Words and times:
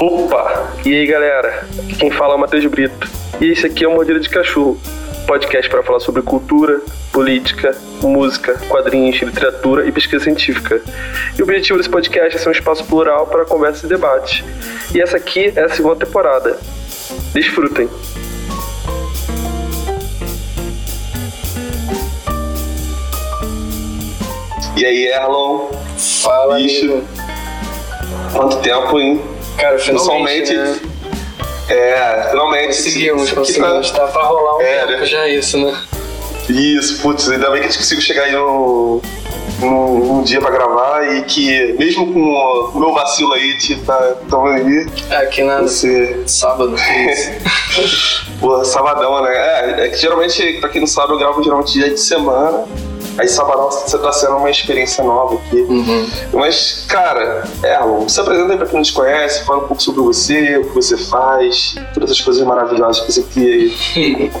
Opa! 0.00 0.72
E 0.82 0.94
aí 0.94 1.06
galera, 1.06 1.68
quem 1.98 2.10
fala 2.10 2.32
é 2.32 2.36
o 2.36 2.40
Matheus 2.40 2.64
Brito. 2.64 3.06
E 3.38 3.52
esse 3.52 3.66
aqui 3.66 3.84
é 3.84 3.88
o 3.88 3.92
Mordida 3.92 4.18
de 4.18 4.30
Cachorro, 4.30 4.80
podcast 5.26 5.68
para 5.68 5.82
falar 5.82 6.00
sobre 6.00 6.22
cultura, 6.22 6.80
política, 7.12 7.76
música, 8.00 8.58
quadrinhos, 8.66 9.20
literatura 9.20 9.86
e 9.86 9.92
pesquisa 9.92 10.24
científica. 10.24 10.80
E 11.38 11.42
o 11.42 11.44
objetivo 11.44 11.76
desse 11.76 11.90
podcast 11.90 12.34
é 12.34 12.38
ser 12.38 12.48
um 12.48 12.52
espaço 12.52 12.82
plural 12.86 13.26
para 13.26 13.44
conversa 13.44 13.84
e 13.84 13.90
debate. 13.90 14.42
E 14.94 15.02
essa 15.02 15.18
aqui 15.18 15.52
é 15.54 15.64
a 15.64 15.68
segunda 15.68 16.06
temporada. 16.06 16.58
Desfrutem! 17.34 17.86
E 24.78 24.86
aí, 24.86 25.08
Erlon? 25.08 25.68
Fala, 26.22 26.54
Bicho. 26.54 27.02
Quanto 28.32 28.56
tempo, 28.62 28.98
hein? 28.98 29.39
Cara, 29.58 29.78
finalmente, 29.78 30.54
né? 30.54 30.80
É, 31.68 32.26
finalmente. 32.30 32.66
Conseguimos, 32.68 33.28
Que 33.28 33.34
conseguimos. 33.36 33.90
Tá 33.90 34.06
pra 34.08 34.22
rolar 34.22 34.56
um 34.56 34.62
É, 34.62 34.86
tempo 34.86 35.00
né? 35.00 35.06
já 35.06 35.28
isso, 35.28 35.58
né? 35.58 35.76
Isso, 36.48 37.00
putz, 37.00 37.28
ainda 37.30 37.48
bem 37.50 37.60
que 37.60 37.66
a 37.68 37.70
gente 37.70 37.78
conseguiu 37.78 38.02
chegar 38.02 38.24
aí 38.24 38.32
no, 38.32 39.00
no, 39.60 39.98
num 40.14 40.22
dia 40.24 40.40
pra 40.40 40.50
gravar 40.50 41.04
e 41.16 41.22
que, 41.22 41.74
mesmo 41.78 42.12
com 42.12 42.20
o 42.20 42.80
meu 42.80 42.92
vacilo 42.92 43.32
aí 43.34 43.56
de 43.58 43.76
tá 43.76 44.16
tão 44.28 44.46
aí, 44.46 44.86
É, 45.10 45.16
aqui 45.18 45.44
na 45.44 45.60
você. 45.60 46.20
sábado. 46.26 46.74
Pô, 48.40 48.64
sabadão, 48.64 49.22
né? 49.22 49.30
É, 49.32 49.86
é 49.86 49.88
que 49.90 49.96
geralmente, 49.98 50.54
pra 50.60 50.70
quem 50.70 50.80
não 50.80 50.88
sabe, 50.88 51.12
eu 51.12 51.18
gravo 51.18 51.40
geralmente 51.42 51.72
dia 51.74 51.90
de 51.90 52.00
semana. 52.00 52.64
Aí 53.20 53.28
sabadão 53.28 53.70
você 53.70 53.98
tá 53.98 54.10
sendo 54.12 54.36
uma 54.36 54.48
experiência 54.48 55.04
nova 55.04 55.34
aqui. 55.34 55.60
Uhum. 55.60 56.08
Mas, 56.32 56.86
cara, 56.88 57.44
Erlon, 57.62 58.08
se 58.08 58.18
apresenta 58.18 58.52
aí 58.52 58.56
pra 58.56 58.66
quem 58.66 58.76
não 58.76 58.82
te 58.82 58.94
conhece, 58.94 59.44
fala 59.44 59.58
um 59.62 59.66
pouco 59.66 59.82
sobre 59.82 60.00
você, 60.00 60.56
o 60.56 60.68
que 60.68 60.74
você 60.74 60.96
faz, 60.96 61.74
todas 61.92 62.10
essas 62.10 62.24
coisas 62.24 62.42
maravilhosas 62.46 63.00
que 63.04 63.12
você 63.12 63.22
cria 63.22 63.54
aí. 63.54 64.32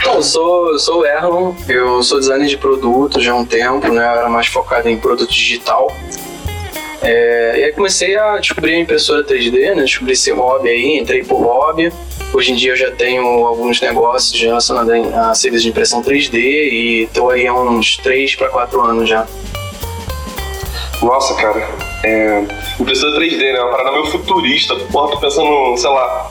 Então, 0.00 0.14
eu 0.14 0.22
sou, 0.22 0.72
eu 0.72 0.78
sou 0.78 1.00
o 1.00 1.06
Erlon, 1.06 1.54
eu 1.68 2.02
sou 2.02 2.18
designer 2.18 2.46
de 2.46 2.56
produto 2.56 3.20
já 3.20 3.32
há 3.32 3.36
um 3.36 3.44
tempo, 3.44 3.88
né? 3.88 4.04
Eu 4.04 4.18
era 4.18 4.28
mais 4.28 4.46
focado 4.46 4.88
em 4.88 4.98
produto 4.98 5.30
digital. 5.30 5.94
É, 7.02 7.54
e 7.58 7.64
aí 7.64 7.72
comecei 7.72 8.16
a 8.16 8.38
descobrir 8.38 8.74
a 8.74 8.78
impressora 8.78 9.24
3D, 9.24 9.74
né? 9.74 9.82
Descobri 9.82 10.12
esse 10.12 10.30
hobby 10.32 10.68
aí, 10.68 10.98
entrei 10.98 11.24
por 11.24 11.40
hobby. 11.42 11.92
Hoje 12.32 12.52
em 12.52 12.54
dia 12.54 12.72
eu 12.72 12.76
já 12.76 12.90
tenho 12.90 13.24
alguns 13.24 13.80
negócios 13.80 14.40
relacionados 14.40 14.92
a 15.14 15.34
serviços 15.34 15.64
de 15.64 15.70
impressão 15.70 16.02
3D 16.02 16.34
e 16.34 17.02
estou 17.04 17.30
aí 17.30 17.46
há 17.46 17.54
uns 17.54 17.96
3 17.96 18.34
para 18.36 18.48
4 18.50 18.80
anos 18.82 19.08
já. 19.08 19.26
Nossa, 21.02 21.34
cara, 21.34 21.66
é. 22.04 22.44
Impressora 22.78 23.18
3D, 23.18 23.38
né? 23.38 23.60
Uma 23.60 23.70
parada 23.70 23.92
meio 23.92 24.06
futurista. 24.06 24.76
Porra, 24.92 25.12
tô 25.12 25.18
pensando, 25.18 25.76
sei 25.76 25.90
lá. 25.90 26.28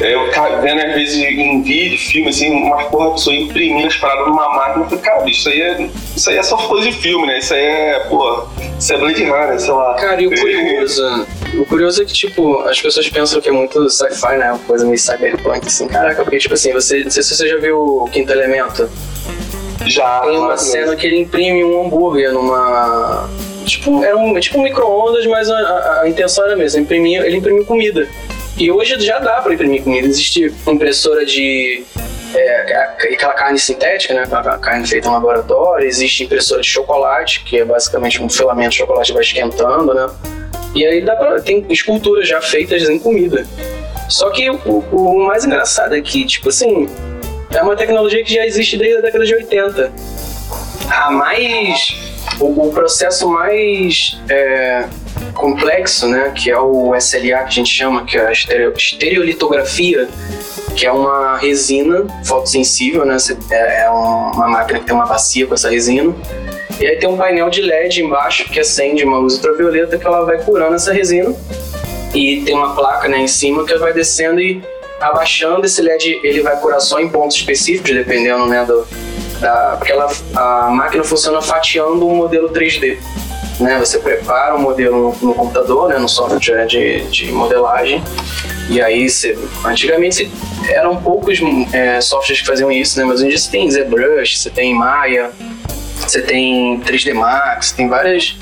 É, 0.00 0.14
eu 0.14 0.30
vendo 0.62 0.80
às 0.80 0.94
vezes 0.94 1.16
em 1.22 1.62
vídeo, 1.62 1.98
filme, 1.98 2.30
assim, 2.30 2.50
uma 2.50 2.84
porra, 2.84 3.08
a 3.08 3.10
pessoa 3.12 3.36
imprimindo 3.36 3.86
as 3.86 3.96
paradas 3.96 4.26
numa 4.26 4.48
máquina. 4.48 4.84
Eu 4.84 4.88
falei, 4.88 5.04
cara, 5.04 5.20
bicho, 5.22 5.40
isso 5.40 5.48
aí 5.50 5.60
é, 5.60 5.88
isso 6.16 6.30
aí 6.30 6.36
é 6.38 6.42
só 6.42 6.56
coisa 6.56 6.90
de 6.90 6.96
filme, 6.96 7.26
né? 7.26 7.38
Isso 7.38 7.52
aí 7.52 7.62
é, 7.64 8.00
pô, 8.08 8.44
isso 8.78 8.92
é 8.92 8.96
Blade 8.98 9.24
Runner, 9.24 9.60
sei 9.60 9.72
lá. 9.72 9.94
Cara, 9.94 10.20
e 10.22 10.26
o 10.26 10.30
curioso, 10.34 11.26
o 11.58 11.66
curioso 11.66 12.02
é 12.02 12.04
que, 12.06 12.12
tipo, 12.14 12.60
as 12.60 12.80
pessoas 12.80 13.08
pensam 13.10 13.40
que 13.40 13.48
é 13.48 13.52
muito 13.52 13.90
sci-fi, 13.90 14.36
né? 14.38 14.50
Uma 14.52 14.58
coisa 14.60 14.84
meio 14.86 14.98
cyberpunk, 14.98 15.66
assim. 15.66 15.86
Caraca, 15.88 16.22
porque, 16.22 16.38
tipo 16.38 16.54
assim, 16.54 16.72
você, 16.72 17.04
não 17.04 17.10
sei 17.10 17.22
se 17.22 17.36
você 17.36 17.48
já 17.48 17.56
viu 17.58 17.78
o 17.78 18.08
Quinto 18.10 18.32
Elemento. 18.32 18.88
Já. 19.86 20.20
Tem 20.20 20.36
uma 20.36 20.56
cena 20.56 20.94
que 20.96 21.06
ele 21.06 21.18
imprime 21.20 21.64
um 21.64 21.84
hambúrguer 21.84 22.32
numa... 22.32 23.28
Tipo, 23.64 24.02
era 24.02 24.16
um, 24.16 24.38
tipo 24.40 24.58
um 24.58 24.62
micro-ondas, 24.62 25.26
mas 25.26 25.50
a, 25.50 25.54
a- 25.56 26.00
a 26.02 26.08
intenção 26.08 26.44
era 26.44 26.54
a 26.54 26.56
mesma. 26.56 26.80
Imprimir, 26.80 27.22
ele 27.22 27.36
imprimiu 27.36 27.64
comida. 27.64 28.08
E 28.60 28.70
hoje 28.70 29.00
já 29.00 29.18
dá 29.18 29.40
pra 29.40 29.54
imprimir 29.54 29.82
comida. 29.82 30.06
Existe 30.06 30.54
impressora 30.66 31.24
de... 31.24 31.82
é, 32.34 32.72
aquela 33.14 33.32
carne 33.32 33.58
sintética, 33.58 34.12
né? 34.12 34.28
A 34.30 34.58
carne 34.58 34.86
feita 34.86 35.08
em 35.08 35.10
laboratório. 35.10 35.88
Existe 35.88 36.24
impressora 36.24 36.60
de 36.60 36.68
chocolate, 36.68 37.42
que 37.42 37.56
é 37.56 37.64
basicamente 37.64 38.22
um 38.22 38.28
filamento 38.28 38.72
de 38.72 38.76
chocolate 38.76 39.14
vai 39.14 39.22
esquentando, 39.22 39.94
né? 39.94 40.06
E 40.74 40.84
aí 40.84 41.00
dá 41.00 41.16
pra, 41.16 41.40
tem 41.40 41.64
esculturas 41.70 42.28
já 42.28 42.42
feitas 42.42 42.86
em 42.90 42.98
comida. 42.98 43.46
Só 44.10 44.28
que 44.28 44.50
o, 44.50 44.84
o 44.92 45.26
mais 45.26 45.46
engraçado 45.46 45.96
é 45.96 46.02
que, 46.02 46.26
tipo 46.26 46.50
assim, 46.50 46.86
é 47.54 47.62
uma 47.62 47.74
tecnologia 47.74 48.22
que 48.22 48.34
já 48.34 48.44
existe 48.44 48.76
desde 48.76 48.98
a 48.98 49.00
década 49.00 49.24
de 49.24 49.34
80. 49.36 49.90
A 50.90 51.10
mais. 51.10 51.94
O, 52.40 52.68
o 52.68 52.72
processo 52.72 53.28
mais 53.28 54.18
é, 54.28 54.86
complexo, 55.34 56.08
né, 56.08 56.32
que 56.34 56.50
é 56.50 56.58
o 56.58 56.94
SLA 56.96 57.20
que 57.20 57.34
a 57.34 57.46
gente 57.50 57.70
chama, 57.70 58.04
que 58.04 58.16
é 58.16 58.26
a 58.26 58.32
estereo- 58.32 58.72
estereolitografia, 58.76 60.08
que 60.74 60.86
é 60.86 60.92
uma 60.92 61.36
resina 61.36 62.06
fotossensível, 62.24 63.04
né? 63.04 63.16
É, 63.50 63.82
é 63.84 63.90
um- 63.90 64.30
uma 64.32 64.48
máquina 64.48 64.78
que 64.78 64.86
tem 64.86 64.94
uma 64.94 65.06
bacia 65.06 65.46
com 65.46 65.54
essa 65.54 65.68
resina. 65.68 66.14
E 66.80 66.86
aí 66.86 66.96
tem 66.96 67.08
um 67.08 67.16
painel 67.16 67.50
de 67.50 67.60
LED 67.60 68.02
embaixo 68.02 68.44
que 68.48 68.58
acende 68.58 69.04
uma 69.04 69.18
luz 69.18 69.34
ultravioleta 69.34 69.98
que 69.98 70.06
ela 70.06 70.24
vai 70.24 70.38
curando 70.42 70.76
essa 70.76 70.92
resina. 70.92 71.34
E 72.14 72.40
tem 72.42 72.54
uma 72.54 72.74
placa 72.74 73.06
né, 73.08 73.18
em 73.18 73.28
cima 73.28 73.64
que 73.66 73.74
vai 73.76 73.92
descendo 73.92 74.40
e 74.40 74.62
abaixando 75.00 75.64
esse 75.66 75.80
LED, 75.82 76.20
ele 76.24 76.40
vai 76.40 76.58
curar 76.58 76.80
só 76.80 76.98
em 77.00 77.08
pontos 77.08 77.36
específicos, 77.36 77.90
dependendo 77.92 78.46
né, 78.46 78.64
do, 78.64 78.86
da. 79.40 79.76
Porque 79.76 79.92
ela, 79.92 80.08
a 80.34 80.70
máquina 80.70 81.02
funciona 81.02 81.40
fatiando 81.40 82.06
um 82.06 82.14
modelo 82.14 82.50
3D. 82.50 82.98
Né? 83.58 83.78
Você 83.78 83.98
prepara 83.98 84.54
o 84.54 84.60
modelo 84.60 85.14
no, 85.20 85.28
no 85.28 85.34
computador, 85.34 85.88
né, 85.88 85.98
no 85.98 86.08
software 86.08 86.66
de, 86.66 87.04
de 87.06 87.30
modelagem. 87.32 88.02
E 88.70 88.80
aí, 88.80 89.08
você, 89.08 89.36
antigamente 89.64 90.30
eram 90.68 90.96
poucos 90.96 91.38
é, 91.72 92.00
softwares 92.00 92.40
que 92.40 92.46
faziam 92.46 92.70
isso, 92.70 92.98
né? 92.98 93.04
mas 93.04 93.20
hoje 93.20 93.38
você 93.38 93.50
tem 93.50 93.70
ZBrush, 93.70 94.38
você 94.38 94.50
tem 94.50 94.74
Maya, 94.74 95.30
você 95.96 96.22
tem 96.22 96.80
3D 96.80 97.12
Max, 97.12 97.72
tem 97.72 97.88
várias, 97.88 98.36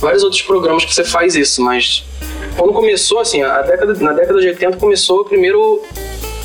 vários 0.00 0.22
outros 0.22 0.42
programas 0.42 0.84
que 0.84 0.94
você 0.94 1.04
faz 1.04 1.34
isso, 1.34 1.62
mas 1.62 2.04
quando 2.56 2.72
começou, 2.72 3.20
assim, 3.20 3.42
a 3.42 3.62
década, 3.62 3.94
na 3.94 4.12
década 4.12 4.40
de 4.40 4.48
80 4.48 4.76
começou 4.76 5.24
primeiro. 5.24 5.82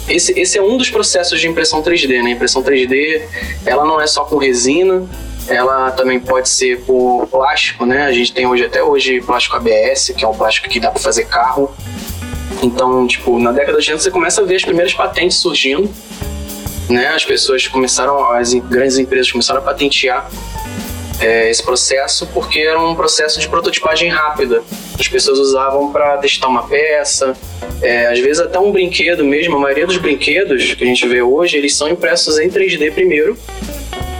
Esse, 0.08 0.40
esse 0.40 0.58
é 0.58 0.62
um 0.62 0.78
dos 0.78 0.90
processos 0.90 1.40
de 1.40 1.48
impressão 1.48 1.82
3D, 1.82 2.22
né? 2.22 2.32
Impressão 2.32 2.62
3D, 2.62 3.24
ela 3.66 3.86
não 3.86 4.00
é 4.00 4.06
só 4.06 4.24
com 4.24 4.38
resina, 4.38 5.04
ela 5.48 5.92
também 5.92 6.20
pode 6.20 6.50
ser 6.50 6.82
por 6.82 7.28
plástico, 7.28 7.86
né? 7.86 8.06
A 8.06 8.12
gente 8.12 8.32
tem 8.34 8.46
hoje, 8.46 8.66
até 8.66 8.84
hoje, 8.84 9.22
plástico 9.22 9.56
ABS, 9.56 10.14
que 10.16 10.24
é 10.24 10.28
um 10.28 10.34
plástico 10.34 10.70
que 10.70 10.80
dá 10.80 10.92
para 10.92 11.02
fazer 11.02 11.26
carro. 11.26 11.74
Então, 12.62 13.06
tipo, 13.08 13.38
na 13.40 13.52
década 13.52 13.80
de 13.80 13.92
80 13.92 14.00
você 14.00 14.12
começa 14.12 14.42
a 14.42 14.46
ver 14.46 14.56
as 14.56 14.64
primeiras 14.64 14.94
patentes 14.94 15.38
surgindo, 15.38 15.90
né? 16.90 17.08
As 17.08 17.26
pessoas 17.26 17.68
começaram, 17.68 18.32
as 18.32 18.54
grandes 18.54 18.98
empresas 18.98 19.32
começaram 19.32 19.60
a 19.60 19.64
patentear 19.64 20.30
é, 21.20 21.50
esse 21.50 21.64
processo 21.64 22.28
porque 22.34 22.60
era 22.60 22.80
um 22.80 22.96
processo 22.96 23.40
de 23.40 23.48
prototipagem 23.48 24.10
rápida. 24.10 24.62
As 25.00 25.08
pessoas 25.08 25.40
usavam 25.40 25.92
para 25.92 26.18
testar 26.18 26.48
uma 26.48 26.68
peça, 26.68 27.36
é, 27.82 28.08
às 28.08 28.20
vezes 28.20 28.40
até 28.40 28.60
um 28.60 28.72
brinquedo 28.72 29.24
mesmo. 29.24 29.56
A 29.56 29.60
maioria 29.60 29.88
dos 29.88 29.98
brinquedos 29.98 30.74
que 30.74 30.84
a 30.84 30.88
gente 30.88 31.08
vê 31.08 31.22
hoje, 31.22 31.58
eles 31.58 31.76
são 31.76 31.88
impressos 31.90 32.38
em 32.40 32.50
3D 32.50 32.92
primeiro 32.94 33.38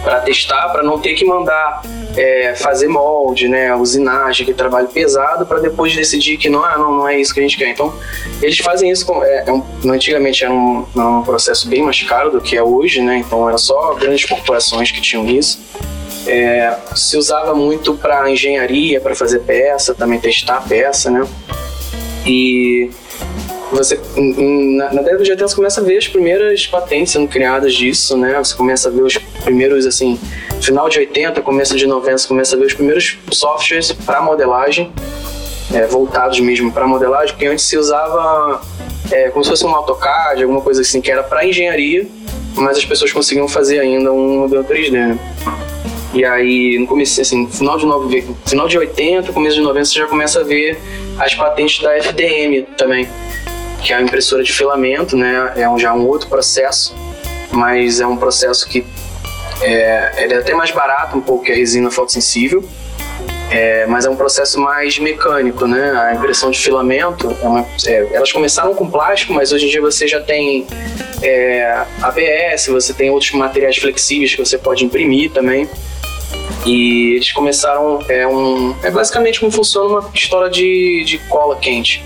para 0.02 0.20
testar, 0.20 0.68
para 0.68 0.84
não 0.84 1.00
ter 1.00 1.14
que 1.14 1.24
mandar 1.24 1.82
é, 2.16 2.54
fazer 2.54 2.86
molde, 2.86 3.48
né, 3.48 3.74
usinagem, 3.74 4.46
que 4.46 4.54
trabalho 4.54 4.86
pesado, 4.86 5.44
para 5.44 5.58
depois 5.58 5.94
decidir 5.96 6.36
que 6.36 6.48
não, 6.48 6.64
ah, 6.64 6.78
não, 6.78 6.92
não 6.92 7.08
é 7.08 7.18
isso 7.20 7.34
que 7.34 7.40
a 7.40 7.42
gente 7.42 7.56
quer. 7.58 7.68
Então, 7.70 7.92
eles 8.40 8.56
fazem 8.58 8.88
isso 8.88 9.04
com, 9.04 9.22
é, 9.24 9.44
é 9.46 9.52
um- 9.52 9.64
antigamente 9.90 10.44
era 10.44 10.52
um, 10.54 10.86
um 10.94 11.22
processo 11.22 11.68
bem 11.68 11.82
mais 11.82 12.00
caro 12.04 12.30
do 12.30 12.40
que 12.40 12.56
é 12.56 12.62
hoje, 12.62 13.02
né? 13.02 13.18
Então, 13.18 13.48
era 13.48 13.58
só 13.58 13.94
grandes 13.94 14.24
corporações 14.24 14.90
que 14.92 15.00
tinham 15.00 15.26
isso. 15.26 15.60
É, 16.26 16.76
se 16.94 17.16
usava 17.16 17.54
muito 17.54 17.94
para 17.94 18.28
engenharia, 18.30 19.00
para 19.00 19.14
fazer 19.14 19.40
peça, 19.40 19.94
também 19.94 20.18
testar 20.18 20.60
peça, 20.66 21.10
né? 21.10 21.26
E 22.26 22.90
você 23.70 24.00
na, 24.16 24.92
na 24.92 25.02
década 25.02 25.22
de 25.22 25.30
80 25.30 25.48
você 25.48 25.56
começa 25.56 25.80
a 25.80 25.84
ver 25.84 25.98
as 25.98 26.08
primeiras 26.08 26.66
patentes 26.66 27.12
sendo 27.12 27.28
criadas 27.28 27.74
disso, 27.74 28.16
né? 28.16 28.36
Você 28.38 28.56
começa 28.56 28.88
a 28.88 28.92
ver 28.92 29.02
os 29.02 29.16
primeiros 29.44 29.86
assim, 29.86 30.18
final 30.60 30.88
de 30.88 30.98
80, 30.98 31.40
começo 31.42 31.76
de 31.76 31.86
90, 31.86 32.18
você 32.18 32.28
começa 32.28 32.56
a 32.56 32.58
ver 32.58 32.66
os 32.66 32.74
primeiros 32.74 33.18
softwares 33.30 33.92
para 33.92 34.20
modelagem, 34.20 34.92
é, 35.72 35.86
voltados 35.86 36.40
mesmo 36.40 36.72
para 36.72 36.86
modelagem, 36.86 37.34
porque 37.34 37.46
antes 37.46 37.64
se 37.64 37.76
usava 37.76 38.60
é, 39.10 39.30
como 39.30 39.44
se 39.44 39.50
fosse 39.50 39.64
um 39.64 39.74
AutoCAD, 39.74 40.42
alguma 40.42 40.60
coisa 40.60 40.80
assim 40.80 41.00
que 41.00 41.10
era 41.10 41.22
para 41.22 41.46
engenharia, 41.46 42.06
mas 42.54 42.78
as 42.78 42.84
pessoas 42.84 43.12
conseguiam 43.12 43.48
fazer 43.48 43.78
ainda 43.80 44.12
um 44.12 44.40
modelo 44.40 44.64
3D, 44.64 44.90
né? 44.90 45.18
E 46.14 46.24
aí, 46.24 46.78
no 46.78 46.86
começo, 46.86 47.20
assim, 47.20 47.46
final 47.48 47.76
de, 47.76 47.84
nove, 47.84 48.26
final 48.46 48.66
de 48.66 48.78
80, 48.78 49.32
começo 49.32 49.56
de 49.56 49.62
90, 49.62 49.84
você 49.84 49.98
já 49.98 50.06
começa 50.06 50.40
a 50.40 50.42
ver 50.42 50.78
as 51.18 51.34
patentes 51.34 51.82
da 51.82 51.94
FDM 51.96 52.66
também, 52.76 53.08
que 53.82 53.92
é 53.92 53.96
a 53.96 54.02
impressora 54.02 54.42
de 54.42 54.52
filamento, 54.52 55.16
né? 55.16 55.52
É 55.56 55.68
um, 55.68 55.78
já 55.78 55.92
um 55.92 56.06
outro 56.06 56.28
processo, 56.28 56.94
mas 57.52 58.00
é 58.00 58.06
um 58.06 58.16
processo 58.16 58.66
que 58.68 58.84
é, 59.60 60.12
ele 60.24 60.34
é 60.34 60.38
até 60.38 60.54
mais 60.54 60.70
barato 60.70 61.16
um 61.16 61.20
pouco 61.20 61.44
que 61.44 61.52
a 61.52 61.54
resina 61.54 61.90
fotossensível, 61.90 62.64
É, 63.48 63.86
mas 63.86 64.04
é 64.04 64.10
um 64.10 64.16
processo 64.16 64.58
mais 64.60 64.98
mecânico, 64.98 65.66
né? 65.68 65.92
A 65.92 66.14
impressão 66.14 66.50
de 66.50 66.58
filamento, 66.58 67.36
é 67.40 67.46
uma, 67.46 67.64
é, 67.86 68.08
elas 68.12 68.32
começaram 68.32 68.74
com 68.74 68.90
plástico, 68.90 69.32
mas 69.32 69.52
hoje 69.52 69.66
em 69.66 69.70
dia 69.70 69.80
você 69.80 70.08
já 70.08 70.20
tem 70.20 70.66
é, 71.22 71.84
ABS, 72.02 72.66
você 72.66 72.92
tem 72.92 73.08
outros 73.08 73.30
materiais 73.32 73.76
flexíveis 73.76 74.34
que 74.34 74.44
você 74.44 74.58
pode 74.58 74.84
imprimir 74.84 75.30
também. 75.30 75.68
E 76.64 77.14
eles 77.14 77.30
começaram, 77.32 78.00
é, 78.08 78.26
um, 78.26 78.74
é 78.82 78.90
basicamente 78.90 79.38
como 79.38 79.52
funciona 79.52 79.88
uma 79.88 80.02
pistola 80.02 80.50
de, 80.50 81.04
de 81.04 81.18
cola 81.28 81.56
quente. 81.56 82.04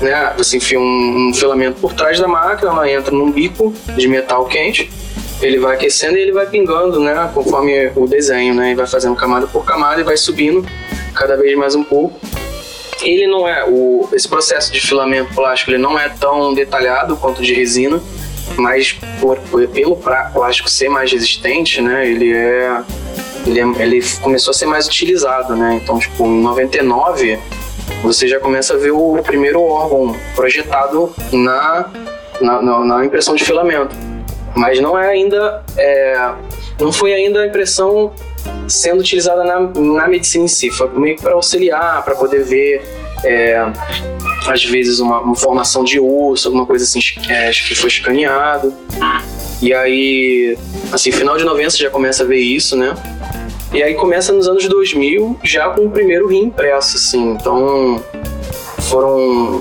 Né? 0.00 0.32
Você 0.36 0.58
enfia 0.58 0.78
um, 0.78 1.28
um 1.30 1.34
filamento 1.34 1.80
por 1.80 1.92
trás 1.92 2.20
da 2.20 2.28
máquina, 2.28 2.70
ela 2.70 2.88
entra 2.88 3.10
num 3.10 3.32
bico 3.32 3.74
de 3.96 4.06
metal 4.06 4.46
quente, 4.46 4.88
ele 5.40 5.58
vai 5.58 5.74
aquecendo 5.74 6.16
e 6.16 6.20
ele 6.20 6.32
vai 6.32 6.46
pingando, 6.46 7.00
né? 7.00 7.30
Conforme 7.32 7.92
o 7.94 8.06
desenho, 8.06 8.54
né? 8.54 8.72
E 8.72 8.74
vai 8.74 8.86
fazendo 8.86 9.14
camada 9.14 9.46
por 9.46 9.64
camada 9.64 10.00
e 10.00 10.04
vai 10.04 10.16
subindo 10.16 10.66
cada 11.14 11.36
vez 11.36 11.56
mais 11.56 11.74
um 11.74 11.84
pouco. 11.84 12.18
Ele 13.02 13.26
não 13.26 13.46
é 13.46 13.64
o 13.64 14.08
esse 14.12 14.28
processo 14.28 14.72
de 14.72 14.80
filamento 14.80 15.32
plástico, 15.34 15.70
ele 15.70 15.78
não 15.78 15.98
é 15.98 16.08
tão 16.08 16.52
detalhado 16.54 17.16
quanto 17.16 17.40
de 17.42 17.54
resina, 17.54 18.00
mas 18.56 18.96
por, 19.20 19.38
pelo 19.68 19.96
plástico 19.96 20.68
ser 20.68 20.88
mais 20.88 21.12
resistente, 21.12 21.80
né? 21.80 22.08
Ele 22.08 22.32
é 22.32 22.82
ele, 23.46 23.60
é, 23.60 23.82
ele 23.82 24.02
começou 24.20 24.50
a 24.50 24.54
ser 24.54 24.66
mais 24.66 24.86
utilizado, 24.86 25.54
né? 25.56 25.80
Então, 25.82 25.98
tipo, 25.98 26.24
em 26.24 26.40
99 26.42 27.38
você 28.02 28.28
já 28.28 28.38
começa 28.38 28.74
a 28.74 28.76
ver 28.76 28.90
o 28.90 29.20
primeiro 29.22 29.62
órgão 29.62 30.14
projetado 30.34 31.12
na, 31.32 31.90
na, 32.40 32.84
na 32.84 33.04
impressão 33.04 33.34
de 33.34 33.44
filamento 33.44 33.96
mas 34.54 34.80
não 34.80 34.98
é 34.98 35.08
ainda 35.08 35.62
é, 35.76 36.32
não 36.80 36.92
foi 36.92 37.14
ainda 37.14 37.42
a 37.42 37.46
impressão 37.46 38.12
sendo 38.66 39.00
utilizada 39.00 39.44
na, 39.44 39.60
na 39.60 40.08
medicina 40.08 40.44
em 40.44 40.48
si, 40.48 40.70
foi 40.70 40.88
meio 40.98 41.16
para 41.16 41.32
auxiliar, 41.32 42.02
para 42.04 42.14
poder 42.14 42.44
ver 42.44 42.82
é, 43.24 43.56
às 44.46 44.64
vezes 44.64 45.00
uma, 45.00 45.20
uma, 45.20 45.34
formação 45.34 45.82
de 45.84 45.98
osso, 45.98 46.48
alguma 46.48 46.66
coisa 46.66 46.84
assim 46.84 47.00
é, 47.28 47.50
que 47.50 47.74
foi 47.74 47.88
escaneado. 47.88 48.74
E 49.60 49.74
aí, 49.74 50.56
assim, 50.92 51.10
final 51.10 51.36
de 51.36 51.44
90 51.44 51.70
você 51.70 51.78
já 51.78 51.90
começa 51.90 52.22
a 52.22 52.26
ver 52.26 52.38
isso, 52.38 52.76
né? 52.76 52.94
E 53.72 53.82
aí 53.82 53.94
começa 53.94 54.32
nos 54.32 54.48
anos 54.48 54.66
2000 54.66 55.40
já 55.42 55.68
com 55.70 55.86
o 55.86 55.90
primeiro 55.90 56.28
rim 56.28 56.44
impresso, 56.44 56.96
assim. 56.96 57.32
Então, 57.32 58.02
foram, 58.88 59.60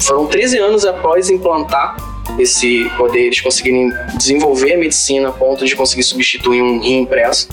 foram 0.00 0.26
13 0.26 0.58
anos 0.58 0.84
após 0.84 1.30
implantar 1.30 1.96
esse 2.38 2.88
poder, 2.96 3.26
eles 3.26 3.40
conseguirem 3.40 3.90
desenvolver 4.16 4.74
a 4.74 4.78
medicina 4.78 5.30
a 5.30 5.32
ponto 5.32 5.64
de 5.64 5.74
conseguir 5.74 6.02
substituir 6.02 6.62
um 6.62 6.80
rim 6.80 7.00
impresso 7.00 7.48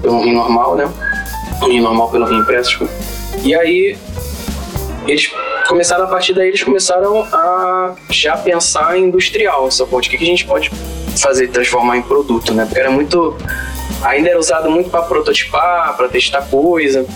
pelo 0.00 0.14
um 0.14 0.24
rim 0.24 0.32
normal, 0.32 0.74
né? 0.74 0.90
Um 1.62 1.66
rim 1.66 1.80
normal 1.80 2.10
pelo 2.10 2.24
rim 2.24 2.38
impresso. 2.38 2.88
E 3.44 3.54
aí, 3.54 3.98
eles 5.06 5.30
começaram, 5.68 6.04
a 6.04 6.08
partir 6.08 6.34
daí, 6.34 6.48
eles 6.48 6.62
começaram 6.62 7.22
a 7.32 7.94
já 8.10 8.36
pensar 8.36 8.98
industrial, 8.98 9.70
só 9.70 9.84
ponto. 9.84 10.06
O 10.06 10.10
que, 10.10 10.16
que 10.16 10.24
a 10.24 10.26
gente 10.26 10.46
pode 10.46 10.70
fazer, 11.16 11.48
transformar 11.48 11.96
em 11.96 12.02
produto, 12.02 12.52
né? 12.52 12.64
Porque 12.64 12.80
era 12.80 12.90
muito. 12.90 13.36
Ainda 14.02 14.30
era 14.30 14.38
usado 14.38 14.70
muito 14.70 14.90
para 14.90 15.02
prototipar, 15.02 15.96
para 15.96 16.08
testar 16.08 16.42
coisa. 16.42 17.06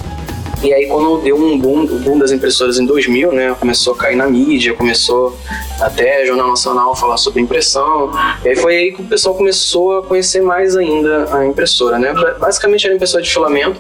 E 0.63 0.73
aí 0.73 0.87
quando 0.87 1.19
deu 1.19 1.37
um 1.37 1.59
boom, 1.59 1.83
o 1.83 1.99
boom 1.99 2.19
das 2.19 2.33
impressoras 2.33 2.79
em 2.79 2.87
2000, 2.87 3.33
né, 3.33 3.55
começou 3.61 3.93
a 3.93 3.97
cair 3.99 4.17
na 4.17 4.27
mídia, 4.27 4.73
começou 4.73 5.39
até 5.79 6.25
Jornal 6.25 6.49
Nacional 6.49 6.97
falar 6.97 7.19
sobre 7.19 7.43
impressão. 7.43 8.11
E 8.43 8.49
aí 8.49 8.57
foi 8.57 8.77
aí 8.77 8.93
que 8.93 9.03
o 9.03 9.05
pessoal 9.05 9.35
começou 9.35 9.99
a 9.99 10.03
conhecer 10.03 10.41
mais 10.41 10.75
ainda 10.75 11.29
a 11.37 11.45
impressora, 11.45 11.99
né? 11.99 12.15
Basicamente 12.39 12.87
era 12.87 12.95
impressora 12.95 13.23
de 13.23 13.31
filamento, 13.31 13.79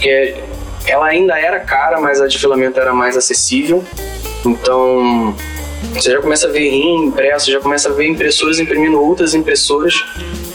que 0.00 0.34
ela 0.86 1.06
ainda 1.06 1.38
era 1.38 1.60
cara, 1.60 2.00
mas 2.00 2.20
a 2.20 2.26
de 2.26 2.36
filamento 2.36 2.80
era 2.80 2.92
mais 2.92 3.16
acessível. 3.16 3.84
Então, 4.44 5.36
você 5.94 6.10
já 6.10 6.20
começa 6.20 6.46
a 6.46 6.50
ver 6.50 6.68
rim 6.70 7.06
impresso, 7.06 7.50
já 7.50 7.60
começa 7.60 7.88
a 7.88 7.92
ver 7.92 8.08
impressoras 8.08 8.58
imprimindo 8.58 9.00
outras 9.00 9.34
impressoras. 9.34 9.94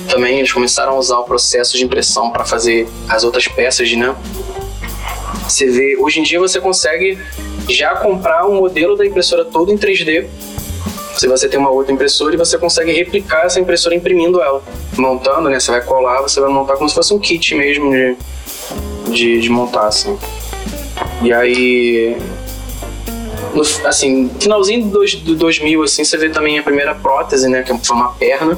Também 0.10 0.38
eles 0.40 0.52
começaram 0.52 0.94
a 0.94 0.98
usar 0.98 1.18
o 1.20 1.24
processo 1.24 1.78
de 1.78 1.84
impressão 1.84 2.30
para 2.30 2.46
fazer 2.46 2.88
as 3.08 3.24
outras 3.24 3.48
peças, 3.48 3.92
né? 3.94 4.16
Você 5.48 5.70
vê, 5.70 5.98
hoje 5.98 6.20
em 6.20 6.24
dia 6.24 6.40
você 6.40 6.60
consegue 6.60 7.18
já 7.68 7.96
comprar 7.96 8.48
um 8.48 8.56
modelo 8.56 8.96
da 8.96 9.06
impressora 9.06 9.46
todo 9.46 9.72
em 9.72 9.78
3D. 9.78 10.28
Se 11.18 11.28
você 11.28 11.48
tem 11.48 11.60
uma 11.60 11.70
outra 11.70 11.94
impressora 11.94 12.34
e 12.34 12.38
você 12.38 12.58
consegue 12.58 12.92
replicar 12.92 13.46
essa 13.46 13.60
impressora 13.60 13.96
imprimindo 13.96 14.42
ela, 14.42 14.64
montando, 14.98 15.50
né? 15.50 15.60
Você 15.60 15.72
vai 15.72 15.82
colar, 15.82 16.22
você 16.22 16.40
vai 16.40 16.50
montar 16.50 16.76
como 16.76 16.90
se 16.90 16.96
fosse 16.96 17.14
um 17.14 17.20
kit 17.20 17.54
mesmo 17.56 17.92
de, 17.92 18.16
de, 19.10 19.40
de 19.42 19.50
montar, 19.50 19.88
assim. 19.88 20.18
E 21.22 21.32
aí, 21.32 22.18
no, 23.54 23.62
assim, 23.88 24.30
finalzinho 24.40 24.88
do, 24.88 25.06
do 25.06 25.36
2000, 25.36 25.84
assim, 25.84 26.04
você 26.04 26.18
vê 26.18 26.30
também 26.30 26.60
a 26.60 26.64
primeira 26.64 26.96
prótese, 26.96 27.48
né? 27.48 27.64
Que 27.64 27.72
é 27.72 27.94
uma 27.94 28.14
perna. 28.14 28.58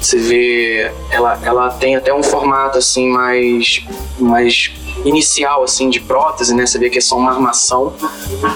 Você 0.00 0.16
vê, 0.16 0.92
ela, 1.10 1.40
ela 1.42 1.70
tem 1.70 1.96
até 1.96 2.14
um 2.14 2.22
formato, 2.22 2.78
assim, 2.78 3.08
mais, 3.08 3.84
mais 4.18 4.72
inicial 5.04 5.62
assim 5.62 5.88
de 5.88 6.00
prótese, 6.00 6.54
né? 6.54 6.66
Você 6.66 6.78
vê 6.78 6.90
que 6.90 6.98
é 6.98 7.00
só 7.00 7.16
uma 7.16 7.32
armação, 7.32 7.94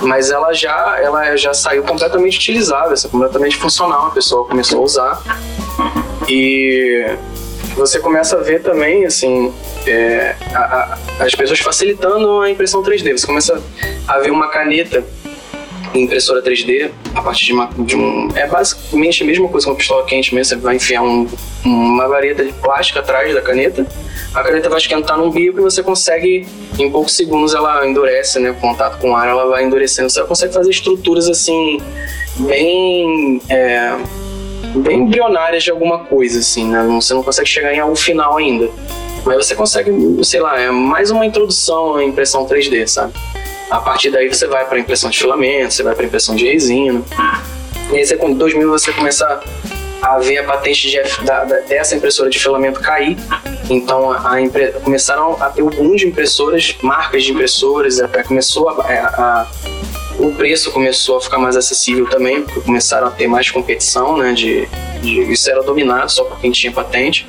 mas 0.02 0.30
ela 0.30 0.52
já 0.52 0.98
ela 1.00 1.36
já 1.36 1.54
saiu 1.54 1.82
completamente 1.82 2.36
utilizável, 2.38 2.94
é 2.94 3.08
completamente 3.08 3.56
funcional, 3.56 4.06
a 4.06 4.10
pessoa 4.10 4.46
começou 4.46 4.80
a 4.80 4.82
usar. 4.82 5.22
E 6.28 7.16
você 7.76 7.98
começa 7.98 8.36
a 8.36 8.40
ver 8.40 8.62
também 8.62 9.04
assim 9.04 9.52
é, 9.86 10.36
a, 10.54 10.58
a, 10.58 10.98
as 11.24 11.34
pessoas 11.34 11.58
facilitando 11.60 12.40
a 12.40 12.50
impressão 12.50 12.82
3D. 12.82 13.18
Você 13.18 13.26
começa 13.26 13.60
a 14.06 14.18
ver 14.18 14.30
uma 14.30 14.48
caneta 14.48 15.04
impressora 15.94 16.42
3D 16.42 16.90
a 17.14 17.22
partir 17.22 17.46
de, 17.46 17.52
uma, 17.52 17.70
de 17.78 17.96
um. 17.96 18.28
É 18.34 18.46
basicamente 18.46 19.22
a 19.22 19.26
mesma 19.26 19.48
coisa 19.48 19.66
que 19.66 19.70
uma 19.70 19.76
pistola 19.76 20.04
quente 20.04 20.34
mesmo. 20.34 20.56
Você 20.56 20.56
vai 20.56 20.76
enfiar 20.76 21.02
um, 21.02 21.28
uma 21.64 22.08
vareta 22.08 22.44
de 22.44 22.52
plástico 22.52 22.98
atrás 22.98 23.34
da 23.34 23.40
caneta, 23.40 23.86
a 24.34 24.42
caneta 24.42 24.68
vai 24.68 24.78
esquentar 24.78 25.18
num 25.18 25.30
bico 25.30 25.58
e 25.58 25.62
você 25.62 25.82
consegue, 25.82 26.46
em 26.78 26.90
poucos 26.90 27.14
segundos, 27.14 27.54
ela 27.54 27.86
endurece, 27.86 28.38
né? 28.38 28.50
O 28.50 28.54
contato 28.54 28.98
com 28.98 29.10
o 29.10 29.16
ar 29.16 29.28
ela 29.28 29.46
vai 29.46 29.64
endurecendo. 29.64 30.08
Você 30.08 30.22
consegue 30.24 30.54
fazer 30.54 30.70
estruturas 30.70 31.28
assim, 31.28 31.80
bem. 32.38 33.40
É, 33.48 33.96
bem 34.74 35.00
embrionárias 35.00 35.62
de 35.62 35.70
alguma 35.70 36.00
coisa, 36.00 36.38
assim, 36.38 36.64
né? 36.64 36.82
Você 36.94 37.12
não 37.12 37.22
consegue 37.22 37.48
chegar 37.48 37.74
em 37.74 37.80
algo 37.80 37.94
final 37.94 38.38
ainda. 38.38 38.70
Mas 39.24 39.46
você 39.46 39.54
consegue, 39.54 39.92
sei 40.24 40.40
lá, 40.40 40.58
é 40.58 40.70
mais 40.70 41.10
uma 41.10 41.24
introdução 41.24 41.96
à 41.96 42.04
impressão 42.04 42.46
3D, 42.46 42.86
sabe? 42.86 43.12
A 43.72 43.80
partir 43.80 44.10
daí 44.10 44.28
você 44.28 44.46
vai 44.46 44.66
para 44.66 44.78
impressão 44.78 45.08
de 45.08 45.18
filamento, 45.18 45.72
você 45.72 45.82
vai 45.82 45.94
para 45.94 46.04
impressão 46.04 46.36
de 46.36 46.46
resina. 46.46 47.02
E 47.90 47.96
aí, 47.96 48.16
com 48.18 48.34
2000, 48.34 48.68
você 48.68 48.92
começa 48.92 49.40
a 50.02 50.18
ver 50.18 50.38
a 50.38 50.44
patente 50.44 50.90
de, 50.90 51.00
da, 51.24 51.44
dessa 51.44 51.96
impressora 51.96 52.28
de 52.28 52.38
filamento 52.38 52.80
cair. 52.80 53.16
Então, 53.70 54.10
a, 54.10 54.34
a 54.34 54.42
impre, 54.42 54.72
começaram 54.84 55.42
a 55.42 55.48
ter 55.48 55.62
o 55.62 55.70
boom 55.70 55.96
de 55.96 56.06
impressoras, 56.06 56.76
marcas 56.82 57.24
de 57.24 57.32
impressoras, 57.32 57.98
até 57.98 58.22
começou 58.22 58.68
a, 58.68 58.82
a, 58.82 59.06
a 59.06 59.46
o 60.18 60.30
preço 60.34 60.70
começou 60.70 61.16
a 61.16 61.20
ficar 61.22 61.38
mais 61.38 61.56
acessível 61.56 62.06
também, 62.10 62.42
porque 62.42 62.60
começaram 62.60 63.06
a 63.06 63.10
ter 63.10 63.26
mais 63.26 63.50
competição, 63.50 64.18
né? 64.18 64.34
De, 64.34 64.68
de, 65.00 65.32
isso 65.32 65.50
era 65.50 65.62
dominado 65.62 66.12
só 66.12 66.24
por 66.24 66.38
quem 66.38 66.50
tinha 66.50 66.70
patente. 66.70 67.26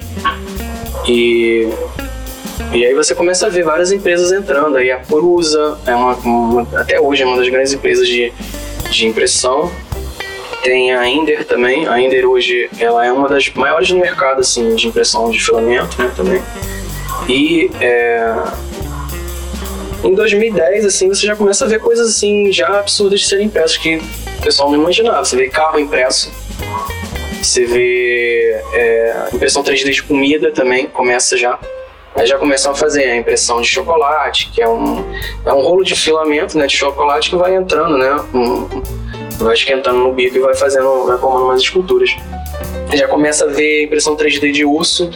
E 1.08 1.70
e 2.74 2.86
aí 2.86 2.94
você 2.94 3.14
começa 3.14 3.46
a 3.46 3.50
ver 3.50 3.64
várias 3.64 3.92
empresas 3.92 4.32
entrando. 4.32 4.78
Aí 4.78 4.92
a 4.92 4.98
Prusa 4.98 5.78
é 5.86 5.96
uma, 5.96 6.16
uma, 6.16 6.68
até 6.80 7.00
hoje 7.00 7.24
é 7.24 7.26
uma 7.26 7.38
das 7.38 7.48
grandes 7.50 7.74
empresas 7.74 8.08
de, 8.08 8.34
de 8.90 9.08
impressão. 9.08 9.72
Tem 10.64 10.94
a 10.94 11.08
Inder 11.08 11.46
também. 11.46 11.88
A 11.88 12.00
Inder 12.00 12.26
hoje 12.26 12.70
ela 12.80 13.06
é 13.06 13.12
uma 13.12 13.28
das 13.28 13.50
maiores 13.54 13.92
no 13.92 14.00
mercado 14.00 14.42
assim, 14.42 14.76
de 14.76 14.88
impressão 14.88 15.30
de 15.30 15.40
filamento 15.40 16.02
né, 16.02 16.12
também. 16.16 16.42
E 17.28 17.70
é, 17.80 18.34
em 20.04 20.14
2010 20.14 20.86
assim 20.86 21.08
você 21.08 21.26
já 21.26 21.36
começa 21.36 21.66
a 21.66 21.68
ver 21.68 21.80
coisas 21.80 22.10
assim 22.10 22.52
já 22.52 22.80
absurdas 22.80 23.20
de 23.20 23.28
serem 23.28 23.46
impressas 23.46 23.78
que 23.78 23.98
o 24.40 24.42
pessoal 24.42 24.72
não 24.72 24.80
imaginava. 24.80 25.24
Você 25.24 25.36
vê 25.36 25.50
carro 25.50 25.80
impresso. 25.80 26.32
Você 27.42 27.66
vê 27.66 28.62
é, 28.74 29.28
impressão 29.34 29.62
3D 29.64 29.92
de 29.92 30.04
comida 30.04 30.52
também, 30.52 30.88
começa 30.88 31.38
já. 31.38 31.60
Aí 32.16 32.28
já 32.28 32.38
começam 32.38 32.72
a 32.72 32.76
fazer 32.76 33.06
a 33.06 33.16
impressão 33.16 33.60
de 33.60 33.68
chocolate, 33.68 34.52
que 34.54 34.62
é 34.62 34.70
um, 34.70 35.04
é 35.46 35.54
um 35.54 35.62
rolo 35.62 35.84
de 35.84 35.96
filamento 35.96 36.58
né, 36.58 36.68
de 36.68 36.76
chocolate 36.76 37.30
que 37.30 37.36
vai 37.36 37.56
entrando, 37.56 37.98
né? 37.98 38.16
Um, 38.34 38.68
vai 39.40 39.56
esquentando 39.56 40.00
no 40.00 40.14
bico 40.14 40.38
e 40.38 40.40
vai 40.40 40.56
fazendo, 40.56 41.06
vai 41.06 41.18
formando 41.18 41.46
umas 41.46 41.62
esculturas. 41.62 42.16
Já 42.94 43.08
começa 43.08 43.46
a 43.46 43.48
ver 43.48 43.86
impressão 43.86 44.16
3D 44.16 44.52
de 44.52 44.64
urso, 44.64 45.10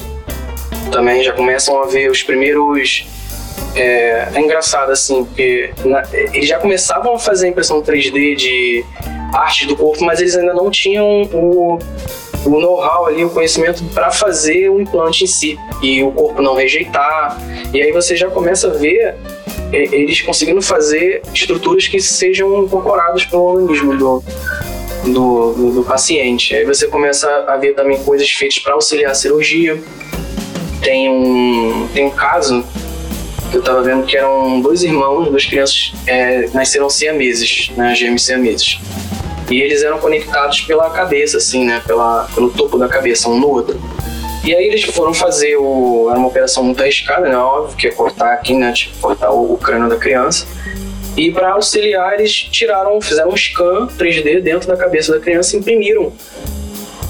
também 0.92 1.24
já 1.24 1.34
começam 1.34 1.82
a 1.82 1.86
ver 1.86 2.10
os 2.10 2.24
primeiros. 2.24 3.06
É, 3.76 4.30
é 4.34 4.40
engraçado 4.40 4.92
assim, 4.92 5.24
porque 5.24 5.72
na, 5.86 6.04
eles 6.12 6.48
já 6.50 6.58
começavam 6.58 7.14
a 7.14 7.20
fazer 7.20 7.48
impressão 7.48 7.82
3D 7.82 8.36
de 8.36 8.84
arte 9.34 9.68
do 9.68 9.76
corpo, 9.76 10.04
mas 10.04 10.20
eles 10.20 10.36
ainda 10.36 10.54
não 10.54 10.72
tinham 10.72 11.24
o, 11.32 11.78
o 12.56 12.60
know-how 12.60 13.08
ali, 13.08 13.24
o 13.24 13.30
conhecimento 13.30 13.84
para 13.94 14.12
fazer 14.12 14.70
o 14.70 14.80
implante 14.80 15.24
em 15.24 15.28
si 15.28 15.60
e 15.82 16.04
o 16.04 16.12
corpo 16.12 16.42
não 16.42 16.56
rejeitar. 16.56 17.38
E 17.74 17.82
aí 17.82 17.92
você 17.92 18.16
já 18.16 18.30
começa 18.30 18.68
a 18.68 18.74
ver 18.74 19.16
eles 19.72 20.22
conseguindo 20.22 20.62
fazer 20.62 21.22
estruturas 21.34 21.88
que 21.88 22.00
sejam 22.00 22.64
incorporadas 22.64 23.26
pelo 23.26 23.44
organismo 23.44 23.98
do, 23.98 24.24
do, 25.06 25.54
do, 25.54 25.72
do 25.74 25.84
paciente. 25.84 26.56
Aí 26.56 26.66
você 26.66 26.88
começa 26.88 27.28
a 27.48 27.58
ver 27.58 27.74
também 27.74 28.02
coisas 28.04 28.30
feitas 28.30 28.60
para 28.60 28.74
auxiliar 28.74 29.12
a 29.12 29.16
cirurgia. 29.16 29.82
Tem 30.82 31.10
um, 31.10 31.88
tem 31.94 32.06
um 32.06 32.12
caso 32.12 32.64
que 33.50 33.58
eu 33.58 33.60
estava 33.60 33.82
vendo 33.82 34.06
que 34.06 34.16
eram 34.16 34.62
dois 34.62 34.84
irmãos, 34.84 35.30
duas 35.30 35.46
crianças, 35.46 35.94
é, 36.06 36.50
nasceram 36.54 36.90
siameses, 36.90 37.72
né, 37.76 37.96
gêmeos 37.96 38.26
siameses. 38.26 38.80
E 39.50 39.62
eles 39.62 39.82
eram 39.82 40.00
conectados 40.00 40.62
pela 40.62 40.90
cabeça, 40.90 41.38
assim, 41.38 41.66
né, 41.66 41.82
pela, 41.86 42.28
pelo 42.36 42.50
topo 42.50 42.78
da 42.78 42.88
cabeça, 42.88 43.30
um 43.30 43.40
no 43.40 43.50
outro. 43.50 43.80
E 44.44 44.56
aí 44.56 44.66
eles 44.66 44.84
foram 44.84 45.14
fazer 45.14 45.58
o. 45.58 46.08
Era 46.10 46.18
uma 46.18 46.28
operação 46.28 46.64
muito 46.64 46.82
arriscada, 46.82 47.28
né? 47.28 47.38
Óbvio, 47.38 47.76
que 47.76 47.88
é 47.88 47.92
cortar 47.92 48.34
aqui, 48.34 48.54
né? 48.54 48.72
Tipo, 48.72 48.98
cortar 49.00 49.30
o, 49.32 49.54
o 49.54 49.58
crânio 49.58 49.90
da 49.90 49.98
criança. 49.98 50.48
E 51.18 51.32
para 51.32 51.52
auxiliar, 51.52 52.14
eles 52.14 52.32
tiraram, 52.34 53.02
fizeram 53.02 53.32
um 53.32 53.36
scan 53.36 53.88
3D 53.88 54.40
dentro 54.42 54.68
da 54.68 54.78
cabeça 54.78 55.12
da 55.12 55.20
criança 55.20 55.56
e 55.56 55.60
imprimiram 55.60 56.14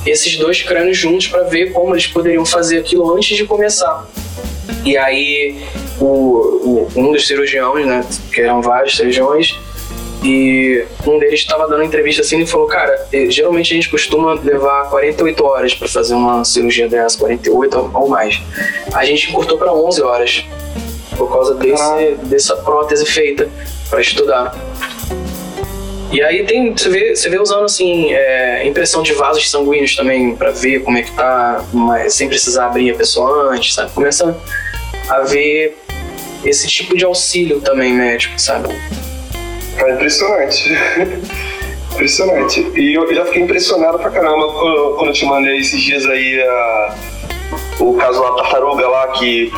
esses 0.05 0.37
dois 0.37 0.63
crânios 0.63 0.97
juntos 0.97 1.27
para 1.27 1.43
ver 1.43 1.73
como 1.73 1.93
eles 1.93 2.07
poderiam 2.07 2.45
fazer 2.45 2.79
aquilo 2.79 3.13
antes 3.13 3.35
de 3.35 3.45
começar. 3.45 4.07
E 4.85 4.97
aí, 4.97 5.61
o, 5.99 6.05
o, 6.05 6.87
um 6.95 7.11
dos 7.11 7.27
cirurgiões, 7.27 7.85
né, 7.85 8.05
que 8.33 8.41
eram 8.41 8.61
vários 8.61 8.95
cirurgiões, 8.95 9.59
e 10.23 10.83
um 11.05 11.19
deles 11.19 11.39
estava 11.41 11.67
dando 11.67 11.83
entrevista 11.83 12.21
assim 12.21 12.39
e 12.41 12.45
falou: 12.45 12.67
Cara, 12.67 13.07
eh, 13.13 13.29
geralmente 13.29 13.71
a 13.71 13.75
gente 13.75 13.89
costuma 13.89 14.33
levar 14.33 14.89
48 14.89 15.45
horas 15.45 15.73
para 15.73 15.87
fazer 15.87 16.15
uma 16.15 16.43
cirurgia 16.43 16.87
dessa, 16.87 17.17
48 17.19 17.91
ou 17.93 18.09
mais. 18.09 18.41
A 18.93 19.05
gente 19.05 19.31
cortou 19.31 19.57
para 19.57 19.71
11 19.71 20.01
horas 20.01 20.45
por 21.15 21.31
causa 21.31 21.55
desse, 21.55 22.15
dessa 22.23 22.55
prótese 22.57 23.05
feita 23.05 23.49
para 23.89 24.01
estudar. 24.01 24.55
E 26.11 26.21
aí 26.23 26.45
tem, 26.45 26.75
você 26.75 26.89
vê, 26.89 27.15
você 27.15 27.29
vê 27.29 27.39
usando 27.39 27.65
assim, 27.65 28.13
é, 28.13 28.65
impressão 28.65 29.03
de 29.03 29.13
vasos 29.13 29.49
sanguíneos 29.51 29.95
também 29.95 30.35
para 30.35 30.51
ver 30.51 30.81
como 30.83 30.97
é 30.97 31.03
que 31.03 31.11
tá, 31.11 31.65
mas 31.73 32.13
sem 32.13 32.29
precisar 32.29 32.67
abrir 32.67 32.91
a 32.91 32.95
pessoa 32.95 33.53
antes, 33.53 33.73
sabe? 33.73 33.91
Começa 33.91 34.37
a 35.09 35.21
ver 35.21 35.77
esse 36.45 36.67
tipo 36.67 36.95
de 36.95 37.03
auxílio 37.03 37.59
também 37.59 37.93
médico, 37.93 38.39
sabe? 38.39 38.69
É 39.77 39.91
impressionante. 39.91 40.71
impressionante. 41.93 42.71
E 42.75 42.93
eu 42.93 43.13
já 43.13 43.25
fiquei 43.25 43.43
impressionado 43.43 43.99
pra 43.99 44.09
caramba 44.09 44.47
quando 44.53 45.07
eu 45.07 45.13
te 45.13 45.25
mandei 45.25 45.57
esses 45.57 45.81
dias 45.81 46.05
aí 46.05 46.41
a 46.41 46.95
o 47.79 47.93
caso 47.93 48.21
da 48.21 48.31
tartaruga 48.31 48.87
lá, 48.87 49.07
que 49.09 49.51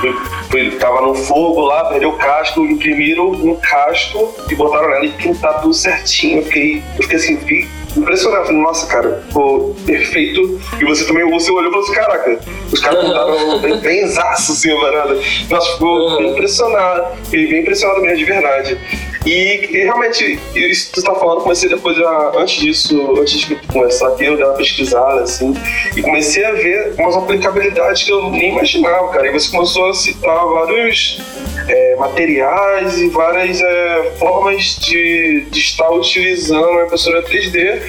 foi, 0.49 0.71
tava 0.71 1.01
no 1.01 1.15
fogo 1.15 1.61
lá, 1.61 1.85
perdeu 1.85 2.09
o 2.09 2.17
casco, 2.17 2.65
imprimiram 2.65 3.29
um 3.31 3.55
casco 3.55 4.35
e 4.49 4.55
botaram 4.55 4.89
nela 4.89 5.05
e 5.05 5.09
pintaram 5.09 5.61
tudo 5.61 5.73
certinho. 5.73 6.39
Eu 6.39 6.43
fiquei, 6.43 6.83
eu 6.97 7.03
fiquei 7.03 7.17
assim, 7.17 7.37
fiquei 7.37 7.67
impressionado. 7.95 8.47
Falei, 8.47 8.61
nossa, 8.61 8.87
cara, 8.87 9.23
ficou 9.27 9.75
perfeito. 9.85 10.59
E 10.79 10.85
você 10.85 11.05
também, 11.05 11.29
você 11.29 11.51
olhou 11.51 11.69
e 11.69 11.71
falou 11.71 11.85
assim, 11.85 11.93
caraca, 11.93 12.39
os 12.71 12.79
caras 12.79 13.05
pintaram 13.05 13.59
bem, 13.59 13.77
bem 13.79 14.07
zaço, 14.07 14.51
assim, 14.51 14.71
a 14.71 14.79
parada. 14.79 15.19
Nossa, 15.49 15.73
ficou 15.73 16.17
bem 16.17 16.31
impressionado. 16.31 17.17
Fiquei 17.23 17.47
bem 17.47 17.61
impressionado 17.61 18.01
mesmo, 18.01 18.17
de 18.17 18.25
verdade. 18.25 18.77
E, 19.25 19.67
e, 19.71 19.83
realmente, 19.83 20.39
isso 20.55 20.91
que 20.91 21.01
você 21.01 21.05
tá 21.05 21.15
falando, 21.15 21.41
comecei 21.41 21.69
depois, 21.69 21.97
já, 21.97 22.31
antes 22.37 22.61
disso, 22.61 23.15
antes 23.19 23.39
de 23.41 23.55
começar 23.67 24.07
aqui, 24.07 24.25
eu 24.25 24.37
dei 24.37 24.45
uma 24.45 24.53
pesquisada, 24.53 25.21
assim, 25.21 25.53
e 25.95 26.01
comecei 26.01 26.45
a 26.45 26.53
ver 26.53 26.93
umas 26.97 27.15
aplicabilidades 27.15 28.03
que 28.03 28.11
eu 28.11 28.29
nem 28.29 28.51
imaginava, 28.51 29.09
cara. 29.09 29.27
E 29.27 29.31
você 29.31 29.51
começou 29.51 29.89
a 29.89 29.93
citar 29.93 30.45
vários 30.45 31.21
é, 31.67 31.95
materiais 31.97 32.97
e 32.97 33.09
várias 33.09 33.59
é, 33.61 34.11
formas 34.17 34.77
de, 34.79 35.45
de 35.49 35.59
estar 35.59 35.89
utilizando 35.91 36.79
a 36.79 36.85
impressora 36.85 37.21
3D 37.23 37.81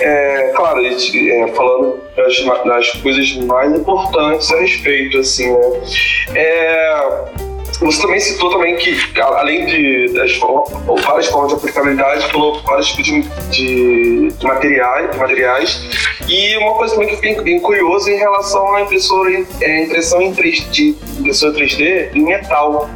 é, 0.00 0.52
claro, 0.54 0.84
é, 0.84 1.48
falando 1.54 2.02
das, 2.14 2.44
das, 2.64 2.90
coisas 3.00 3.32
mais 3.36 3.72
importantes 3.74 4.50
a 4.52 4.60
respeito, 4.60 5.18
assim, 5.18 5.50
né? 5.50 5.82
É, 6.34 7.45
você 7.80 8.00
também 8.00 8.20
citou 8.20 8.50
também 8.50 8.76
que, 8.76 8.96
além 9.20 9.66
de 9.66 10.08
várias 11.04 11.26
formas 11.26 11.48
de 11.48 11.54
aplicabilidade, 11.54 12.26
falou 12.30 12.60
vários 12.62 12.88
tipos 12.88 13.04
de, 13.04 13.22
de, 13.50 14.28
de, 14.28 14.46
materiais, 14.46 15.10
de 15.10 15.18
materiais. 15.18 15.80
E 16.28 16.56
uma 16.56 16.74
coisa 16.74 16.94
também 16.94 17.08
que 17.08 17.14
eu 17.14 17.18
fiquei 17.18 17.42
bem 17.42 17.60
curioso 17.60 18.10
em 18.10 18.16
relação 18.16 18.74
à 18.74 18.82
impressora, 18.82 19.30
é, 19.60 19.84
impressão 19.84 20.22
em 20.22 20.34
3D, 20.34 20.70
de 20.70 20.96
impressora 21.18 21.52
3D 21.52 22.14
em 22.14 22.22
metal. 22.22 22.88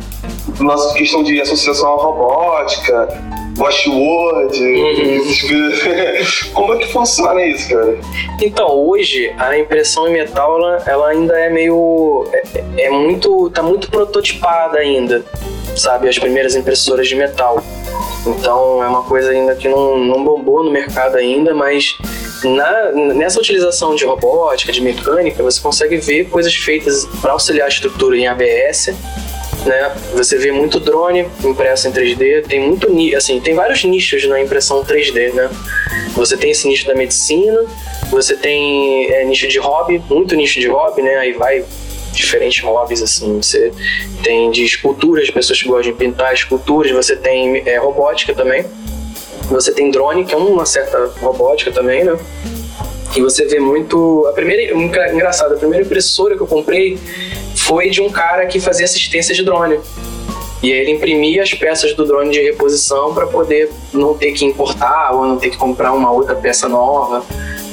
Nossa 0.59 0.95
questão 0.95 1.23
de 1.23 1.41
associação 1.41 1.93
à 1.93 1.97
robótica, 1.97 3.09
Washword, 3.61 4.59
uhum. 4.59 5.21
Como 6.55 6.75
é 6.75 6.79
que 6.79 6.89
funciona 6.91 7.45
isso, 7.45 7.69
cara? 7.69 7.99
Então, 8.41 8.69
hoje 8.71 9.31
a 9.37 9.59
impressão 9.59 10.09
em 10.09 10.13
metal 10.13 10.57
ela, 10.57 10.83
ela 10.87 11.09
ainda 11.09 11.39
é 11.39 11.51
meio. 11.51 12.27
É, 12.33 12.43
é, 12.79 12.91
muito. 12.91 13.51
tá 13.51 13.63
muito 13.63 13.91
prototipada 13.91 14.79
ainda, 14.79 15.23
sabe? 15.77 16.09
As 16.09 16.19
primeiras 16.19 16.55
impressoras 16.55 17.07
de 17.07 17.15
metal. 17.15 17.63
Então 18.27 18.83
é 18.83 18.89
uma 18.89 19.03
coisa 19.03 19.31
ainda 19.31 19.55
que 19.55 19.69
não, 19.69 19.99
não 19.99 20.25
bombou 20.25 20.63
no 20.63 20.71
mercado 20.71 21.17
ainda, 21.17 21.55
mas 21.55 21.97
na, 22.45 22.93
nessa 23.15 23.41
utilização 23.41 23.95
de 23.95 24.05
robótica, 24.05 24.73
de 24.73 24.81
mecânica, 24.81 25.43
você 25.43 25.61
consegue 25.61 25.97
ver 25.97 26.29
coisas 26.29 26.55
feitas 26.55 27.07
para 27.21 27.33
auxiliar 27.33 27.67
a 27.67 27.69
estrutura 27.69 28.17
em 28.17 28.27
ABS 28.27 28.95
né? 29.65 29.93
Você 30.15 30.37
vê 30.39 30.53
muito 30.53 30.81
drone 30.81 31.27
impresso 31.45 31.89
em 31.89 31.93
3D, 31.93 32.47
tem 32.47 32.61
muito 32.61 32.89
assim, 33.17 33.41
tem 33.41 33.55
vários 33.55 33.85
nichos 33.85 34.27
na 34.27 34.41
impressão 34.41 34.85
3D, 34.85 35.33
né? 35.33 35.51
Você 36.15 36.37
tem 36.37 36.51
esse 36.51 36.67
nicho 36.67 36.87
da 36.87 36.95
medicina, 36.95 37.65
você 38.11 38.37
tem 38.37 39.11
é, 39.13 39.25
nicho 39.25 39.49
de 39.49 39.59
hobby, 39.59 40.03
muito 40.09 40.35
nicho 40.35 40.61
de 40.61 40.69
hobby, 40.69 41.03
né? 41.03 41.17
Aí 41.17 41.33
vai 41.33 41.65
diferentes 42.13 42.63
hobbies, 42.63 43.03
assim. 43.03 43.41
Você 43.41 43.73
tem 44.23 44.51
de 44.51 44.65
esculturas, 44.65 45.31
pessoas 45.31 45.63
que 45.63 45.69
gostam 45.69 45.93
de 45.93 45.99
pintar 45.99 46.35
esculturas, 46.35 46.91
você 46.93 47.17
tem 47.17 47.63
é, 47.67 47.79
robótica 47.79 48.35
também. 48.35 48.65
Você 49.51 49.73
tem 49.73 49.91
drone, 49.91 50.25
que 50.25 50.35
é 50.35 50.39
uma 50.39 50.65
certa 50.65 51.11
robótica 51.21 51.73
também, 51.73 52.05
né? 52.05 52.17
E 53.17 53.21
você 53.21 53.45
vê 53.47 53.59
muito. 53.59 54.27
A 54.29 54.33
primeira. 54.33 54.73
Engraçado, 55.13 55.55
a 55.55 55.57
primeira 55.57 55.85
impressora 55.85 56.37
que 56.37 56.43
eu 56.43 56.47
comprei 56.47 56.99
foi 57.71 57.89
de 57.89 58.03
um 58.03 58.11
cara 58.11 58.47
que 58.47 58.59
fazia 58.59 58.85
assistência 58.85 59.33
de 59.33 59.45
drone. 59.45 59.79
E 60.61 60.73
aí 60.73 60.81
ele 60.81 60.91
imprimia 60.91 61.41
as 61.41 61.55
peças 61.55 61.95
do 61.95 62.05
drone 62.05 62.33
de 62.33 62.43
reposição 62.43 63.15
para 63.15 63.29
poder 63.29 63.71
não 63.93 64.13
ter 64.13 64.33
que 64.33 64.45
importar 64.45 65.13
ou 65.15 65.25
não 65.25 65.37
ter 65.37 65.51
que 65.51 65.57
comprar 65.57 65.93
uma 65.93 66.11
outra 66.11 66.35
peça 66.35 66.69
nova. 66.69 67.25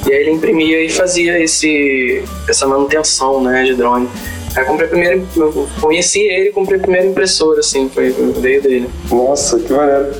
E 0.06 0.12
aí 0.12 0.20
ele 0.20 0.30
imprimia 0.30 0.84
e 0.84 0.88
fazia 0.88 1.42
esse, 1.42 2.22
essa 2.48 2.64
manutenção 2.64 3.42
né, 3.42 3.64
de 3.64 3.74
drone. 3.74 4.08
Aí 4.56 4.64
comprei 4.64 4.86
a 4.86 4.88
primeira, 4.88 5.20
conheci 5.80 6.20
ele 6.20 6.50
e 6.50 6.52
comprei 6.52 6.78
a 6.78 6.82
primeira 6.82 7.08
impressora, 7.08 7.58
assim, 7.58 7.88
foi, 7.88 8.10
veio 8.10 8.62
dele. 8.62 8.88
Nossa, 9.10 9.58
que 9.58 9.72
maneiro. 9.72 10.12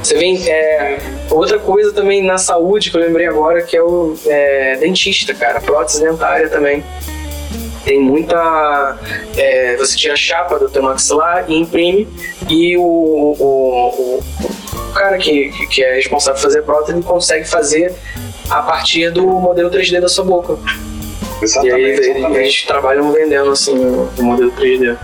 Você 0.00 0.14
vem. 0.14 0.48
É, 0.48 0.98
outra 1.28 1.58
coisa 1.58 1.92
também 1.92 2.22
na 2.22 2.38
saúde 2.38 2.88
que 2.88 2.96
eu 2.96 3.00
lembrei 3.00 3.26
agora, 3.26 3.62
que 3.62 3.76
é 3.76 3.82
o 3.82 4.14
é, 4.26 4.76
dentista, 4.76 5.34
cara, 5.34 5.60
prótese 5.60 6.00
dentária 6.00 6.48
também 6.48 6.84
tem 7.84 8.00
muita. 8.00 8.98
É, 9.36 9.76
você 9.76 9.96
tira 9.96 10.14
a 10.14 10.16
chapa 10.16 10.58
do 10.58 10.68
teu 10.68 10.82
maxilar 10.82 11.44
e 11.48 11.54
imprime, 11.54 12.08
e 12.48 12.76
o, 12.76 12.82
o, 12.82 14.20
o 14.20 14.92
cara 14.94 15.18
que, 15.18 15.50
que 15.68 15.82
é 15.82 15.94
responsável 15.94 16.40
por 16.40 16.42
fazer 16.42 16.58
a 16.60 16.62
prótese 16.62 17.02
consegue 17.02 17.44
fazer 17.46 17.94
a 18.48 18.62
partir 18.62 19.10
do 19.10 19.26
modelo 19.26 19.70
3D 19.70 20.00
da 20.00 20.08
sua 20.08 20.24
boca. 20.24 20.58
Exatamente, 21.42 21.80
e 21.80 21.84
aí 21.84 21.92
exatamente. 21.92 22.38
eles 22.38 22.62
trabalham 22.62 23.12
vendendo 23.12 23.50
assim 23.50 23.76
o 23.76 24.22
modelo 24.22 24.52
3D. 24.52 24.96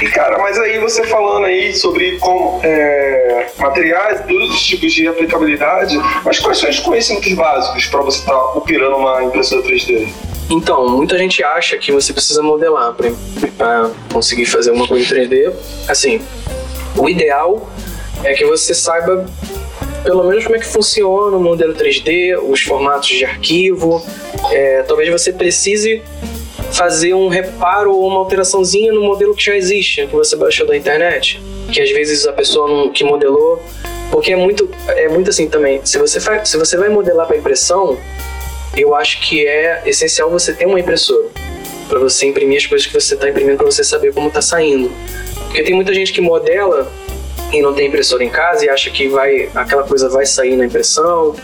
E 0.00 0.08
cara, 0.08 0.38
mas 0.38 0.58
aí 0.58 0.78
você 0.78 1.04
falando 1.04 1.44
aí 1.44 1.74
sobre 1.74 2.16
como, 2.18 2.58
é, 2.62 3.50
materiais, 3.58 4.20
todos 4.26 4.54
os 4.54 4.62
tipos 4.62 4.92
de 4.92 5.06
aplicabilidade, 5.06 5.98
mas 6.24 6.38
quais 6.38 6.58
são 6.58 6.70
os 6.70 6.78
conhecimentos 6.78 7.32
básicos 7.34 7.86
para 7.86 8.00
você 8.00 8.20
estar 8.20 8.32
tá 8.32 8.52
operando 8.54 8.96
uma 8.96 9.22
impressora 9.24 9.62
3D? 9.62 10.08
Então, 10.48 10.88
muita 10.88 11.18
gente 11.18 11.44
acha 11.44 11.76
que 11.76 11.92
você 11.92 12.12
precisa 12.12 12.42
modelar 12.42 12.94
para 12.94 13.90
conseguir 14.12 14.46
fazer 14.46 14.70
uma 14.70 14.88
coisa 14.88 15.04
em 15.18 15.28
3D. 15.28 15.52
Assim, 15.86 16.20
o 16.96 17.08
ideal 17.08 17.68
é 18.24 18.32
que 18.32 18.44
você 18.44 18.74
saiba 18.74 19.26
pelo 20.02 20.24
menos 20.24 20.44
como 20.44 20.56
é 20.56 20.58
que 20.58 20.66
funciona 20.66 21.36
o 21.36 21.40
modelo 21.40 21.74
3D, 21.74 22.38
os 22.42 22.62
formatos 22.62 23.08
de 23.08 23.24
arquivo. 23.24 24.04
É, 24.50 24.82
talvez 24.82 25.10
você 25.10 25.32
precise 25.32 26.02
fazer 26.72 27.14
um 27.14 27.28
reparo 27.28 27.94
ou 27.94 28.06
uma 28.06 28.18
alteraçãozinha 28.18 28.92
no 28.92 29.02
modelo 29.02 29.34
que 29.34 29.44
já 29.44 29.56
existe, 29.56 30.06
que 30.06 30.14
você 30.14 30.36
baixou 30.36 30.66
da 30.66 30.76
internet, 30.76 31.40
que 31.72 31.80
às 31.80 31.90
vezes 31.90 32.26
a 32.26 32.32
pessoa 32.32 32.68
não, 32.68 32.90
que 32.90 33.04
modelou, 33.04 33.62
porque 34.10 34.32
é 34.32 34.36
muito 34.36 34.68
é 34.88 35.08
muito 35.08 35.30
assim 35.30 35.48
também. 35.48 35.80
Se 35.84 35.98
você 35.98 36.20
faz, 36.20 36.48
se 36.48 36.56
você 36.56 36.76
vai 36.76 36.88
modelar 36.88 37.26
para 37.26 37.36
impressão, 37.36 37.98
eu 38.76 38.94
acho 38.94 39.20
que 39.20 39.46
é 39.46 39.82
essencial 39.86 40.30
você 40.30 40.52
ter 40.52 40.66
uma 40.66 40.78
impressora 40.78 41.28
para 41.88 41.98
você 41.98 42.26
imprimir 42.26 42.58
as 42.58 42.66
coisas 42.66 42.86
que 42.86 42.94
você 42.94 43.14
está 43.14 43.28
imprimindo 43.28 43.56
para 43.56 43.66
você 43.66 43.82
saber 43.82 44.14
como 44.14 44.28
está 44.28 44.40
saindo. 44.40 44.90
Porque 45.46 45.62
tem 45.64 45.74
muita 45.74 45.92
gente 45.92 46.12
que 46.12 46.20
modela 46.20 46.90
e 47.52 47.60
não 47.60 47.74
tem 47.74 47.88
impressora 47.88 48.22
em 48.22 48.28
casa 48.28 48.64
e 48.64 48.68
acha 48.68 48.90
que 48.90 49.08
vai 49.08 49.48
aquela 49.54 49.82
coisa 49.82 50.08
vai 50.08 50.24
sair 50.24 50.56
na 50.56 50.64
impressão, 50.64 51.34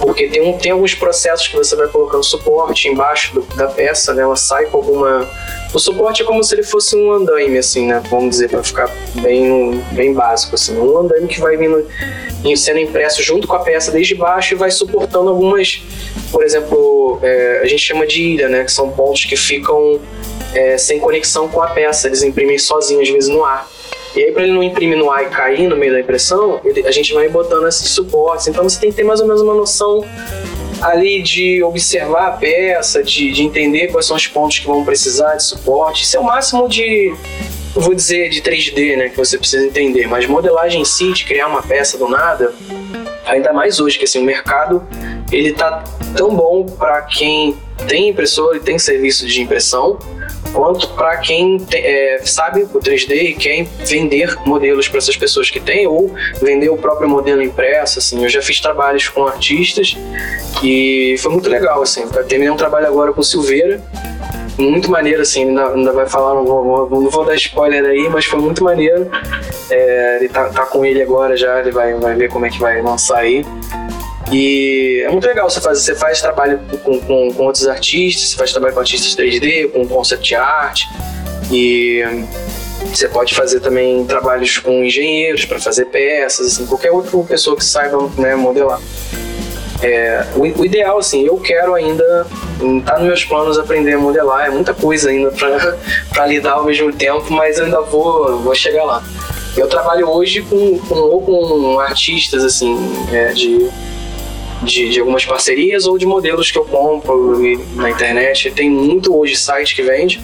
porque 0.00 0.28
tem, 0.28 0.42
um, 0.42 0.58
tem 0.58 0.72
alguns 0.72 0.94
processos 0.94 1.48
que 1.48 1.56
você 1.56 1.76
vai 1.76 1.88
colocando 1.88 2.22
suporte 2.22 2.88
embaixo 2.88 3.34
do, 3.34 3.42
da 3.56 3.68
peça, 3.68 4.12
né? 4.12 4.22
Ela 4.22 4.36
sai 4.36 4.66
com 4.66 4.78
alguma. 4.78 5.28
O 5.72 5.78
suporte 5.78 6.22
é 6.22 6.24
como 6.24 6.42
se 6.42 6.54
ele 6.54 6.62
fosse 6.62 6.96
um 6.96 7.12
andaime, 7.12 7.58
assim, 7.58 7.86
né? 7.86 8.02
Vamos 8.10 8.30
dizer, 8.30 8.48
para 8.48 8.62
ficar 8.62 8.90
bem, 9.16 9.82
bem 9.92 10.12
básico, 10.12 10.54
assim. 10.54 10.76
Um 10.78 10.98
andaime 10.98 11.26
que 11.26 11.40
vai 11.40 11.56
vindo 11.56 11.86
sendo 12.56 12.78
impresso 12.78 13.22
junto 13.22 13.46
com 13.48 13.56
a 13.56 13.60
peça 13.60 13.90
desde 13.90 14.14
baixo 14.14 14.54
e 14.54 14.56
vai 14.56 14.70
suportando 14.70 15.30
algumas, 15.30 15.82
por 16.30 16.44
exemplo, 16.44 17.18
é, 17.22 17.60
a 17.62 17.66
gente 17.66 17.80
chama 17.80 18.06
de 18.06 18.22
ilha, 18.22 18.48
né? 18.48 18.64
Que 18.64 18.72
são 18.72 18.90
pontos 18.90 19.24
que 19.24 19.36
ficam 19.36 20.00
é, 20.54 20.76
sem 20.76 20.98
conexão 20.98 21.48
com 21.48 21.62
a 21.62 21.68
peça, 21.68 22.06
eles 22.06 22.22
imprimem 22.22 22.58
sozinhos, 22.58 23.08
às 23.08 23.14
vezes 23.14 23.30
no 23.30 23.44
ar. 23.44 23.68
E 24.16 24.22
aí, 24.22 24.32
para 24.32 24.44
ele 24.44 24.52
não 24.52 24.62
imprimir 24.62 24.96
no 24.96 25.10
ar 25.10 25.24
e 25.24 25.28
cair 25.28 25.68
no 25.68 25.76
meio 25.76 25.92
da 25.92 26.00
impressão, 26.00 26.60
ele, 26.64 26.86
a 26.86 26.92
gente 26.92 27.12
vai 27.12 27.28
botando 27.28 27.66
esses 27.66 27.88
suportes. 27.90 28.46
Então, 28.46 28.62
você 28.62 28.80
tem 28.80 28.90
que 28.90 28.96
ter 28.96 29.04
mais 29.04 29.20
ou 29.20 29.26
menos 29.26 29.42
uma 29.42 29.54
noção 29.54 30.04
ali 30.80 31.22
de 31.22 31.62
observar 31.62 32.28
a 32.28 32.30
peça, 32.32 33.02
de, 33.02 33.32
de 33.32 33.42
entender 33.42 33.88
quais 33.88 34.06
são 34.06 34.16
os 34.16 34.26
pontos 34.26 34.58
que 34.58 34.66
vão 34.66 34.84
precisar 34.84 35.34
de 35.34 35.42
suporte. 35.42 36.04
Isso 36.04 36.16
é 36.16 36.20
o 36.20 36.24
máximo 36.24 36.68
de, 36.68 37.14
vou 37.74 37.94
dizer, 37.94 38.28
de 38.28 38.40
3D, 38.42 38.96
né, 38.96 39.08
que 39.08 39.16
você 39.16 39.38
precisa 39.38 39.66
entender. 39.66 40.06
Mas 40.06 40.26
modelagem 40.26 40.82
em 40.82 40.84
si, 40.84 41.12
de 41.12 41.24
criar 41.24 41.46
uma 41.46 41.62
peça 41.62 41.96
do 41.98 42.08
nada, 42.08 42.54
ainda 43.26 43.52
mais 43.52 43.80
hoje, 43.80 43.98
que 43.98 44.04
assim, 44.04 44.20
o 44.20 44.24
mercado 44.24 44.86
ele 45.32 45.52
tá 45.52 45.82
tão 46.16 46.34
bom 46.34 46.66
para 46.66 47.02
quem 47.02 47.56
tem 47.88 48.10
impressora 48.10 48.56
e 48.56 48.60
tem 48.60 48.78
serviço 48.78 49.26
de 49.26 49.40
impressão, 49.40 49.98
quanto 50.54 50.88
para 50.90 51.16
quem 51.18 51.60
é, 51.72 52.20
sabe 52.24 52.62
o 52.62 52.78
3D 52.78 53.10
e 53.10 53.34
quer 53.34 53.64
vender 53.84 54.36
modelos 54.46 54.88
para 54.88 54.98
essas 54.98 55.16
pessoas 55.16 55.50
que 55.50 55.60
têm 55.60 55.86
ou 55.86 56.14
vender 56.40 56.70
o 56.70 56.76
próprio 56.76 57.08
modelo 57.08 57.42
impresso. 57.42 57.98
Assim, 57.98 58.22
eu 58.22 58.28
já 58.28 58.40
fiz 58.40 58.60
trabalhos 58.60 59.08
com 59.08 59.26
artistas 59.26 59.96
e 60.62 61.16
foi 61.18 61.32
muito 61.32 61.50
legal. 61.50 61.82
Assim, 61.82 62.06
terminei 62.28 62.50
um 62.50 62.56
trabalho 62.56 62.86
agora 62.86 63.12
com 63.12 63.22
Silveira, 63.22 63.82
muito 64.56 64.90
maneiro, 64.90 65.22
assim, 65.22 65.48
ainda, 65.48 65.68
ainda 65.68 65.92
vai 65.92 66.06
falar, 66.06 66.34
não 66.34 66.44
vou, 66.44 66.88
não 66.88 67.10
vou 67.10 67.24
dar 67.24 67.34
spoiler 67.34 67.84
aí, 67.84 68.08
mas 68.08 68.24
foi 68.24 68.40
muito 68.40 68.62
maneiro. 68.62 69.10
É, 69.68 70.18
ele 70.20 70.28
tá, 70.28 70.44
tá, 70.48 70.64
com 70.66 70.84
ele 70.84 71.02
agora 71.02 71.36
já, 71.36 71.58
ele 71.58 71.72
vai, 71.72 71.94
vai 71.94 72.14
ver 72.14 72.30
como 72.30 72.46
é 72.46 72.50
que 72.50 72.60
vai 72.60 72.80
lançar 72.80 73.18
aí. 73.18 73.44
E 74.32 75.02
é 75.04 75.10
muito 75.10 75.26
legal 75.26 75.48
você 75.48 75.60
fazer, 75.60 75.80
você 75.80 75.94
faz 75.94 76.20
trabalho 76.20 76.60
com, 76.82 77.00
com, 77.00 77.32
com 77.32 77.44
outros 77.44 77.66
artistas, 77.68 78.30
você 78.30 78.36
faz 78.36 78.52
trabalho 78.52 78.74
com 78.74 78.80
artistas 78.80 79.14
3D, 79.14 79.70
com 79.70 79.86
concept 79.86 80.34
art, 80.34 80.84
e 81.50 82.02
você 82.92 83.08
pode 83.08 83.34
fazer 83.34 83.60
também 83.60 84.04
trabalhos 84.06 84.58
com 84.58 84.84
engenheiros 84.84 85.44
para 85.44 85.60
fazer 85.60 85.86
peças, 85.86 86.46
assim, 86.46 86.66
qualquer 86.66 86.90
outra 86.90 87.16
pessoa 87.24 87.56
que 87.56 87.64
saiba 87.64 88.10
né, 88.16 88.34
modelar. 88.34 88.80
É, 89.82 90.24
o, 90.34 90.40
o, 90.40 90.64
ideal, 90.64 90.98
assim, 90.98 91.26
eu 91.26 91.36
quero 91.36 91.74
ainda, 91.74 92.26
tá 92.86 92.98
nos 92.98 93.06
meus 93.06 93.24
planos 93.24 93.58
aprender 93.58 93.92
a 93.92 93.98
modelar, 93.98 94.46
é 94.46 94.50
muita 94.50 94.72
coisa 94.72 95.10
ainda 95.10 95.30
para 95.30 96.24
lidar 96.26 96.52
ao 96.52 96.64
mesmo 96.64 96.92
tempo, 96.92 97.30
mas 97.30 97.58
eu 97.58 97.66
ainda 97.66 97.82
vou, 97.82 98.38
vou 98.38 98.54
chegar 98.54 98.84
lá. 98.84 99.04
Eu 99.56 99.68
trabalho 99.68 100.08
hoje 100.08 100.42
com, 100.42 100.78
com 100.78 100.94
ou 100.94 101.20
com 101.22 101.78
artistas, 101.78 102.42
assim, 102.42 102.76
é, 103.12 103.32
de 103.32 103.68
de, 104.62 104.88
de, 104.88 105.00
algumas 105.00 105.24
parcerias 105.24 105.86
ou 105.86 105.98
de 105.98 106.06
modelos 106.06 106.50
que 106.50 106.58
eu 106.58 106.64
compro 106.64 107.38
na 107.74 107.90
internet. 107.90 108.50
Tem 108.50 108.70
muito 108.70 109.16
hoje 109.16 109.36
site 109.36 109.74
que 109.74 109.82
vende. 109.82 110.20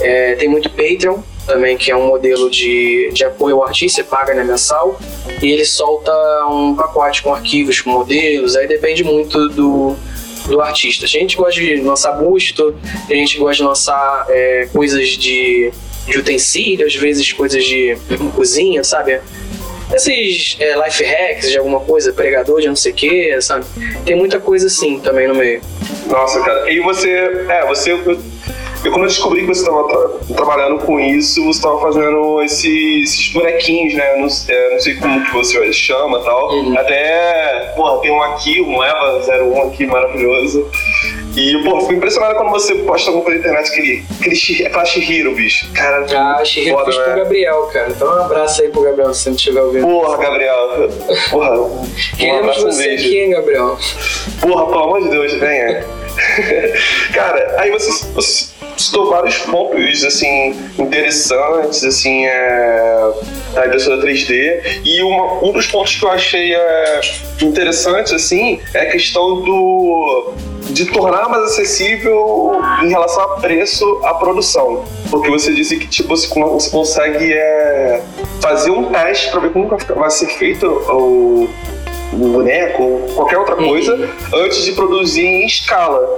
É, 0.00 0.34
tem 0.34 0.48
muito 0.48 0.68
Patreon 0.70 1.18
também, 1.46 1.76
que 1.76 1.90
é 1.90 1.96
um 1.96 2.06
modelo 2.06 2.50
de, 2.50 3.10
de 3.12 3.24
apoio 3.24 3.56
ao 3.56 3.64
artista, 3.64 4.02
você 4.02 4.08
paga 4.08 4.34
né, 4.34 4.42
mensal, 4.42 4.98
e 5.42 5.50
ele 5.50 5.64
solta 5.64 6.12
um 6.50 6.74
pacote 6.74 7.22
com 7.22 7.34
arquivos, 7.34 7.80
com 7.80 7.90
modelos, 7.90 8.56
aí 8.56 8.66
depende 8.66 9.04
muito 9.04 9.48
do, 9.50 9.94
do 10.46 10.60
artista. 10.60 11.04
A 11.04 11.08
gente 11.08 11.36
gosta 11.36 11.60
de 11.60 11.76
lançar 11.76 12.12
busto, 12.12 12.74
a 13.08 13.14
gente 13.14 13.38
gosta 13.38 13.56
de 13.56 13.62
lançar 13.62 14.26
é, 14.28 14.68
coisas 14.72 15.08
de, 15.10 15.70
de 16.06 16.18
utensílio, 16.18 16.86
às 16.86 16.94
vezes 16.94 17.32
coisas 17.32 17.62
de 17.62 17.96
cozinha, 18.34 18.82
sabe? 18.82 19.20
Esses 19.92 20.56
é, 20.60 20.74
life 20.76 21.02
hacks 21.04 21.50
de 21.50 21.58
alguma 21.58 21.80
coisa, 21.80 22.12
pregador 22.12 22.60
de 22.60 22.68
não 22.68 22.76
sei 22.76 22.92
o 22.92 22.94
que, 22.94 23.40
sabe? 23.40 23.64
Tem 24.04 24.16
muita 24.16 24.40
coisa 24.40 24.66
assim 24.66 24.98
também 25.00 25.28
no 25.28 25.34
meio. 25.34 25.60
Nossa, 26.06 26.40
cara. 26.40 26.70
E 26.70 26.80
você. 26.80 27.10
É, 27.48 27.66
você. 27.66 27.92
Quando 28.90 29.04
eu 29.04 29.08
descobri 29.08 29.40
que 29.40 29.46
você 29.46 29.60
estava 29.62 29.88
tra 29.88 30.34
trabalhando 30.34 30.78
com 30.80 30.98
isso, 31.00 31.42
você 31.44 31.58
estava 31.58 31.80
fazendo 31.80 32.42
esses, 32.42 33.02
esses, 33.04 33.32
bonequinhos, 33.32 33.94
né? 33.94 34.16
Não, 34.16 34.26
é, 34.48 34.72
não, 34.72 34.80
sei 34.80 34.94
como 34.96 35.24
que 35.24 35.32
você 35.32 35.72
chama 35.72 36.18
e 36.18 36.24
tal. 36.24 36.52
Uhum. 36.52 36.78
Até, 36.78 37.72
porra, 37.76 38.00
tem 38.00 38.10
um 38.10 38.22
aqui, 38.22 38.60
um 38.60 38.82
Eva 38.82 39.20
01 39.26 39.68
aqui 39.68 39.86
maravilhoso. 39.86 40.68
E, 41.36 41.62
pô, 41.64 41.80
fico 41.80 41.94
impressionado 41.94 42.36
quando 42.36 42.50
você 42.50 42.76
posta 42.76 43.10
alguma 43.10 43.24
coisa 43.24 43.40
na 43.40 43.48
internet, 43.48 43.70
aquele, 43.72 44.04
aquele, 44.20 44.66
aquela 44.66 44.84
Shihiro, 44.84 45.34
bicho. 45.34 45.68
Cara, 45.72 46.06
ah, 46.14 46.44
Shihiro 46.44 46.76
foda, 46.76 46.86
fiz 46.86 46.96
né? 46.96 47.04
pro 47.04 47.16
Gabriel, 47.16 47.62
cara. 47.72 47.88
Então 47.90 48.08
um 48.08 48.22
abraço 48.22 48.62
aí 48.62 48.68
pro 48.68 48.82
Gabriel, 48.82 49.12
se 49.12 49.22
você 49.22 49.28
não 49.30 49.36
estiver 49.36 49.62
ouvindo. 49.62 49.86
Porra, 49.86 50.16
Gabriel. 50.16 50.88
Porra, 51.30 51.60
um 51.60 51.84
Queremos 52.16 52.62
você 52.62 52.90
um 52.90 52.94
aqui, 52.94 53.18
hein, 53.18 53.30
Gabriel. 53.30 53.78
Porra, 54.40 54.66
pelo 54.66 54.82
amor 54.84 55.02
de 55.02 55.08
Deus, 55.08 55.32
venha. 55.34 55.84
cara, 57.12 57.56
aí 57.58 57.70
você, 57.72 58.06
você 58.12 58.53
citou 58.76 59.10
vários 59.10 59.38
pontos, 59.38 60.04
assim, 60.04 60.54
interessantes, 60.78 61.84
assim, 61.84 62.26
é, 62.26 63.12
da 63.54 63.66
impressora 63.66 64.02
3D. 64.02 64.82
E 64.84 65.02
uma, 65.02 65.44
um 65.44 65.52
dos 65.52 65.66
pontos 65.66 65.96
que 65.96 66.04
eu 66.04 66.10
achei 66.10 66.54
é, 66.54 67.00
interessante, 67.42 68.14
assim, 68.14 68.60
é 68.72 68.80
a 68.80 68.90
questão 68.90 69.40
do 69.40 70.34
de 70.70 70.86
tornar 70.86 71.28
mais 71.28 71.44
acessível 71.44 72.52
em 72.82 72.88
relação 72.88 73.22
a 73.22 73.40
preço 73.40 74.00
a 74.02 74.14
produção. 74.14 74.84
Porque 75.10 75.30
você 75.30 75.52
disse 75.52 75.76
que 75.76 75.86
tipo, 75.86 76.08
você, 76.08 76.26
você 76.28 76.70
consegue 76.70 77.32
é, 77.32 78.02
fazer 78.40 78.70
um 78.70 78.90
teste 78.90 79.30
para 79.30 79.40
ver 79.40 79.52
como 79.52 79.68
vai 79.68 80.10
ser 80.10 80.26
feito 80.26 80.66
o, 80.66 81.48
o 82.14 82.28
boneco 82.28 82.82
ou 82.82 83.00
qualquer 83.14 83.38
outra 83.38 83.56
coisa 83.56 83.94
uhum. 83.94 84.44
antes 84.44 84.64
de 84.64 84.72
produzir 84.72 85.24
em 85.24 85.46
escala. 85.46 86.16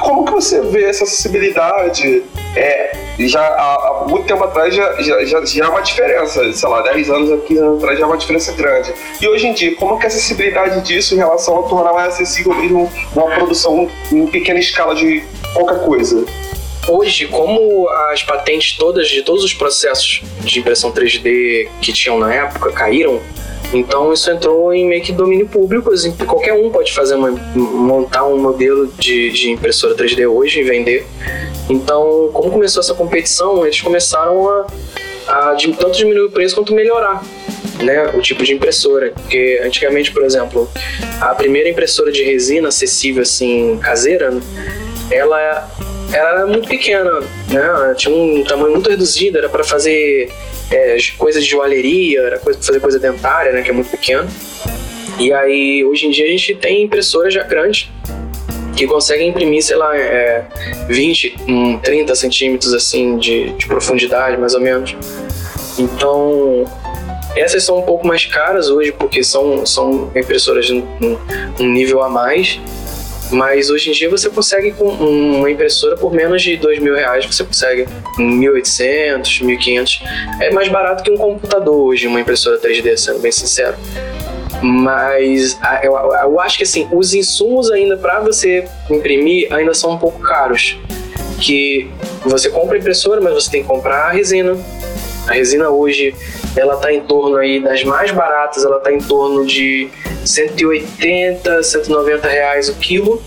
Como 0.00 0.24
que 0.24 0.32
você 0.32 0.60
vê 0.60 0.84
essa 0.84 1.04
acessibilidade? 1.04 2.22
É, 2.54 2.92
já 3.18 3.40
há, 3.40 3.74
há 3.74 4.06
muito 4.08 4.26
tempo 4.26 4.44
atrás 4.44 4.74
já, 4.74 5.00
já, 5.00 5.24
já, 5.24 5.44
já 5.44 5.66
há 5.66 5.70
uma 5.70 5.80
diferença, 5.80 6.52
sei 6.52 6.68
lá, 6.68 6.82
10 6.82 7.10
anos, 7.10 7.44
15 7.46 7.60
anos 7.60 7.78
atrás 7.78 7.98
já 7.98 8.04
há 8.04 8.08
uma 8.08 8.16
diferença 8.16 8.52
grande. 8.52 8.92
E 9.20 9.28
hoje 9.28 9.46
em 9.46 9.54
dia, 9.54 9.74
como 9.76 9.98
que 9.98 10.04
a 10.04 10.08
acessibilidade 10.08 10.80
disso 10.82 11.14
em 11.14 11.18
relação 11.18 11.60
a 11.60 11.68
tornar 11.68 11.92
mais 11.92 12.14
acessível 12.14 12.54
mesmo 12.54 12.90
uma 13.14 13.30
produção 13.30 13.88
em 14.10 14.26
pequena 14.26 14.58
escala 14.58 14.94
de 14.94 15.24
qualquer 15.54 15.84
coisa? 15.84 16.24
Hoje, 16.88 17.26
como 17.26 17.88
as 18.10 18.22
patentes 18.22 18.76
todas 18.76 19.08
de 19.08 19.22
todos 19.22 19.44
os 19.44 19.54
processos 19.54 20.22
de 20.40 20.58
impressão 20.58 20.92
3D 20.92 21.68
que 21.80 21.92
tinham 21.92 22.18
na 22.18 22.34
época 22.34 22.72
caíram, 22.72 23.20
então 23.72 24.12
isso 24.12 24.30
entrou 24.30 24.72
em 24.72 24.86
meio 24.86 25.02
que 25.02 25.12
domínio 25.12 25.46
público, 25.46 25.92
assim, 25.92 26.12
qualquer 26.12 26.52
um 26.52 26.70
pode 26.70 26.92
fazer 26.92 27.14
uma, 27.14 27.30
montar 27.30 28.26
um 28.26 28.36
modelo 28.36 28.92
de, 28.98 29.30
de 29.30 29.50
impressora 29.50 29.94
3D 29.94 30.28
hoje 30.28 30.60
e 30.60 30.62
vender. 30.62 31.06
Então, 31.70 32.30
como 32.32 32.50
começou 32.50 32.80
essa 32.80 32.94
competição, 32.94 33.64
eles 33.64 33.80
começaram 33.80 34.48
a, 34.48 34.66
a 35.28 35.56
tanto 35.78 35.92
diminuir 35.92 36.26
o 36.26 36.30
preço 36.30 36.54
quanto 36.54 36.74
melhorar 36.74 37.22
né, 37.82 38.10
o 38.14 38.20
tipo 38.20 38.44
de 38.44 38.52
impressora. 38.52 39.12
Porque 39.12 39.60
antigamente, 39.64 40.12
por 40.12 40.24
exemplo, 40.24 40.68
a 41.20 41.34
primeira 41.34 41.68
impressora 41.68 42.10
de 42.12 42.22
resina 42.24 42.68
acessível 42.68 43.22
assim 43.22 43.78
caseira, 43.80 44.36
ela 45.10 45.40
ela 46.12 46.30
era 46.30 46.46
muito 46.46 46.68
pequena, 46.68 47.20
né? 47.48 47.94
Tinha 47.96 48.14
um 48.14 48.44
tamanho 48.44 48.72
muito 48.72 48.88
reduzido, 48.88 49.38
era 49.38 49.48
para 49.48 49.64
fazer 49.64 50.30
é, 50.70 50.96
coisas 51.16 51.44
de 51.44 51.50
joalheria, 51.50 52.20
era 52.20 52.38
coisa 52.38 52.58
para 52.58 52.66
fazer 52.66 52.80
coisa 52.80 52.98
dentária, 52.98 53.52
né? 53.52 53.62
Que 53.62 53.70
é 53.70 53.72
muito 53.72 53.90
pequeno. 53.90 54.28
E 55.18 55.32
aí, 55.32 55.84
hoje 55.84 56.06
em 56.06 56.10
dia, 56.10 56.26
a 56.26 56.28
gente 56.28 56.54
tem 56.54 56.82
impressoras 56.82 57.32
já 57.32 57.42
grandes 57.42 57.90
que 58.76 58.86
conseguem 58.86 59.28
imprimir, 59.28 59.62
sei 59.62 59.76
lá, 59.76 59.96
é, 59.96 60.44
20, 60.88 61.36
30 61.82 62.14
centímetros 62.14 62.72
assim 62.72 63.18
de, 63.18 63.50
de 63.50 63.66
profundidade, 63.66 64.36
mais 64.38 64.54
ou 64.54 64.60
menos. 64.60 64.96
Então, 65.78 66.64
essas 67.36 67.64
são 67.64 67.78
um 67.78 67.82
pouco 67.82 68.06
mais 68.06 68.24
caras 68.26 68.68
hoje, 68.68 68.92
porque 68.92 69.22
são, 69.22 69.64
são 69.64 70.10
impressoras 70.14 70.66
de 70.66 70.74
um, 70.74 71.18
um 71.60 71.68
nível 71.68 72.02
a 72.02 72.08
mais. 72.08 72.58
Mas 73.32 73.70
hoje 73.70 73.90
em 73.90 73.92
dia 73.94 74.10
você 74.10 74.28
consegue 74.28 74.72
com 74.72 74.88
uma 74.88 75.50
impressora 75.50 75.96
por 75.96 76.12
menos 76.12 76.42
de 76.42 76.56
dois 76.58 76.78
mil 76.78 76.94
reais, 76.94 77.24
você 77.24 77.42
consegue 77.42 77.86
1.800, 78.18 79.42
1.500. 79.42 80.02
É 80.40 80.50
mais 80.52 80.68
barato 80.68 81.02
que 81.02 81.10
um 81.10 81.16
computador 81.16 81.74
hoje, 81.74 82.06
uma 82.06 82.20
impressora 82.20 82.58
3D, 82.58 82.96
sendo 82.96 83.20
bem 83.20 83.32
sincero. 83.32 83.74
Mas 84.62 85.58
eu, 85.82 86.38
acho 86.38 86.58
que 86.58 86.62
assim, 86.62 86.86
os 86.92 87.14
insumos 87.14 87.70
ainda 87.70 87.96
para 87.96 88.20
você 88.20 88.68
imprimir 88.90 89.52
ainda 89.52 89.74
são 89.74 89.92
um 89.92 89.98
pouco 89.98 90.20
caros. 90.20 90.78
Que 91.40 91.90
você 92.24 92.48
compra 92.50 92.76
a 92.76 92.78
impressora, 92.78 93.20
mas 93.20 93.32
você 93.32 93.50
tem 93.50 93.62
que 93.62 93.68
comprar 93.68 94.08
a 94.08 94.10
resina, 94.10 94.56
A 95.26 95.32
resina 95.32 95.70
hoje, 95.70 96.14
ela 96.54 96.74
está 96.74 96.92
em 96.92 97.00
torno 97.00 97.36
aí 97.36 97.58
das 97.60 97.82
mais 97.82 98.10
baratas, 98.10 98.64
ela 98.64 98.76
está 98.76 98.92
em 98.92 98.98
torno 98.98 99.44
de 99.46 99.88
180, 100.24 101.62
190 101.62 102.28
reais 102.28 102.68
o 102.68 102.74
quilo 102.74 103.22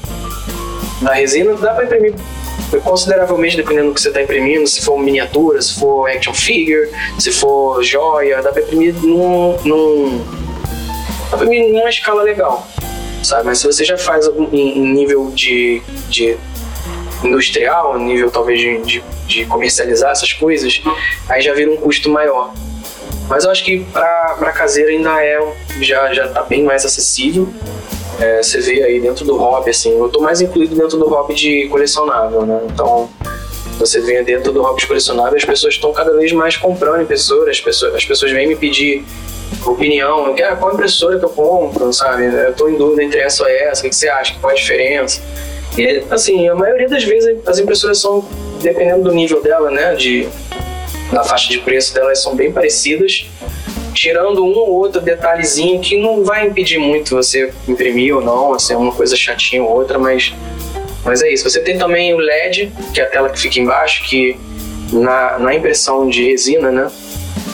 da 1.01 1.13
resina. 1.13 1.53
Dá 1.55 1.73
para 1.73 1.85
imprimir 1.85 2.15
consideravelmente 2.83 3.55
dependendo 3.57 3.89
do 3.89 3.93
que 3.93 4.01
você 4.01 4.09
está 4.09 4.21
imprimindo, 4.21 4.67
se 4.67 4.81
for 4.81 4.97
miniatura, 4.97 5.61
se 5.61 5.79
for 5.79 6.09
action 6.09 6.33
figure, 6.33 6.89
se 7.19 7.31
for 7.31 7.83
joia, 7.83 8.41
dá 8.41 8.51
para 8.51 8.61
imprimir 8.61 8.95
num, 8.95 9.57
num, 9.63 10.25
dá 11.31 11.37
pra 11.37 11.45
imprimir 11.45 11.73
numa 11.73 11.89
escala 11.89 12.23
legal, 12.23 12.67
sabe? 13.23 13.45
Mas 13.45 13.59
se 13.59 13.67
você 13.67 13.83
já 13.83 13.97
faz 13.97 14.27
em, 14.27 14.79
em 14.79 14.93
nível 14.93 15.31
de, 15.31 15.81
de 16.09 16.37
industrial, 17.23 17.97
nível 17.97 18.29
talvez 18.29 18.59
de, 18.59 18.81
de, 18.81 19.03
de, 19.27 19.45
comercializar 19.45 20.11
essas 20.11 20.33
coisas, 20.33 20.81
aí 21.29 21.41
já 21.41 21.53
vira 21.53 21.71
um 21.71 21.77
custo 21.77 22.09
maior. 22.09 22.53
Mas 23.29 23.43
eu 23.43 23.51
acho 23.51 23.63
que 23.63 23.79
para 23.91 24.51
caseira 24.53 24.91
ainda 24.91 25.23
é 25.23 25.39
já 25.81 26.13
já 26.13 26.27
tá 26.27 26.43
bem 26.43 26.63
mais 26.63 26.85
acessível. 26.85 27.47
É, 28.19 28.41
você 28.41 28.59
vê 28.61 28.81
aí 28.83 28.99
dentro 28.99 29.25
do 29.25 29.35
hobby, 29.35 29.71
assim, 29.71 29.97
eu 29.97 30.07
tô 30.07 30.21
mais 30.21 30.39
incluído 30.39 30.73
dentro 30.73 30.97
do 30.97 31.07
hobby 31.07 31.33
de 31.33 31.67
colecionável, 31.67 32.45
né? 32.45 32.61
Então, 32.71 33.09
você 33.77 33.99
vê 33.99 34.23
dentro 34.23 34.53
do 34.53 34.61
hobby 34.61 34.79
de 34.79 34.87
colecionável, 34.87 35.35
as 35.35 35.43
pessoas 35.43 35.73
estão 35.73 35.91
cada 35.91 36.13
vez 36.13 36.31
mais 36.31 36.55
comprando 36.55 37.01
impressoras, 37.01 37.49
as 37.49 37.59
pessoas, 37.59 37.93
as 37.93 38.05
pessoas 38.05 38.31
vêm 38.31 38.47
me 38.47 38.55
pedir 38.55 39.03
opinião, 39.65 40.33
ah, 40.33 40.55
qual 40.55 40.73
impressora 40.73 41.19
que 41.19 41.25
eu 41.25 41.29
compro, 41.29 41.91
sabe? 41.91 42.25
Eu 42.25 42.53
tô 42.53 42.69
em 42.69 42.77
dúvida 42.77 43.03
entre 43.03 43.19
essa 43.19 43.43
ou 43.43 43.49
essa, 43.49 43.85
o 43.85 43.89
que 43.89 43.95
você 43.95 44.07
acha, 44.07 44.35
qual 44.39 44.51
a 44.51 44.55
diferença? 44.55 45.21
E, 45.77 46.03
assim, 46.09 46.47
a 46.47 46.55
maioria 46.55 46.87
das 46.87 47.03
vezes 47.03 47.37
as 47.45 47.59
impressoras 47.59 47.99
são, 47.99 48.25
dependendo 48.61 49.03
do 49.03 49.11
nível 49.11 49.41
dela, 49.41 49.69
né, 49.69 49.93
de, 49.95 50.27
da 51.11 51.23
faixa 51.23 51.49
de 51.49 51.59
preço 51.59 51.93
delas 51.93 52.21
são 52.21 52.35
bem 52.35 52.51
parecidas, 52.51 53.27
tirando 53.93 54.43
um 54.43 54.57
ou 54.57 54.71
outro 54.71 55.01
detalhezinho 55.01 55.79
que 55.79 55.97
não 55.97 56.23
vai 56.23 56.47
impedir 56.47 56.77
muito 56.77 57.15
você 57.15 57.53
imprimir 57.67 58.15
ou 58.15 58.21
não, 58.21 58.53
assim, 58.53 58.73
é 58.73 58.77
uma 58.77 58.91
coisa 58.91 59.15
chatinha 59.15 59.63
ou 59.63 59.69
outra, 59.69 59.97
mas, 59.97 60.33
mas 61.03 61.21
é 61.21 61.31
isso. 61.31 61.49
Você 61.49 61.61
tem 61.61 61.77
também 61.77 62.13
o 62.13 62.17
LED, 62.17 62.71
que 62.93 62.99
é 62.99 63.03
a 63.03 63.07
tela 63.07 63.29
que 63.29 63.39
fica 63.39 63.59
embaixo, 63.59 64.03
que 64.03 64.37
na, 64.91 65.39
na 65.39 65.55
impressão 65.55 66.09
de 66.09 66.29
resina, 66.29 66.71
né, 66.71 66.91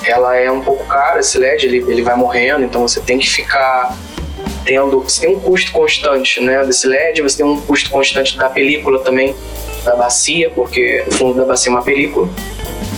ela 0.03 0.35
é 0.35 0.51
um 0.51 0.61
pouco 0.61 0.83
cara, 0.85 1.19
esse 1.19 1.37
LED, 1.37 1.65
ele, 1.65 1.77
ele 1.91 2.01
vai 2.01 2.15
morrendo, 2.15 2.63
então 2.63 2.81
você 2.81 2.99
tem 2.99 3.19
que 3.19 3.29
ficar 3.29 3.95
tendo, 4.65 5.01
você 5.01 5.21
tem 5.21 5.35
um 5.35 5.39
custo 5.39 5.71
constante, 5.71 6.41
né, 6.41 6.63
desse 6.65 6.87
LED, 6.87 7.21
você 7.21 7.37
tem 7.37 7.45
um 7.45 7.61
custo 7.61 7.89
constante 7.89 8.37
da 8.37 8.49
película 8.49 8.99
também, 8.99 9.35
da 9.83 9.95
bacia, 9.95 10.49
porque 10.49 11.03
o 11.07 11.11
fundo 11.11 11.35
da 11.35 11.45
bacia 11.45 11.71
é 11.71 11.73
uma 11.73 11.83
película 11.83 12.29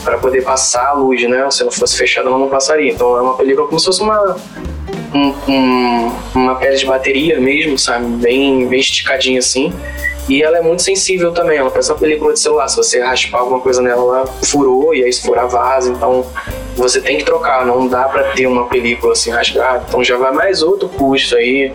para 0.04 0.18
poder 0.18 0.44
passar 0.44 0.88
a 0.88 0.94
luz, 0.94 1.28
né? 1.28 1.50
Se 1.52 1.64
não 1.64 1.72
fosse 1.72 1.98
fechada, 1.98 2.28
ela 2.28 2.38
não 2.38 2.50
passaria. 2.50 2.92
Então 2.92 3.18
é 3.18 3.22
uma 3.22 3.36
película 3.36 3.68
como 3.68 3.80
se 3.80 3.86
fosse 3.86 4.02
uma 4.02 4.36
um, 5.14 5.52
um, 5.52 6.12
uma 6.36 6.56
pele 6.56 6.76
de 6.76 6.86
bateria 6.86 7.40
mesmo, 7.40 7.78
sabe? 7.78 8.06
Bem, 8.06 8.68
bem 8.68 8.80
esticadinha 8.80 9.40
assim. 9.40 9.74
E 10.28 10.42
ela 10.42 10.58
é 10.58 10.62
muito 10.62 10.82
sensível 10.82 11.34
também, 11.34 11.58
ela 11.58 11.70
parece 11.70 11.92
uma 11.92 11.98
película 11.98 12.34
de 12.34 12.40
celular. 12.40 12.68
Se 12.70 12.78
você 12.78 13.02
raspar 13.02 13.40
alguma 13.40 13.60
coisa 13.60 13.82
nela, 13.82 14.02
ela 14.02 14.28
furou 14.44 14.96
e 14.96 15.04
aí 15.04 15.12
se 15.12 15.22
furar 15.22 15.50
vaza. 15.50 15.92
Então 15.92 16.26
você 16.76 17.02
tem 17.02 17.18
que 17.18 17.26
trocar, 17.26 17.66
não 17.66 17.88
dá 17.88 18.06
para 18.06 18.32
ter 18.32 18.48
uma 18.48 18.66
película 18.68 19.14
assim 19.14 19.32
rasgada. 19.32 19.86
Então 19.88 20.04
já 20.04 20.18
vai 20.18 20.32
mais 20.32 20.64
outro 20.64 20.88
custo 20.88 21.36
aí. 21.36 21.74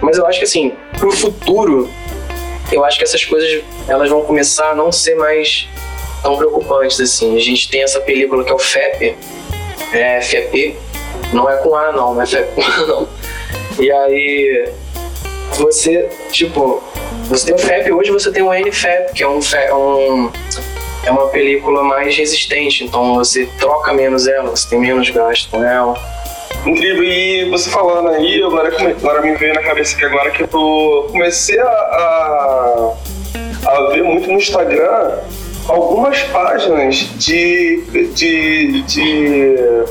Mas 0.00 0.16
eu 0.16 0.26
acho 0.26 0.38
que 0.38 0.44
assim, 0.44 0.72
pro 0.98 1.10
futuro, 1.10 1.88
eu 2.70 2.84
acho 2.84 2.96
que 2.96 3.04
essas 3.04 3.24
coisas 3.24 3.62
elas 3.86 4.08
vão 4.08 4.22
começar 4.22 4.70
a 4.70 4.74
não 4.74 4.90
ser 4.90 5.14
mais 5.14 5.68
tão 6.22 6.36
preocupantes 6.36 7.00
assim. 7.00 7.36
A 7.36 7.40
gente 7.40 7.68
tem 7.68 7.82
essa 7.82 8.00
película 8.00 8.44
que 8.44 8.50
é 8.50 8.54
o 8.54 8.58
FEP, 8.58 9.16
é 9.92 10.20
FEP, 10.20 10.76
não 11.32 11.50
é 11.50 11.56
com 11.56 11.74
A 11.74 11.92
não, 11.92 12.14
não 12.14 12.22
é 12.22 12.26
FEP 12.26 12.54
com 12.54 12.62
A 12.62 12.86
não. 12.86 13.08
E 13.78 13.90
aí 13.90 14.72
você, 15.56 16.08
tipo, 16.30 16.82
você 17.28 17.46
tem 17.46 17.54
o 17.54 17.58
FEP, 17.58 17.92
hoje 17.92 18.10
você 18.10 18.30
tem 18.30 18.42
o 18.42 18.52
NFEP, 18.52 19.14
que 19.14 19.22
é 19.22 19.28
um, 19.28 19.38
um 19.38 20.30
é 21.04 21.10
uma 21.10 21.26
película 21.28 21.82
mais 21.82 22.16
resistente, 22.16 22.84
então 22.84 23.14
você 23.14 23.46
troca 23.58 23.92
menos 23.92 24.26
ela, 24.26 24.50
você 24.50 24.68
tem 24.68 24.78
menos 24.78 25.10
gasto 25.10 25.50
com 25.50 25.62
ela. 25.62 25.98
Incrível, 26.64 27.02
e 27.02 27.50
você 27.50 27.68
falando 27.70 28.08
aí, 28.10 28.40
agora, 28.42 28.68
agora 28.68 29.22
me 29.22 29.34
veio 29.34 29.52
na 29.52 29.62
cabeça 29.62 29.96
que 29.96 30.04
agora 30.04 30.30
que 30.30 30.44
eu 30.44 30.48
tô, 30.48 31.08
comecei 31.10 31.58
a, 31.58 31.66
a, 31.66 32.94
a 33.66 33.90
ver 33.90 34.04
muito 34.04 34.28
no 34.28 34.38
Instagram 34.38 35.18
algumas 35.68 36.22
páginas 36.24 36.96
de, 37.16 37.82
de, 38.14 38.82
de 38.82 39.84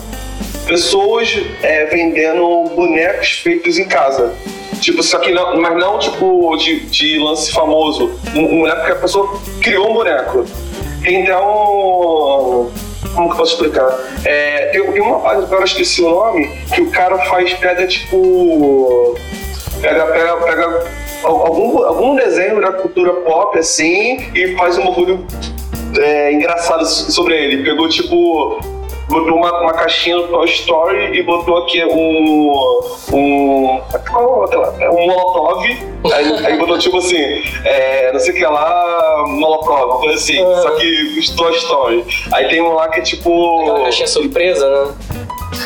pessoas 0.65 1.41
é, 1.61 1.85
vendendo 1.85 2.65
bonecos 2.75 3.31
feitos 3.31 3.77
em 3.77 3.85
casa. 3.85 4.33
Tipo, 4.79 5.03
só 5.03 5.19
que 5.19 5.31
não, 5.31 5.59
mas 5.61 5.77
não 5.77 5.99
tipo 5.99 6.55
de, 6.57 6.79
de 6.85 7.19
lance 7.19 7.51
famoso. 7.51 8.11
Um, 8.35 8.61
boneco 8.61 8.85
que 8.85 8.91
a 8.91 8.95
pessoa 8.95 9.39
criou 9.61 9.91
um 9.91 9.93
boneco. 9.93 10.45
Um. 11.07 12.71
Como 13.13 13.27
que 13.27 13.33
eu 13.33 13.37
posso 13.37 13.53
explicar? 13.53 13.89
É, 14.23 14.67
tem, 14.67 14.91
tem 14.91 15.01
uma 15.01 15.19
página, 15.19 15.43
agora 15.43 15.61
eu 15.61 15.65
esqueci 15.65 16.01
o 16.01 16.09
nome, 16.09 16.47
que 16.73 16.81
o 16.81 16.89
cara 16.91 17.17
faz, 17.25 17.53
pega 17.55 17.85
tipo. 17.85 19.15
Pega, 19.81 20.05
pega, 20.05 20.37
pega 20.37 20.87
algum, 21.23 21.83
algum 21.83 22.15
desenho 22.15 22.61
da 22.61 22.71
cultura 22.71 23.13
pop 23.13 23.57
assim 23.57 24.29
e 24.33 24.55
faz 24.55 24.77
um 24.77 24.85
bagulho 24.85 25.25
é, 25.99 26.33
engraçado 26.33 26.85
sobre 26.85 27.35
ele. 27.35 27.63
Pegou 27.63 27.87
tipo. 27.89 28.59
Botou 29.07 29.35
uma, 29.35 29.63
uma 29.63 29.73
caixinha 29.73 30.15
no 30.15 30.27
Toy 30.29 30.45
Story 30.45 31.17
e 31.17 31.23
botou 31.23 31.57
aqui 31.57 31.83
um. 31.83 32.79
um. 33.11 33.81
Qual 34.09 34.49
é 34.51 34.89
Um 34.89 35.07
Molotov. 35.07 35.65
Aí, 36.13 36.45
aí 36.45 36.57
botou 36.57 36.77
tipo 36.77 36.97
assim, 36.97 37.43
é, 37.65 38.11
não 38.13 38.19
sei 38.21 38.31
o 38.33 38.35
que 38.37 38.43
lá, 38.45 39.25
Molotov, 39.27 39.99
coisa 39.99 40.15
assim. 40.15 40.41
Ah. 40.41 40.61
Só 40.61 40.71
que 40.71 41.35
Toy 41.35 41.55
Story. 41.57 42.05
Aí 42.31 42.47
tem 42.47 42.61
um 42.61 42.73
lá 42.73 42.87
que 42.87 42.99
é 42.99 43.03
tipo. 43.03 43.61
Aquela 43.61 43.83
caixinha 43.83 44.07
surpresa, 44.07 44.69
né? 44.69 44.93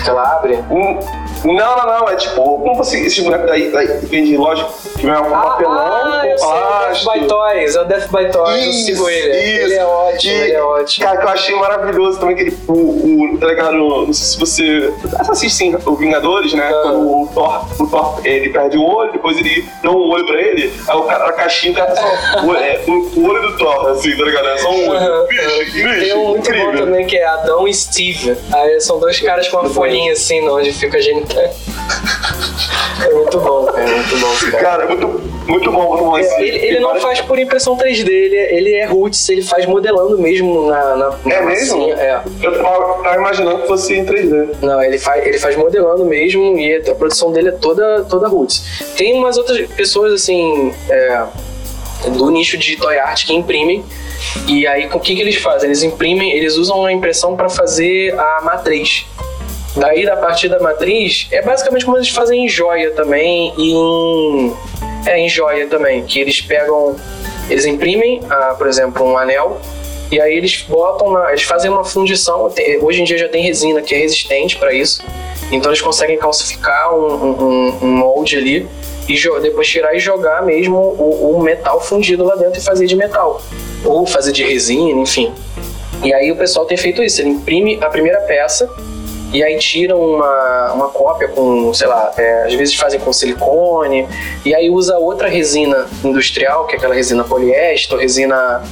Que 0.04 0.10
ela 0.10 0.38
abre. 0.38 0.56
Um, 0.72 1.00
não, 1.54 1.78
não, 1.78 1.86
não. 1.86 2.10
É 2.10 2.16
tipo, 2.16 2.36
como 2.36 2.76
você. 2.76 3.00
Esse 3.00 3.22
boneco 3.22 3.46
daí, 3.46 3.72
daí 3.72 3.88
vem 4.04 4.26
de 4.26 4.38
loja 4.38 4.66
que 4.98 5.06
vem 5.06 5.16
com 5.16 5.36
ah, 5.36 5.42
papelão, 5.42 5.78
ah, 5.78 6.22
com 6.26 6.36
plástico. 6.36 7.12
É 7.12 7.18
o 7.18 7.20
Death 7.20 7.22
by 7.22 7.28
Toys, 7.28 7.76
é 7.76 7.82
o 7.82 7.86
Death 7.86 8.12
by 8.12 8.32
Toys, 8.32 8.66
isso, 8.66 8.92
eu 8.92 8.96
sigo 8.96 9.10
ele. 9.10 9.38
Isso. 9.38 9.66
Ele 9.66 9.74
é 9.74 9.86
ótimo, 9.86 10.34
e, 10.34 10.42
ele 10.42 10.54
é 10.54 10.64
ótimo. 10.64 11.06
Cara, 11.06 11.18
que 11.18 11.26
eu 11.26 11.30
achei 11.30 11.56
maravilhoso 11.56 12.20
também, 12.20 12.36
que 12.36 12.42
ele, 12.44 12.58
o, 12.68 12.74
o, 12.74 13.38
tá 13.38 13.48
ligado? 13.48 13.76
Não 13.76 14.14
sei 14.14 14.26
se 14.26 14.40
você. 14.40 14.94
Assiste 15.20 15.56
sim, 15.56 15.76
o 15.86 15.96
Vingadores, 15.96 16.54
né? 16.54 16.68
Ah. 16.68 16.82
Quando 16.84 17.22
o 17.24 17.28
Thor, 17.34 17.66
o 17.80 17.88
Thor, 17.88 18.22
ele 18.24 18.50
perde 18.50 18.78
o 18.78 18.84
olho, 18.84 19.12
depois 19.12 19.38
ele 19.38 19.66
dá 19.84 19.92
um 19.92 20.10
olho 20.10 20.26
pra 20.26 20.40
ele, 20.40 20.72
aí 20.88 20.96
o 20.98 21.04
cara, 21.04 21.26
a 21.26 21.34
caixinha 21.34 21.74
tá 21.74 21.96
só 21.96 22.46
o, 22.46 22.56
é, 22.56 22.82
o, 22.88 23.28
olho 23.28 23.52
do 23.52 23.58
Thor, 23.58 23.90
assim, 23.90 24.16
tá 24.16 24.24
ligado? 24.24 24.48
É 24.48 24.58
só 24.58 24.72
um 24.72 24.90
olho. 24.90 25.28
Bicho, 25.28 25.74
bicho, 25.74 26.00
Tem 26.00 26.14
um 26.14 26.28
muito 26.30 26.50
incrível. 26.50 26.72
bom 26.72 26.78
também 26.78 27.06
que 27.06 27.18
é 27.18 27.26
Adão 27.26 27.68
e 27.68 27.74
Steve. 27.74 28.38
Aí 28.54 28.80
são 28.82 29.00
dois 29.00 29.20
caras 29.20 29.48
com 29.48 29.58
uma 29.58 29.70
folhinha 29.70 30.14
assim, 30.14 30.48
onde 30.48 30.72
fica 30.74 30.98
a 30.98 31.02
gente 31.02 31.35
é 31.40 33.14
muito 33.14 33.40
bom, 33.40 33.70
é 33.70 33.86
muito 33.86 34.18
bom 34.18 34.52
cara. 34.52 34.64
Cara, 34.64 34.84
é 34.84 34.88
muito, 34.88 35.08
muito 35.48 35.72
bom, 35.72 35.90
muito 35.90 36.04
bom. 36.04 36.18
É, 36.18 36.42
ele, 36.42 36.58
ele 36.58 36.80
não 36.80 37.00
faz 37.00 37.22
por 37.22 37.38
impressão 37.38 37.78
3D, 37.78 38.08
ele, 38.08 38.36
ele 38.36 38.74
é 38.74 38.86
roots, 38.86 39.28
ele 39.30 39.42
faz 39.42 39.66
modelando 39.66 40.18
mesmo 40.18 40.68
na. 40.68 40.96
na 40.96 41.34
é 41.34 41.42
mesmo? 41.42 41.92
É. 41.92 42.22
Eu 42.42 42.64
tava 42.64 43.16
imaginando 43.18 43.60
que 43.60 43.68
fosse 43.68 43.94
em 43.94 44.06
3D. 44.06 44.56
Não, 44.62 44.82
ele 44.82 44.98
faz, 44.98 45.26
ele 45.26 45.38
faz 45.38 45.56
modelando 45.56 46.06
mesmo 46.06 46.58
e 46.58 46.76
a 46.76 46.96
produção 46.96 47.32
dele 47.32 47.50
é 47.50 47.54
toda, 47.54 48.04
toda 48.10 48.28
roots. 48.28 48.94
Tem 48.96 49.14
umas 49.14 49.38
outras 49.38 49.68
pessoas 49.72 50.14
assim. 50.14 50.74
É, 50.90 51.24
do 52.10 52.30
nicho 52.30 52.58
de 52.58 52.76
toy 52.78 52.98
art 52.98 53.26
que 53.26 53.34
imprimem. 53.34 53.84
E 54.48 54.66
aí, 54.68 54.88
o 54.88 55.00
que, 55.00 55.16
que 55.16 55.22
eles 55.22 55.36
fazem? 55.36 55.68
Eles 55.68 55.84
imprimem, 55.84 56.32
eles 56.32 56.56
usam 56.58 56.86
a 56.86 56.92
impressão 56.92 57.36
para 57.36 57.50
fazer 57.50 58.18
a 58.20 58.42
matriz. 58.44 59.06
Daí, 59.76 60.06
da 60.06 60.16
partir 60.16 60.48
da 60.48 60.60
matriz, 60.60 61.28
é 61.32 61.42
basicamente 61.42 61.84
como 61.84 61.98
eles 61.98 62.10
fazem 62.10 62.46
em 62.46 62.50
joia 62.50 62.92
também 62.92 63.54
e 63.58 63.74
em. 63.74 64.54
É, 65.06 65.20
em 65.20 65.30
joia 65.30 65.68
também, 65.68 66.04
que 66.04 66.20
eles 66.20 66.42
pegam. 66.42 66.96
Eles 67.50 67.66
imprimem, 67.66 68.22
ah, 68.30 68.56
por 68.58 68.68
exemplo, 68.68 69.06
um 69.06 69.18
anel 69.18 69.62
e 70.12 70.22
aí 70.22 70.36
eles 70.36 70.64
botam 70.68 71.12
na, 71.12 71.30
eles 71.30 71.44
fazem 71.44 71.70
uma 71.70 71.84
fundição. 71.84 72.50
Hoje 72.82 73.02
em 73.02 73.04
dia 73.04 73.18
já 73.18 73.28
tem 73.28 73.44
resina 73.44 73.82
que 73.82 73.94
é 73.94 73.98
resistente 73.98 74.58
para 74.58 74.74
isso. 74.74 75.04
Então 75.52 75.72
eles 75.72 75.82
conseguem 75.82 76.18
calcificar 76.18 76.96
um, 76.96 77.44
um, 77.44 77.78
um 77.82 77.88
molde 77.88 78.38
ali 78.38 78.68
e 79.08 79.16
depois 79.42 79.68
tirar 79.68 79.96
e 79.96 80.00
jogar 80.00 80.44
mesmo 80.44 80.78
o, 80.78 81.36
o, 81.36 81.42
metal 81.42 81.80
fundido 81.80 82.24
lá 82.24 82.36
dentro 82.36 82.60
e 82.60 82.64
fazer 82.64 82.88
de 82.88 82.96
metal. 82.96 83.42
Ou 83.84 84.06
fazer 84.06 84.32
de 84.32 84.44
resina, 84.44 85.00
enfim. 85.00 85.32
E 86.04 86.14
aí 86.14 86.32
o 86.32 86.36
pessoal 86.36 86.66
tem 86.66 86.78
feito 86.78 87.04
isso, 87.04 87.22
ele 87.22 87.30
imprime 87.30 87.78
a 87.82 87.90
primeira 87.90 88.20
peça 88.22 88.70
e 89.36 89.44
aí 89.44 89.58
tiram 89.58 90.00
uma, 90.00 90.72
uma 90.72 90.88
cópia 90.88 91.28
com, 91.28 91.74
sei 91.74 91.88
lá, 91.88 92.14
é, 92.16 92.44
às 92.44 92.54
vezes 92.54 92.74
fazem 92.74 92.98
com 93.02 93.12
silicone, 93.12 94.08
e 94.46 94.56
aí 94.56 94.70
usa 94.70 94.98
outra 94.98 95.28
resina 95.28 95.90
industrial, 96.06 96.66
que 96.66 96.76
é 96.76 96.78
aquela 96.78 96.96
resina 96.96 97.22
poliéster, 97.22 97.98
resina 97.98 98.64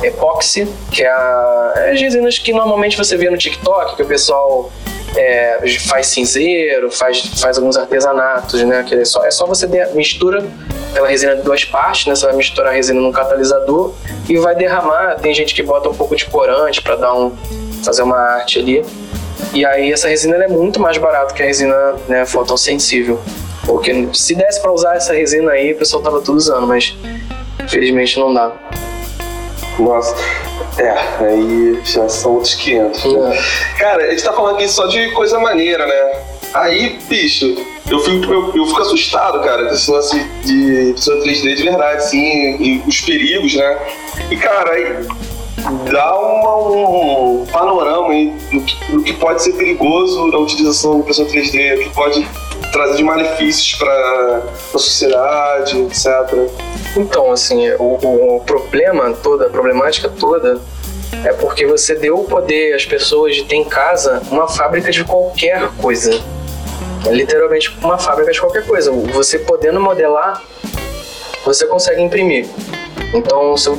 epóxi, 0.00 0.68
que 0.92 1.02
é, 1.02 1.08
a, 1.08 1.72
é 1.78 1.90
as 1.90 2.00
resinas 2.00 2.38
que 2.38 2.52
normalmente 2.52 2.96
você 2.96 3.16
vê 3.16 3.28
no 3.28 3.36
TikTok, 3.36 3.96
que 3.96 4.02
o 4.02 4.06
pessoal 4.06 4.70
é, 5.16 5.58
faz 5.88 6.06
cinzeiro, 6.06 6.88
faz, 6.88 7.20
faz 7.40 7.58
alguns 7.58 7.76
artesanatos, 7.76 8.62
né? 8.62 8.84
Que 8.86 8.94
é, 8.94 9.04
só, 9.04 9.24
é 9.24 9.32
só 9.32 9.46
você 9.46 9.66
mistura 9.94 10.46
aquela 10.92 11.08
resina 11.08 11.34
de 11.34 11.42
duas 11.42 11.64
partes, 11.64 12.06
né? 12.06 12.14
Você 12.14 12.24
vai 12.24 12.36
misturar 12.36 12.72
a 12.72 12.76
resina 12.76 13.00
num 13.00 13.10
catalisador 13.10 13.92
e 14.28 14.38
vai 14.38 14.54
derramar. 14.54 15.16
Tem 15.20 15.34
gente 15.34 15.56
que 15.56 15.62
bota 15.62 15.88
um 15.88 15.94
pouco 15.94 16.14
de 16.14 16.24
corante 16.26 16.80
para 16.80 16.94
dar 16.94 17.14
um 17.14 17.36
fazer 17.84 18.02
uma 18.02 18.16
arte 18.16 18.60
ali. 18.60 18.84
E 19.52 19.64
aí 19.64 19.92
essa 19.92 20.08
resina 20.08 20.36
é 20.36 20.48
muito 20.48 20.80
mais 20.80 20.96
barata 20.98 21.34
que 21.34 21.42
a 21.42 21.46
resina 21.46 21.94
né, 22.08 22.24
fotossensível. 22.24 23.20
Porque 23.66 24.08
se 24.12 24.34
desse 24.34 24.60
para 24.60 24.72
usar 24.72 24.96
essa 24.96 25.12
resina 25.12 25.52
aí, 25.52 25.72
o 25.72 25.76
pessoal 25.76 26.02
tava 26.02 26.20
tudo 26.20 26.36
usando, 26.36 26.66
mas 26.66 26.96
infelizmente 27.62 28.18
não 28.18 28.32
dá. 28.32 28.52
Nossa, 29.78 30.14
é, 30.78 30.90
aí 31.24 31.80
já 31.84 32.08
são 32.08 32.34
outros 32.34 32.54
500. 32.54 33.04
Né? 33.04 33.36
É. 33.36 33.78
Cara, 33.78 34.04
a 34.04 34.10
gente 34.10 34.24
tá 34.24 34.32
falando 34.32 34.56
aqui 34.56 34.68
só 34.68 34.86
de 34.86 35.10
coisa 35.12 35.38
maneira, 35.38 35.86
né? 35.86 36.22
Aí, 36.54 36.98
bicho, 37.08 37.56
eu 37.90 37.98
fico, 38.00 38.30
eu, 38.30 38.52
eu 38.54 38.66
fico 38.66 38.82
assustado, 38.82 39.40
cara, 39.40 39.68
com 39.68 39.74
esse 39.74 39.90
lance 39.90 40.18
de 40.44 40.90
impressora 40.90 41.22
3D 41.22 41.54
de 41.54 41.62
verdade, 41.62 41.96
assim, 41.96 42.18
e 42.60 42.82
os 42.86 43.00
perigos, 43.00 43.54
né? 43.54 43.78
E, 44.30 44.36
cara, 44.36 44.70
aí 44.72 45.06
dá 45.90 46.18
uma, 46.18 46.56
um 46.56 47.46
panorama 47.46 48.10
aí 48.10 48.30
do 48.50 48.60
que, 48.62 48.92
do 48.92 49.02
que 49.02 49.12
pode 49.14 49.42
ser 49.42 49.52
perigoso 49.52 50.26
na 50.28 50.38
utilização 50.38 50.92
da 50.92 50.98
impressora 50.98 51.28
3D, 51.28 51.76
o 51.76 51.82
que 51.82 51.90
pode 51.90 52.26
trazer 52.72 52.96
de 52.96 53.04
malefícios 53.04 53.74
para 53.74 54.42
a 54.74 54.78
sociedade, 54.78 55.78
etc. 55.82 56.06
Então, 56.96 57.30
assim, 57.30 57.70
o, 57.78 58.36
o 58.36 58.40
problema 58.40 59.12
toda, 59.22 59.46
a 59.46 59.50
problemática 59.50 60.08
toda 60.08 60.60
é 61.24 61.32
porque 61.32 61.66
você 61.66 61.94
deu 61.94 62.20
o 62.20 62.24
poder 62.24 62.74
às 62.74 62.84
pessoas 62.84 63.36
de 63.36 63.44
ter 63.44 63.56
em 63.56 63.64
casa 63.64 64.22
uma 64.30 64.48
fábrica 64.48 64.90
de 64.90 65.04
qualquer 65.04 65.68
coisa. 65.80 66.20
É 67.06 67.12
literalmente 67.12 67.76
uma 67.82 67.98
fábrica 67.98 68.32
de 68.32 68.40
qualquer 68.40 68.66
coisa. 68.66 68.90
Você 68.90 69.38
podendo 69.38 69.80
modelar, 69.80 70.42
você 71.44 71.66
consegue 71.66 72.00
imprimir. 72.00 72.46
Então, 73.12 73.56
se 73.56 73.68
eu, 73.68 73.78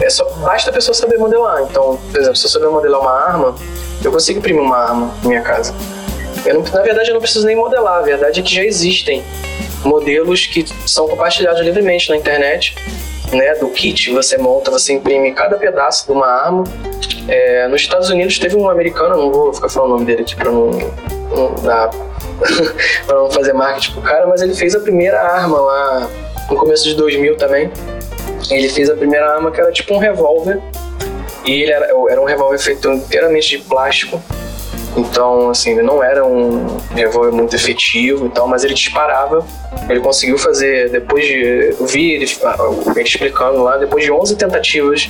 é 0.00 0.10
só, 0.10 0.24
basta 0.42 0.70
a 0.70 0.72
pessoa 0.72 0.94
saber 0.94 1.18
modelar. 1.18 1.62
Então, 1.62 1.98
por 2.10 2.20
exemplo, 2.20 2.36
se 2.36 2.46
eu 2.46 2.50
souber 2.50 2.70
modelar 2.70 3.00
uma 3.00 3.12
arma, 3.12 3.54
eu 4.02 4.10
consigo 4.10 4.38
imprimir 4.38 4.62
uma 4.62 4.76
arma 4.76 5.14
na 5.22 5.28
minha 5.28 5.42
casa. 5.42 5.74
Não, 6.46 6.62
na 6.62 6.82
verdade, 6.82 7.10
eu 7.10 7.14
não 7.14 7.20
preciso 7.20 7.46
nem 7.46 7.56
modelar. 7.56 7.98
A 7.98 8.02
verdade 8.02 8.40
é 8.40 8.42
que 8.42 8.54
já 8.54 8.64
existem 8.64 9.22
modelos 9.84 10.46
que 10.46 10.64
são 10.86 11.06
compartilhados 11.06 11.60
livremente 11.60 12.08
na 12.08 12.16
internet. 12.16 12.74
Né, 13.32 13.54
do 13.54 13.68
kit, 13.68 14.10
você 14.10 14.36
monta, 14.36 14.72
você 14.72 14.92
imprime 14.92 15.32
cada 15.32 15.56
pedaço 15.56 16.04
de 16.04 16.10
uma 16.10 16.26
arma. 16.26 16.64
É, 17.28 17.68
nos 17.68 17.80
Estados 17.80 18.10
Unidos 18.10 18.40
teve 18.40 18.56
um 18.56 18.68
americano, 18.68 19.16
não 19.16 19.30
vou 19.30 19.54
ficar 19.54 19.68
falando 19.68 19.90
o 19.90 19.92
nome 19.92 20.04
dele 20.04 20.22
aqui 20.22 20.34
para 20.34 20.50
não, 20.50 20.70
não 21.30 21.54
dar 21.62 21.90
para 23.06 23.16
não 23.16 23.30
fazer 23.30 23.52
marketing 23.52 23.92
pro 23.92 24.02
cara, 24.02 24.26
mas 24.26 24.42
ele 24.42 24.52
fez 24.52 24.74
a 24.74 24.80
primeira 24.80 25.20
arma 25.20 25.60
lá 25.60 26.10
no 26.50 26.56
começo 26.56 26.82
de 26.82 26.96
2000 26.96 27.36
também. 27.36 27.70
Ele 28.50 28.68
fez 28.68 28.88
a 28.88 28.94
primeira 28.94 29.34
arma 29.34 29.50
que 29.50 29.60
era 29.60 29.72
tipo 29.72 29.94
um 29.94 29.98
revólver. 29.98 30.60
E 31.44 31.62
ele 31.62 31.72
era, 31.72 31.86
era 32.08 32.20
um 32.20 32.24
revólver 32.24 32.58
feito 32.58 32.88
inteiramente 32.90 33.56
de 33.56 33.58
plástico 33.64 34.20
então, 34.96 35.50
assim, 35.50 35.70
ele 35.70 35.82
não 35.82 36.02
era 36.02 36.24
um 36.24 36.78
revólver 36.94 37.30
muito 37.30 37.54
efetivo 37.54 38.26
e 38.26 38.30
tal, 38.30 38.48
mas 38.48 38.64
ele 38.64 38.74
disparava. 38.74 39.44
Ele 39.88 40.00
conseguiu 40.00 40.36
fazer, 40.36 40.90
depois 40.90 41.24
de. 41.24 41.76
Eu 41.78 41.86
vi 41.86 42.12
ele, 42.12 42.26
ele 42.96 43.08
explicando 43.08 43.62
lá, 43.62 43.76
depois 43.76 44.04
de 44.04 44.10
11 44.10 44.36
tentativas, 44.36 45.08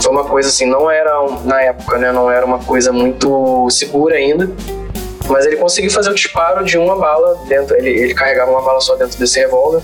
foi 0.00 0.12
uma 0.12 0.24
coisa 0.24 0.48
assim, 0.48 0.66
não 0.66 0.90
era, 0.90 1.10
na 1.44 1.60
época, 1.62 1.98
né, 1.98 2.12
não 2.12 2.30
era 2.30 2.44
uma 2.44 2.58
coisa 2.58 2.92
muito 2.92 3.68
segura 3.70 4.16
ainda, 4.16 4.50
mas 5.28 5.46
ele 5.46 5.56
conseguiu 5.56 5.90
fazer 5.90 6.10
o 6.10 6.14
disparo 6.14 6.64
de 6.64 6.76
uma 6.76 6.96
bala 6.96 7.38
dentro, 7.48 7.76
ele, 7.76 7.90
ele 7.90 8.14
carregava 8.14 8.50
uma 8.50 8.62
bala 8.62 8.80
só 8.80 8.94
dentro 8.96 9.18
desse 9.18 9.38
revólver, 9.38 9.82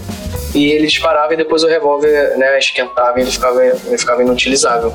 e 0.55 0.73
ele 0.73 0.87
disparava 0.87 1.33
e 1.35 1.37
depois 1.37 1.63
o 1.63 1.67
revólver 1.67 2.37
né, 2.37 2.59
esquentava 2.59 3.19
e 3.19 3.23
ele 3.23 3.31
ficava, 3.31 3.65
ele 3.65 3.99
ficava 3.99 4.23
inutilizável. 4.23 4.93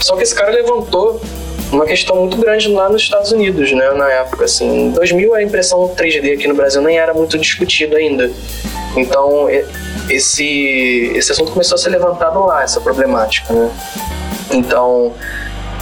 Só 0.00 0.16
que 0.16 0.22
esse 0.22 0.34
cara 0.34 0.50
levantou 0.50 1.20
uma 1.72 1.86
questão 1.86 2.16
muito 2.16 2.36
grande 2.36 2.68
lá 2.68 2.88
nos 2.88 3.02
Estados 3.02 3.32
Unidos, 3.32 3.72
né, 3.72 3.90
na 3.90 4.10
época, 4.10 4.44
assim. 4.44 4.88
Em 4.88 4.90
2000 4.90 5.34
a 5.34 5.42
impressão 5.42 5.88
3D 5.96 6.34
aqui 6.34 6.46
no 6.46 6.54
Brasil 6.54 6.80
nem 6.82 6.98
era 6.98 7.12
muito 7.14 7.38
discutida 7.38 7.96
ainda. 7.96 8.30
Então, 8.96 9.48
esse, 10.08 11.12
esse 11.14 11.32
assunto 11.32 11.52
começou 11.52 11.74
a 11.74 11.78
ser 11.78 11.90
levantado 11.90 12.44
lá, 12.44 12.62
essa 12.62 12.80
problemática, 12.80 13.52
né. 13.52 13.70
Então, 14.52 15.14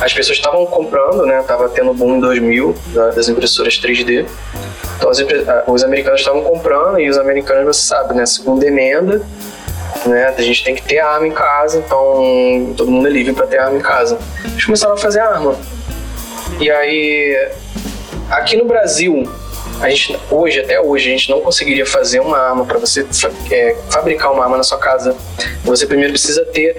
as 0.01 0.13
pessoas 0.13 0.39
estavam 0.39 0.65
comprando, 0.67 1.27
né, 1.27 1.43
tava 1.47 1.69
tendo 1.69 1.93
boom 1.93 2.17
em 2.17 2.21
2000 2.21 2.75
das 3.15 3.29
impressoras 3.29 3.75
3D. 3.75 4.27
Então, 5.03 5.11
os 5.67 5.83
americanos 5.83 6.21
estavam 6.21 6.43
comprando 6.43 7.01
e 7.01 7.11
os 7.11 7.19
americanos, 7.19 7.77
você 7.77 7.89
sabe, 7.89 8.15
né, 8.15 8.25
segunda 8.25 8.65
emenda, 8.65 9.21
né? 10.07 10.33
A 10.37 10.43
gente 10.43 10.63
tem 10.63 10.77
que 10.77 10.83
ter 10.83 11.01
arma 11.01 11.27
em 11.27 11.33
casa, 11.33 11.79
então 11.79 12.73
todo 12.77 12.89
mundo 12.89 13.09
é 13.09 13.11
livre 13.11 13.33
para 13.33 13.47
ter 13.49 13.59
arma 13.59 13.77
em 13.77 13.81
casa. 13.81 14.17
Eles 14.45 14.65
começaram 14.65 14.95
a 14.95 14.97
fazer 14.97 15.19
arma. 15.19 15.57
E 16.61 16.71
aí, 16.71 17.51
aqui 18.31 18.57
no 18.57 18.65
Brasil, 18.65 19.29
a 19.81 19.91
gente 19.91 20.17
hoje 20.31 20.61
até 20.61 20.81
hoje 20.81 21.09
a 21.09 21.17
gente 21.17 21.31
não 21.31 21.41
conseguiria 21.41 21.85
fazer 21.85 22.21
uma 22.21 22.39
arma 22.39 22.65
para 22.65 22.79
você 22.79 23.05
é, 23.51 23.77
fabricar 23.91 24.33
uma 24.33 24.45
arma 24.45 24.57
na 24.57 24.63
sua 24.63 24.79
casa. 24.79 25.17
Você 25.65 25.85
primeiro 25.85 26.13
precisa 26.13 26.45
ter 26.45 26.77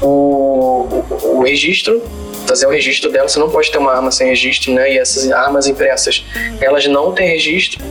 o, 0.00 0.86
o, 1.10 1.38
o 1.38 1.42
registro 1.42 2.00
fazer 2.48 2.66
o 2.66 2.70
registro 2.70 3.10
dela, 3.10 3.28
você 3.28 3.38
não 3.38 3.50
pode 3.50 3.70
ter 3.70 3.78
uma 3.78 3.92
arma 3.92 4.10
sem 4.10 4.28
registro, 4.28 4.72
né? 4.72 4.92
E 4.92 4.98
essas 4.98 5.30
armas 5.30 5.66
impressas, 5.66 6.24
elas 6.60 6.86
não 6.86 7.12
têm 7.12 7.28
registro, 7.28 7.84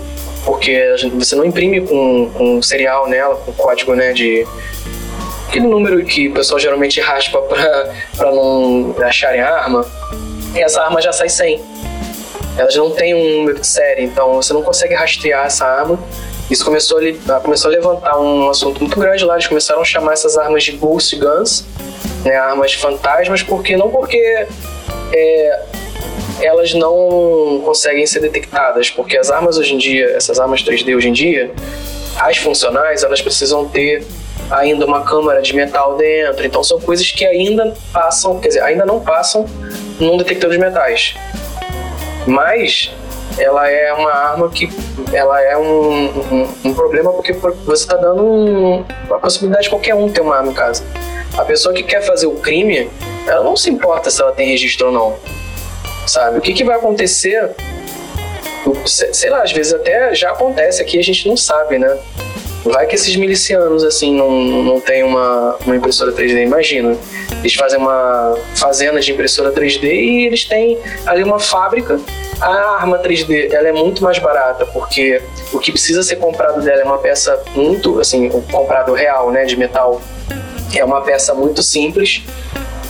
porque 0.44 0.96
você 1.14 1.36
não 1.36 1.46
imprime 1.46 1.82
com, 1.82 2.32
com 2.34 2.62
serial 2.62 3.08
nela, 3.08 3.36
com 3.36 3.54
código, 3.54 3.94
né, 3.94 4.14
de 4.14 4.46
aquele 5.48 5.68
número 5.68 6.04
que 6.04 6.28
o 6.28 6.34
pessoal 6.34 6.60
geralmente 6.60 7.00
raspa 7.00 7.40
para 7.42 8.32
não 8.32 8.96
acharem 9.02 9.42
a 9.42 9.50
arma, 9.50 9.86
e 10.56 10.60
essa 10.60 10.82
arma 10.82 11.02
já 11.02 11.14
sai 11.14 11.30
sem. 11.30 11.62
Elas 12.58 12.76
não 12.76 12.90
têm 12.90 13.14
um 13.14 13.40
número 13.40 13.60
de 13.60 13.68
série, 13.68 14.04
então 14.04 14.34
você 14.36 14.52
não 14.52 14.64
consegue 14.64 14.96
rastrear 14.96 15.46
essa 15.46 15.66
arma. 15.66 16.00
Isso 16.50 16.66
começou 16.66 16.98
a, 16.98 17.40
começou 17.40 17.70
a 17.70 17.72
levantar 17.72 18.20
um 18.20 18.50
assunto 18.50 18.80
muito 18.80 19.00
grande 19.00 19.24
lá. 19.24 19.36
Eles 19.36 19.46
começaram 19.46 19.82
a 19.82 19.86
chamar 19.86 20.14
essas 20.14 20.38
armas 20.38 20.64
de 20.64 20.72
ghost 20.72 21.16
guns, 21.18 21.66
né, 22.28 22.36
armas 22.36 22.74
fantasmas, 22.74 23.42
porque 23.42 23.78
não 23.78 23.90
porque 23.90 24.48
é, 25.14 25.60
elas 26.42 26.74
não 26.74 27.62
conseguem 27.64 28.06
ser 28.06 28.20
detectadas, 28.20 28.90
porque 28.90 29.18
as 29.18 29.32
armas 29.32 29.58
hoje 29.58 29.74
em 29.74 29.78
dia, 29.78 30.12
essas 30.12 30.40
armas 30.40 30.62
3D 30.62 30.96
hoje 30.96 31.10
em 31.10 31.14
dia, 31.14 31.52
as 32.20 32.38
funcionais, 32.38 33.04
elas 33.04 33.22
precisam 33.22 33.68
ter 33.68 34.06
ainda 34.52 34.86
uma 34.86 35.04
câmara 35.04 35.42
de 35.42 35.56
metal 35.56 35.98
dentro, 35.98 36.46
então 36.46 36.64
são 36.64 36.80
coisas 36.80 37.10
que 37.12 37.26
ainda 37.26 37.74
passam, 37.92 38.40
quer 38.40 38.50
dizer, 38.50 38.62
ainda 38.62 38.86
não 38.86 39.00
passam 39.00 39.46
num 40.00 40.18
detector 40.18 40.50
de 40.50 40.58
metais. 40.58 41.16
Mas 42.26 42.92
ela 43.38 43.70
é 43.70 43.94
uma 43.94 44.12
arma 44.12 44.50
que 44.50 44.70
ela 45.14 45.42
é 45.42 45.58
um, 45.58 46.06
um, 46.06 46.50
um 46.66 46.74
problema 46.74 47.14
porque 47.14 47.34
você 47.34 47.84
está 47.84 47.96
dando 47.96 48.24
um, 48.24 48.86
a 49.10 49.20
possibilidade 49.20 49.66
de 49.66 49.70
qualquer 49.70 49.96
um 49.96 50.10
ter 50.10 50.22
uma 50.22 50.36
arma 50.36 50.52
em 50.52 50.54
casa. 50.54 50.84
A 51.36 51.44
pessoa 51.44 51.74
que 51.74 51.84
quer 51.84 52.02
fazer 52.02 52.28
o 52.28 52.36
crime, 52.36 52.90
ela 53.28 53.44
não 53.44 53.56
se 53.56 53.70
importa 53.70 54.12
se 54.12 54.22
ela 54.22 54.32
tem 54.32 54.48
registro 54.48 54.88
ou 54.88 54.92
não 54.92 55.38
sabe? 56.08 56.40
O 56.40 56.42
que, 56.42 56.54
que 56.54 56.64
vai 56.64 56.78
acontecer? 56.78 57.52
Sei 58.86 59.30
lá, 59.30 59.44
às 59.44 59.52
vezes 59.52 59.74
até 59.74 60.14
já 60.16 60.32
acontece 60.32 60.82
aqui, 60.82 60.98
a 60.98 61.04
gente 61.04 61.28
não 61.28 61.38
sabe, 61.38 61.78
né? 61.78 61.98
Vai 62.66 62.86
que 62.86 62.96
esses 62.96 63.16
milicianos, 63.16 63.84
assim, 63.84 64.14
não, 64.14 64.30
não 64.64 64.82
tem 64.82 65.04
uma, 65.04 65.56
uma 65.66 65.76
impressora 65.76 66.12
3D, 66.12 66.44
imagina. 66.44 66.98
Eles 67.40 67.54
fazem 67.54 67.80
uma 67.80 68.38
fazenda 68.56 69.00
de 69.00 69.12
impressora 69.12 69.52
3D 69.52 69.84
e 69.84 70.26
eles 70.26 70.44
têm 70.44 70.78
ali 71.06 71.24
uma 71.24 71.40
fábrica. 71.40 72.00
A 72.42 72.76
arma 72.80 73.00
3D, 73.00 73.54
ela 73.54 73.70
é 73.70 73.72
muito 73.72 74.04
mais 74.04 74.20
barata, 74.20 74.66
porque 74.66 75.22
o 75.54 75.60
que 75.60 75.72
precisa 75.72 76.04
ser 76.04 76.18
comprado 76.18 76.62
dela 76.62 76.82
é 76.82 76.84
uma 76.84 76.98
peça 76.98 77.42
muito, 77.56 78.00
assim, 78.00 78.30
comprado 78.52 78.94
real, 78.94 79.32
né, 79.32 79.46
de 79.46 79.56
metal, 79.56 80.02
é 80.76 80.84
uma 80.84 81.02
peça 81.02 81.34
muito 81.34 81.62
simples 81.64 82.24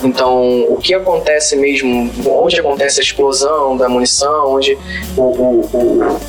então, 0.02 0.64
o 0.68 0.76
que 0.76 0.94
acontece 0.94 1.56
mesmo, 1.56 2.10
onde 2.26 2.60
acontece 2.60 3.00
a 3.00 3.02
explosão 3.02 3.76
da 3.76 3.88
munição, 3.88 4.54
onde 4.54 4.78
o, 5.16 5.22
o, 5.22 5.60
o, 5.72 6.20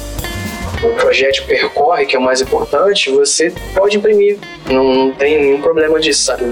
o 0.83 0.95
projétil 0.95 1.45
percorre, 1.45 2.05
que 2.05 2.15
é 2.15 2.19
o 2.19 2.21
mais 2.21 2.41
importante, 2.41 3.11
você 3.11 3.53
pode 3.75 3.97
imprimir. 3.97 4.39
Não, 4.65 4.83
não 4.83 5.11
tem 5.13 5.39
nenhum 5.39 5.61
problema 5.61 5.99
disso, 5.99 6.23
sabe? 6.23 6.45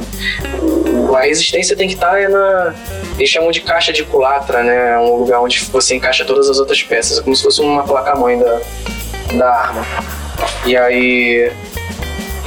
A 1.16 1.22
resistência 1.22 1.76
tem 1.76 1.88
que 1.88 1.96
estar 1.96 2.20
é 2.20 2.28
na. 2.28 2.76
Eles 3.18 3.30
chamam 3.30 3.50
de 3.50 3.62
caixa 3.62 3.92
de 3.92 4.04
culatra, 4.04 4.62
né? 4.62 4.94
É 4.94 5.00
um 5.00 5.16
lugar 5.16 5.42
onde 5.42 5.60
você 5.66 5.96
encaixa 5.96 6.24
todas 6.24 6.50
as 6.50 6.60
outras 6.60 6.84
peças, 6.84 7.20
como 7.20 7.36
se 7.36 7.42
fosse 7.42 7.62
uma 7.62 7.84
placa-mãe 7.84 8.38
da, 8.38 8.62
da 9.34 9.50
arma. 9.50 9.86
E 10.66 10.78
aí 10.78 11.52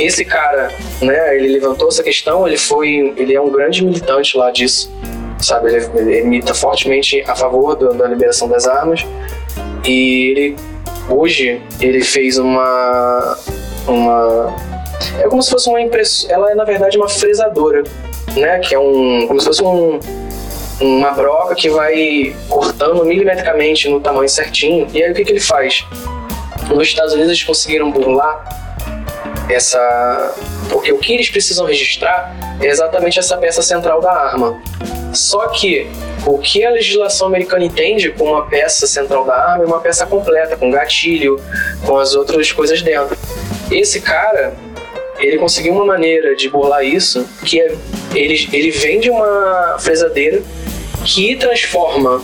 esse 0.01 0.25
cara, 0.25 0.73
né, 1.01 1.37
ele 1.37 1.49
levantou 1.49 1.89
essa 1.89 2.03
questão, 2.03 2.47
ele 2.47 2.57
foi, 2.57 3.15
ele 3.17 3.35
é 3.35 3.41
um 3.41 3.51
grande 3.51 3.85
militante 3.85 4.37
lá 4.37 4.51
disso, 4.51 4.91
sabe? 5.41 5.75
Ele, 5.75 5.87
ele 5.97 6.23
milita 6.23 6.55
fortemente 6.55 7.23
a 7.27 7.35
favor 7.35 7.77
do, 7.77 7.93
da 7.93 8.07
liberação 8.07 8.49
das 8.49 8.67
armas 8.67 9.07
e 9.85 10.31
ele 10.31 10.57
hoje 11.09 11.61
ele 11.81 12.03
fez 12.03 12.39
uma 12.39 13.37
uma 13.87 14.55
é 15.19 15.29
como 15.29 15.43
se 15.43 15.51
fosse 15.51 15.69
uma 15.69 15.81
impressora, 15.81 16.35
ela 16.35 16.53
é 16.53 16.55
na 16.55 16.65
verdade 16.65 16.97
uma 16.97 17.09
fresadora, 17.09 17.83
né, 18.37 18.59
que 18.61 18.75
é 18.75 18.79
um 18.79 19.27
como 19.27 19.41
se 19.41 19.47
fosse 19.47 19.63
um 19.63 19.99
uma 20.81 21.11
broca 21.11 21.55
que 21.55 21.69
vai 21.69 22.35
cortando 22.49 23.05
milimetricamente 23.05 23.89
no 23.89 24.01
tamanho 24.01 24.29
certinho. 24.29 24.87
E 24.95 25.03
aí 25.03 25.13
o 25.13 25.15
que, 25.15 25.25
que 25.25 25.33
ele 25.33 25.41
faz? 25.41 25.85
Nos 26.71 26.89
Estados 26.89 27.13
Unidos 27.13 27.33
eles 27.33 27.45
conseguiram 27.45 27.91
burlar 27.91 28.70
essa. 29.53 30.35
O 30.73 30.99
que 30.99 31.13
eles 31.13 31.29
precisam 31.29 31.67
registrar 31.67 32.35
é 32.61 32.67
exatamente 32.67 33.19
essa 33.19 33.37
peça 33.37 33.63
central 33.63 34.01
da 34.01 34.13
arma. 34.13 34.61
Só 35.13 35.49
que 35.49 35.89
o 36.27 36.39
que 36.39 36.65
a 36.65 36.71
legislação 36.71 37.27
americana 37.27 37.65
entende 37.65 38.11
como 38.11 38.33
uma 38.33 38.47
peça 38.47 38.87
central 38.87 39.25
da 39.25 39.35
arma 39.35 39.65
é 39.65 39.67
uma 39.67 39.81
peça 39.81 40.07
completa, 40.07 40.57
com 40.57 40.71
gatilho, 40.71 41.41
com 41.85 41.99
as 41.99 42.15
outras 42.15 42.53
coisas 42.53 42.83
dentro. 42.83 43.17
Esse 43.71 44.01
cara, 44.01 44.55
ele 45.19 45.39
conseguiu 45.39 45.73
uma 45.73 45.85
maneira 45.85 46.37
de 46.37 46.49
burlar 46.49 46.85
isso, 46.85 47.27
que 47.45 47.61
é 47.61 47.75
ele, 48.15 48.49
ele 48.53 48.71
vende 48.71 49.11
uma 49.11 49.77
fresadeira 49.79 50.43
que 51.05 51.37
transforma 51.37 52.23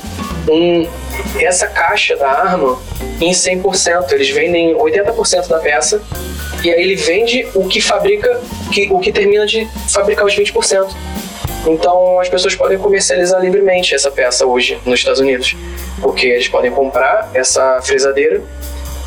um, 0.49 0.87
essa 1.41 1.67
caixa 1.67 2.17
da 2.17 2.29
arma 2.29 2.79
em 3.21 3.33
100%. 3.33 4.13
Eles 4.13 4.31
vendem 4.31 4.75
80% 4.75 5.49
da 5.49 5.59
peça 5.59 6.03
e 6.65 6.71
aí 6.71 6.83
ele 6.83 6.97
vende 6.97 7.47
o 7.55 7.67
que 7.67 7.81
fabrica, 7.81 8.41
que, 8.73 8.89
o 8.91 8.99
que 8.99 9.13
termina 9.13 9.47
de 9.47 9.69
fabricar 9.89 10.25
os 10.25 10.35
20%. 10.37 10.89
Então 11.67 12.21
as 12.21 12.29
pessoas 12.29 12.55
podem 12.55 12.79
comercializar 12.79 13.41
livremente 13.41 13.95
essa 13.95 14.11
peça 14.11 14.47
hoje 14.47 14.79
nos 14.85 15.01
Estados 15.01 15.21
Unidos, 15.21 15.57
porque 16.01 16.27
eles 16.27 16.49
podem 16.49 16.71
comprar 16.71 17.31
essa 17.35 17.81
fresadeira 17.83 18.41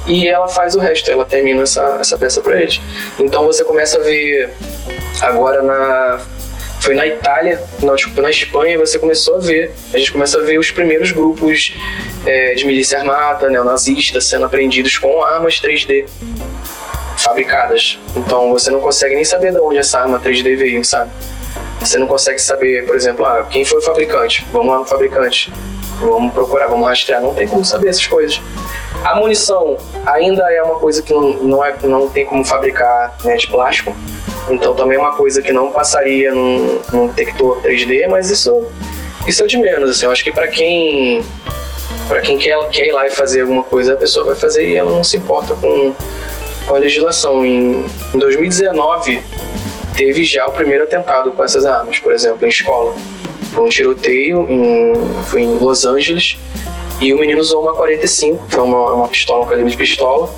e 0.06 0.28
ela 0.28 0.47
faz 0.47 0.75
o 0.75 0.80
resto, 0.80 1.10
ela 1.10 1.23
termina 1.23 1.63
essa, 1.63 1.97
essa 1.99 2.17
peça 2.17 2.41
para 2.41 2.62
eles. 2.62 2.82
Então 3.17 3.45
você 3.45 3.63
começa 3.63 3.97
a 3.97 4.02
ver 4.02 4.49
agora 5.21 5.62
na 5.62 6.19
foi 6.80 6.96
na 6.96 7.06
Itália, 7.06 7.62
na, 7.82 7.96
tipo, 7.96 8.22
na 8.22 8.30
Espanha, 8.30 8.78
você 8.78 8.98
começou 8.98 9.36
a 9.36 9.39
ver, 9.39 9.72
a 9.94 9.98
gente 9.98 10.12
começa 10.12 10.39
a 10.39 10.42
ver 10.42 10.58
os 10.58 10.72
primeiros 10.72 11.12
grupos 11.12 11.74
é, 12.26 12.54
de 12.54 12.65
milícia 12.65 12.98
armada, 12.98 13.50
neonazistas, 13.50 14.26
sendo 14.26 14.46
apreendidos 14.46 14.98
com 14.98 15.22
armas 15.24 15.62
3D 15.62 16.08
fabricadas. 17.18 18.00
Então 18.15 18.50
você 18.52 18.72
não 18.72 18.80
consegue 18.80 19.15
nem 19.15 19.26
saber 19.26 19.52
de 19.52 19.60
onde 19.60 19.78
essa 19.78 20.00
arma 20.00 20.20
3D 20.20 20.56
veio, 20.56 20.84
sabe? 20.86 21.12
Você 21.80 21.98
não 21.98 22.08
consegue 22.08 22.39
saber, 22.39 22.86
por 22.86 22.96
exemplo, 22.96 23.26
ah, 23.26 23.46
quem 23.50 23.63
foi 23.63 23.80
o 23.80 23.82
fabricante? 23.82 24.46
Vamos 24.52 24.72
lá 24.72 24.80
no 24.80 24.86
fabricante. 24.86 25.52
Vamos 26.00 26.34
procurar, 26.34 26.68
vamos 26.68 26.88
rastrear. 26.88 27.22
Não 27.22 27.34
tem 27.34 27.48
como 27.48 27.63
saber 27.63 27.89
essas 27.89 28.06
coisas. 28.06 28.42
A 29.04 29.15
munição 29.15 29.78
ainda 30.06 30.44
é 30.52 30.62
uma 30.62 30.80
coisa 30.80 31.02
que 31.02 31.13
não, 31.13 31.63
é, 31.63 31.74
não 31.84 32.10
tem 32.10 32.26
como 32.26 32.44
fabricar 32.44 33.15
né, 33.24 33.36
de 33.38 33.48
plástico. 33.48 33.96
Então 34.50 34.74
também 34.74 34.98
é 34.98 35.00
uma 35.00 35.15
coisa 35.15 35.42
que 35.42 35.54
não 35.54 35.72
passaria 35.72 36.34
num, 36.34 36.82
num 36.92 37.08
detector 37.08 37.62
3D, 37.62 38.08
mas 38.08 38.30
isso, 38.30 38.65
isso 39.28 39.44
é 39.44 39.48
de 39.48 39.58
menos. 39.58 39.89
Assim, 39.89 40.06
eu 40.06 40.12
acho 40.12 40.24
que 40.24 40.32
para 40.32 40.48
quem 40.48 41.24
para 42.08 42.22
quem 42.22 42.38
quer, 42.38 42.58
quer 42.70 42.88
ir 42.88 42.92
lá 42.92 43.06
e 43.06 43.12
fazer 43.12 43.42
alguma 43.42 43.63
coisa, 43.63 43.94
a 43.94 43.98
pessoa 43.98 44.26
vai 44.26 44.36
fazer 44.36 44.68
e 44.68 44.76
ela 44.76 44.89
não 44.89 45.04
se 45.04 45.18
importa 45.18 45.54
com, 45.56 45.94
com 46.65 46.76
a 46.76 46.80
legislação. 46.80 47.46
Em, 47.46 47.86
em 48.13 48.18
2019, 48.18 49.22
teve 50.00 50.24
já 50.24 50.46
o 50.48 50.52
primeiro 50.54 50.86
atentado 50.86 51.30
com 51.32 51.44
essas 51.44 51.66
armas, 51.66 52.00
por 52.00 52.14
exemplo, 52.14 52.46
em 52.46 52.50
escola. 52.50 52.96
Foi 53.52 53.66
um 53.66 53.68
tiroteio, 53.68 54.48
em, 54.50 54.94
foi 55.26 55.42
em 55.42 55.58
Los 55.58 55.86
Angeles, 55.86 56.38
e 57.02 57.14
o 57.14 57.20
menino 57.20 57.42
usou 57.42 57.62
uma 57.62 57.74
45, 57.74 58.46
foi 58.48 58.64
uma, 58.64 58.94
uma 58.94 59.08
pistola, 59.10 59.44
um 59.44 59.50
calibre 59.50 59.72
de 59.72 59.76
pistola, 59.76 60.34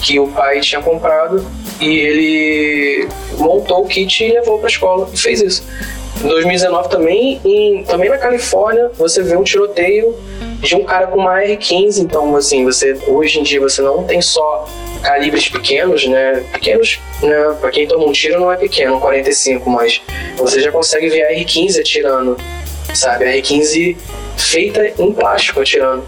que 0.00 0.18
o 0.18 0.28
pai 0.28 0.60
tinha 0.60 0.80
comprado 0.80 1.44
e 1.78 1.98
ele 1.98 3.08
montou 3.36 3.84
o 3.84 3.86
kit 3.86 4.24
e 4.24 4.32
levou 4.32 4.56
para 4.56 4.68
a 4.68 4.70
escola 4.70 5.10
e 5.12 5.16
fez 5.18 5.42
isso. 5.42 5.62
Em 6.20 6.28
2019 6.28 6.88
também, 6.88 7.40
em, 7.44 7.84
também 7.84 8.08
na 8.08 8.18
Califórnia, 8.18 8.90
você 8.96 9.22
vê 9.22 9.36
um 9.36 9.42
tiroteio 9.42 10.14
de 10.60 10.76
um 10.76 10.84
cara 10.84 11.08
com 11.08 11.18
uma 11.18 11.40
R15, 11.40 11.98
então 11.98 12.36
assim, 12.36 12.64
você 12.64 12.96
hoje 13.08 13.40
em 13.40 13.42
dia 13.42 13.60
você 13.60 13.82
não 13.82 14.04
tem 14.04 14.22
só 14.22 14.68
calibres 15.02 15.48
pequenos, 15.48 16.06
né? 16.06 16.44
Pequenos, 16.52 17.00
né? 17.20 17.56
Para 17.60 17.70
quem 17.70 17.86
toma 17.86 18.04
um 18.04 18.12
tiro 18.12 18.40
não 18.40 18.52
é 18.52 18.56
pequeno, 18.56 19.00
45, 19.00 19.68
mas 19.68 20.00
você 20.36 20.60
já 20.60 20.70
consegue 20.70 21.08
ver 21.08 21.24
a 21.24 21.32
R15 21.32 21.80
atirando, 21.80 22.36
sabe? 22.94 23.24
A 23.24 23.32
R15 23.36 23.96
feita 24.36 24.92
em 24.98 25.12
plástico 25.12 25.60
atirando, 25.60 26.04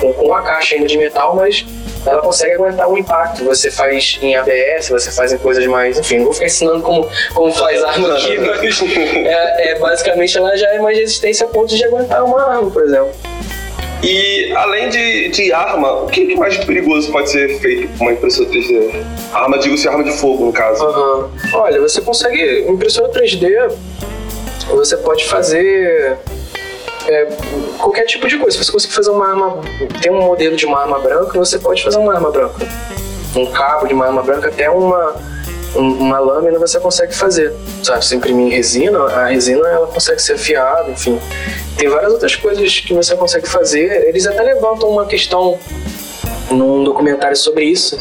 com, 0.00 0.12
com 0.12 0.34
a 0.34 0.42
caixa 0.42 0.76
ainda 0.76 0.86
de 0.86 0.96
metal, 0.96 1.34
mas 1.34 1.64
ela 2.06 2.22
consegue 2.22 2.54
aguentar 2.54 2.88
um 2.88 2.96
impacto. 2.96 3.44
Você 3.44 3.70
faz 3.70 4.18
em 4.22 4.34
ABS, 4.36 4.88
você 4.88 5.10
faz 5.10 5.32
em 5.32 5.38
coisas 5.38 5.64
mais. 5.66 5.98
Enfim, 5.98 6.18
não 6.18 6.24
vou 6.24 6.34
ficar 6.34 6.46
ensinando 6.46 6.82
como, 6.82 7.08
como 7.34 7.52
faz 7.52 7.82
arma 7.82 8.14
aqui, 8.14 8.38
mas 8.40 8.82
é, 8.82 9.70
é, 9.70 9.78
basicamente 9.78 10.36
ela 10.36 10.56
já 10.56 10.68
é 10.68 10.78
mais 10.78 10.98
resistência 10.98 11.46
a 11.46 11.48
ponto 11.48 11.74
de 11.74 11.84
aguentar 11.84 12.24
uma 12.24 12.42
arma, 12.42 12.70
por 12.70 12.82
exemplo. 12.84 13.12
E 14.02 14.50
além 14.56 14.88
de, 14.88 15.28
de 15.28 15.52
arma, 15.52 16.04
o 16.04 16.06
que, 16.06 16.34
mais 16.34 16.56
perigoso 16.56 17.12
pode 17.12 17.30
ser 17.30 17.60
feito 17.60 17.86
com 17.98 18.04
uma 18.04 18.12
impressora 18.12 18.48
3D? 18.48 19.04
Arma, 19.32 19.58
digo-se 19.58 19.86
arma 19.86 20.02
de 20.02 20.12
fogo, 20.12 20.46
no 20.46 20.52
caso. 20.52 20.82
Uhum. 20.82 21.30
Olha, 21.52 21.80
você 21.80 22.00
consegue. 22.00 22.64
Impressora 22.66 23.10
3D, 23.10 23.70
você 24.70 24.96
pode 24.96 25.26
fazer 25.26 26.16
é, 27.06 27.28
qualquer 27.78 28.04
tipo 28.04 28.28
de 28.28 28.38
coisa. 28.38 28.56
Se 28.56 28.64
você 28.64 28.72
conseguir 28.72 28.94
fazer 28.94 29.10
uma 29.10 29.28
arma, 29.28 29.58
tem 30.00 30.12
um 30.12 30.22
modelo 30.22 30.56
de 30.56 30.66
uma 30.66 30.80
arma 30.80 30.98
branca, 30.98 31.38
você 31.38 31.58
pode 31.58 31.82
fazer 31.82 31.98
uma 31.98 32.14
arma 32.14 32.30
branca. 32.30 32.66
Um 33.34 33.46
cabo 33.46 33.86
de 33.86 33.94
uma 33.94 34.06
arma 34.06 34.22
branca, 34.22 34.48
até 34.48 34.68
uma, 34.68 35.14
uma 35.74 36.18
lâmina 36.18 36.58
você 36.58 36.78
consegue 36.80 37.14
fazer. 37.14 37.52
Sabe, 37.82 38.04
se 38.04 38.14
imprimir 38.14 38.52
resina, 38.52 38.98
a 39.04 39.26
resina 39.26 39.66
ela 39.68 39.86
consegue 39.86 40.20
ser 40.20 40.34
afiada, 40.34 40.90
enfim. 40.90 41.20
Tem 41.76 41.88
várias 41.88 42.12
outras 42.12 42.36
coisas 42.36 42.80
que 42.80 42.92
você 42.92 43.16
consegue 43.16 43.48
fazer. 43.48 44.08
Eles 44.08 44.26
até 44.26 44.42
levantam 44.42 44.88
uma 44.88 45.06
questão 45.06 45.58
num 46.50 46.82
documentário 46.82 47.36
sobre 47.36 47.64
isso, 47.64 47.96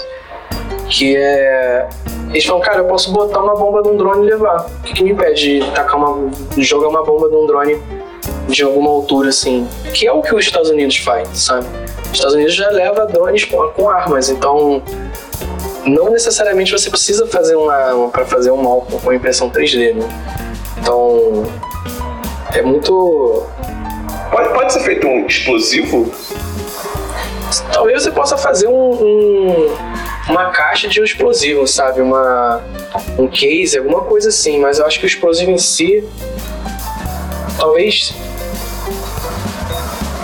que 0.89 1.15
é 1.15 1.87
eles 2.29 2.45
falam, 2.45 2.61
cara, 2.61 2.79
eu 2.79 2.85
posso 2.85 3.11
botar 3.11 3.41
uma 3.41 3.55
bomba 3.55 3.81
num 3.81 3.97
drone 3.97 4.27
e 4.27 4.29
levar. 4.29 4.67
O 4.79 4.83
que, 4.83 4.93
que 4.93 5.03
me 5.03 5.11
impede 5.11 5.59
de 5.59 5.71
tacar 5.71 5.97
uma. 5.97 6.31
jogar 6.57 6.87
uma 6.87 7.03
bomba 7.03 7.27
num 7.27 7.47
drone 7.47 7.81
de 8.49 8.63
alguma 8.63 8.89
altura, 8.89 9.29
assim, 9.29 9.67
que 9.93 10.07
é 10.07 10.11
o 10.11 10.21
que 10.21 10.33
os 10.33 10.45
Estados 10.45 10.69
Unidos 10.69 10.97
faz, 10.97 11.27
sabe? 11.33 11.65
Os 12.05 12.13
Estados 12.13 12.35
Unidos 12.35 12.55
já 12.55 12.69
leva 12.69 13.05
drones 13.05 13.45
com 13.45 13.89
armas, 13.89 14.29
então 14.29 14.81
não 15.85 16.09
necessariamente 16.11 16.71
você 16.71 16.89
precisa 16.89 17.27
fazer 17.27 17.55
uma 17.55 17.73
arma 17.73 18.09
para 18.09 18.25
fazer 18.25 18.51
um 18.51 18.61
mal 18.61 18.81
com 18.81 19.13
impressão 19.13 19.49
3D, 19.49 19.93
né? 19.93 20.07
Então 20.77 21.45
é 22.53 22.61
muito. 22.61 23.45
Pode, 24.31 24.53
pode 24.53 24.73
ser 24.73 24.79
feito 24.81 25.07
um 25.07 25.25
explosivo? 25.25 26.11
Talvez 27.73 28.03
você 28.03 28.11
possa 28.11 28.37
fazer 28.37 28.67
um, 28.67 28.91
um, 28.91 29.75
uma 30.29 30.51
caixa 30.51 30.87
de 30.87 31.01
um 31.01 31.03
explosivo, 31.03 31.65
sabe? 31.65 32.01
Uma, 32.01 32.61
um 33.17 33.27
case, 33.27 33.77
alguma 33.77 34.01
coisa 34.01 34.29
assim, 34.29 34.59
mas 34.59 34.79
eu 34.79 34.85
acho 34.85 34.99
que 34.99 35.05
o 35.05 35.07
explosivo 35.07 35.51
em 35.51 35.57
si 35.57 36.07
talvez 37.59 38.13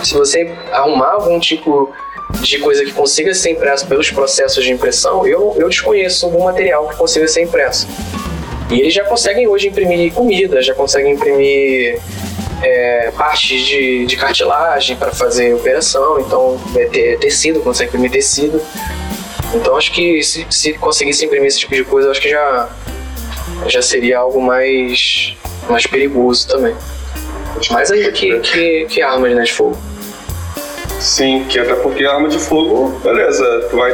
se 0.06 0.14
você 0.14 0.48
arrumar 0.70 1.14
algum 1.14 1.40
tipo 1.40 1.92
de 2.40 2.58
coisa 2.58 2.84
que 2.84 2.92
consiga 2.92 3.34
ser 3.34 3.50
impresso 3.50 3.86
pelos 3.88 4.08
processos 4.08 4.62
de 4.62 4.70
impressão, 4.70 5.26
eu, 5.26 5.56
eu 5.58 5.68
desconheço 5.68 6.26
algum 6.26 6.44
material 6.44 6.88
que 6.88 6.96
consiga 6.96 7.26
ser 7.26 7.42
impresso. 7.42 7.88
E 8.70 8.80
eles 8.80 8.94
já 8.94 9.04
conseguem 9.04 9.48
hoje 9.48 9.66
imprimir 9.66 10.12
comida, 10.12 10.62
já 10.62 10.74
conseguem 10.74 11.12
imprimir 11.12 12.00
é, 12.62 13.10
partes 13.16 13.60
de, 13.62 14.06
de 14.06 14.16
cartilagem 14.16 14.96
para 14.96 15.10
fazer 15.10 15.54
operação, 15.54 16.20
então 16.20 16.60
é, 16.76 16.84
ter 16.86 17.18
tecido, 17.18 17.60
consegue 17.60 17.88
imprimir 17.88 18.12
tecido. 18.12 18.62
Então 19.54 19.76
acho 19.76 19.90
que 19.92 20.22
se, 20.22 20.46
se 20.48 20.72
conseguisse 20.74 21.24
imprimir 21.24 21.48
esse 21.48 21.58
tipo 21.58 21.74
de 21.74 21.82
coisa, 21.82 22.12
acho 22.12 22.20
que 22.20 22.30
já, 22.30 22.68
já 23.66 23.82
seria 23.82 24.18
algo 24.18 24.40
mais, 24.40 25.36
mais 25.68 25.84
perigoso 25.84 26.46
também. 26.46 26.76
Mais 27.72 27.90
ainda 27.90 28.12
que, 28.12 28.38
que, 28.38 28.86
que 28.86 29.02
armas 29.02 29.34
né, 29.34 29.42
de 29.42 29.52
fogo. 29.52 29.76
Sim, 31.00 31.44
que 31.48 31.58
até 31.58 31.74
porque 31.74 32.04
a 32.04 32.14
arma 32.14 32.28
de 32.28 32.38
fogo, 32.38 32.98
beleza, 33.00 33.66
tu 33.70 33.76
vai. 33.76 33.92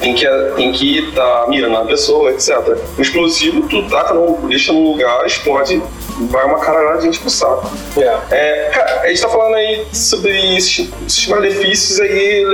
Tem 0.00 0.14
que, 0.14 0.26
tem 0.56 0.72
que 0.72 1.10
tá 1.12 1.46
mirando 1.48 1.72
na 1.72 1.84
pessoa, 1.84 2.30
etc. 2.30 2.58
O 2.98 3.00
explosivo, 3.00 3.66
tu 3.66 3.82
taca, 3.88 4.12
no, 4.12 4.36
deixa 4.46 4.70
no 4.70 4.92
lugar, 4.92 5.24
explode, 5.24 5.82
vai 6.28 6.44
uma 6.44 6.58
caralhada 6.58 6.98
de 6.98 7.06
gente 7.06 7.20
pro 7.20 7.30
saco. 7.30 7.70
Yeah. 7.96 8.22
É, 8.30 8.70
cara, 8.74 9.00
a 9.00 9.08
gente 9.08 9.22
tá 9.22 9.28
falando 9.28 9.54
aí 9.54 9.86
sobre 9.92 10.56
esses, 10.56 10.90
esses 11.06 11.26
malefícios 11.26 11.98
aí, 11.98 12.44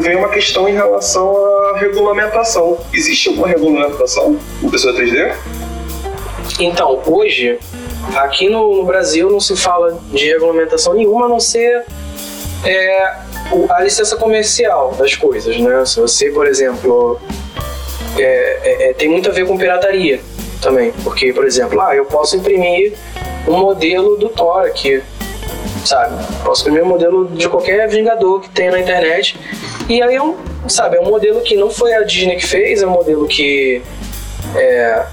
vem 0.00 0.16
uma 0.16 0.28
questão 0.28 0.68
em 0.68 0.72
relação 0.72 1.34
à 1.74 1.78
regulamentação. 1.78 2.78
Existe 2.92 3.30
alguma 3.30 3.48
regulamentação 3.48 4.38
impressora 4.62 4.96
3D? 4.96 5.34
Então, 6.60 7.00
hoje, 7.06 7.58
aqui 8.14 8.48
no, 8.48 8.76
no 8.76 8.84
Brasil 8.84 9.28
não 9.28 9.40
se 9.40 9.56
fala 9.56 9.98
de 10.12 10.26
regulamentação 10.26 10.94
nenhuma, 10.94 11.26
a 11.26 11.28
não 11.28 11.40
ser 11.40 11.84
é, 12.64 13.14
a 13.70 13.82
licença 13.82 14.16
comercial 14.16 14.94
das 14.98 15.14
coisas, 15.14 15.56
né? 15.58 15.84
Se 15.84 16.00
você, 16.00 16.30
por 16.30 16.46
exemplo, 16.46 17.20
é, 18.18 18.22
é, 18.22 18.90
é, 18.90 18.92
tem 18.92 19.08
muito 19.08 19.28
a 19.28 19.32
ver 19.32 19.46
com 19.46 19.56
pirataria 19.56 20.20
também, 20.60 20.92
porque, 21.02 21.32
por 21.32 21.46
exemplo, 21.46 21.80
ah, 21.80 21.94
eu 21.94 22.04
posso 22.04 22.36
imprimir 22.36 22.92
um 23.48 23.56
modelo 23.56 24.16
do 24.16 24.28
Thor 24.28 24.66
aqui, 24.66 25.02
sabe? 25.84 26.22
Posso 26.44 26.62
imprimir 26.62 26.84
um 26.84 26.88
modelo 26.88 27.28
de 27.28 27.48
qualquer 27.48 27.88
Vingador 27.88 28.40
que 28.40 28.50
tenha 28.50 28.70
na 28.70 28.80
internet, 28.80 29.38
e 29.88 30.02
aí 30.02 30.14
é 30.14 30.22
um, 30.22 30.36
sabe, 30.68 30.96
é 30.96 31.00
um 31.00 31.06
modelo 31.06 31.40
que 31.40 31.56
não 31.56 31.70
foi 31.70 31.94
a 31.94 32.02
Disney 32.02 32.36
que 32.36 32.46
fez, 32.46 32.82
é 32.82 32.86
um 32.86 32.90
modelo 32.90 33.26
que 33.26 33.82
é, 34.54 35.06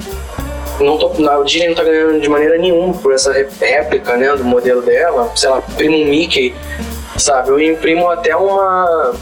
não 0.82 0.98
tô, 0.98 1.08
a 1.30 1.44
Disney 1.44 1.70
não 1.70 1.76
tá 1.76 1.84
ganhando 1.84 2.20
de 2.20 2.30
maneira 2.30 2.58
nenhuma 2.58 2.94
por 2.94 3.14
essa 3.14 3.32
réplica, 3.32 4.18
né, 4.18 4.36
do 4.36 4.44
modelo 4.44 4.82
dela, 4.82 5.32
sei 5.36 5.50
lá, 5.50 5.64
imprimo 5.70 5.98
um 5.98 6.06
Mickey, 6.06 6.54
sabe? 7.18 7.50
Eu 7.50 7.60
imprimo 7.60 8.10
até 8.10 8.36
uma 8.36 9.14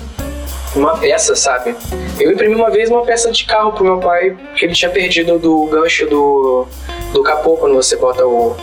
uma 0.75 0.97
peça, 0.97 1.35
sabe? 1.35 1.75
Eu 2.19 2.31
imprimi 2.31 2.53
uma 2.53 2.69
vez 2.69 2.89
uma 2.89 3.05
peça 3.05 3.31
de 3.31 3.45
carro 3.45 3.71
pro 3.71 3.83
meu 3.83 3.97
pai, 3.97 4.35
que 4.55 4.65
ele 4.65 4.73
tinha 4.73 4.91
perdido 4.91 5.39
do 5.39 5.65
gancho 5.67 6.05
do, 6.07 6.67
do 7.13 7.23
capô, 7.23 7.57
quando 7.57 7.75
você 7.75 7.95
bota 7.95 8.25
o. 8.25 8.55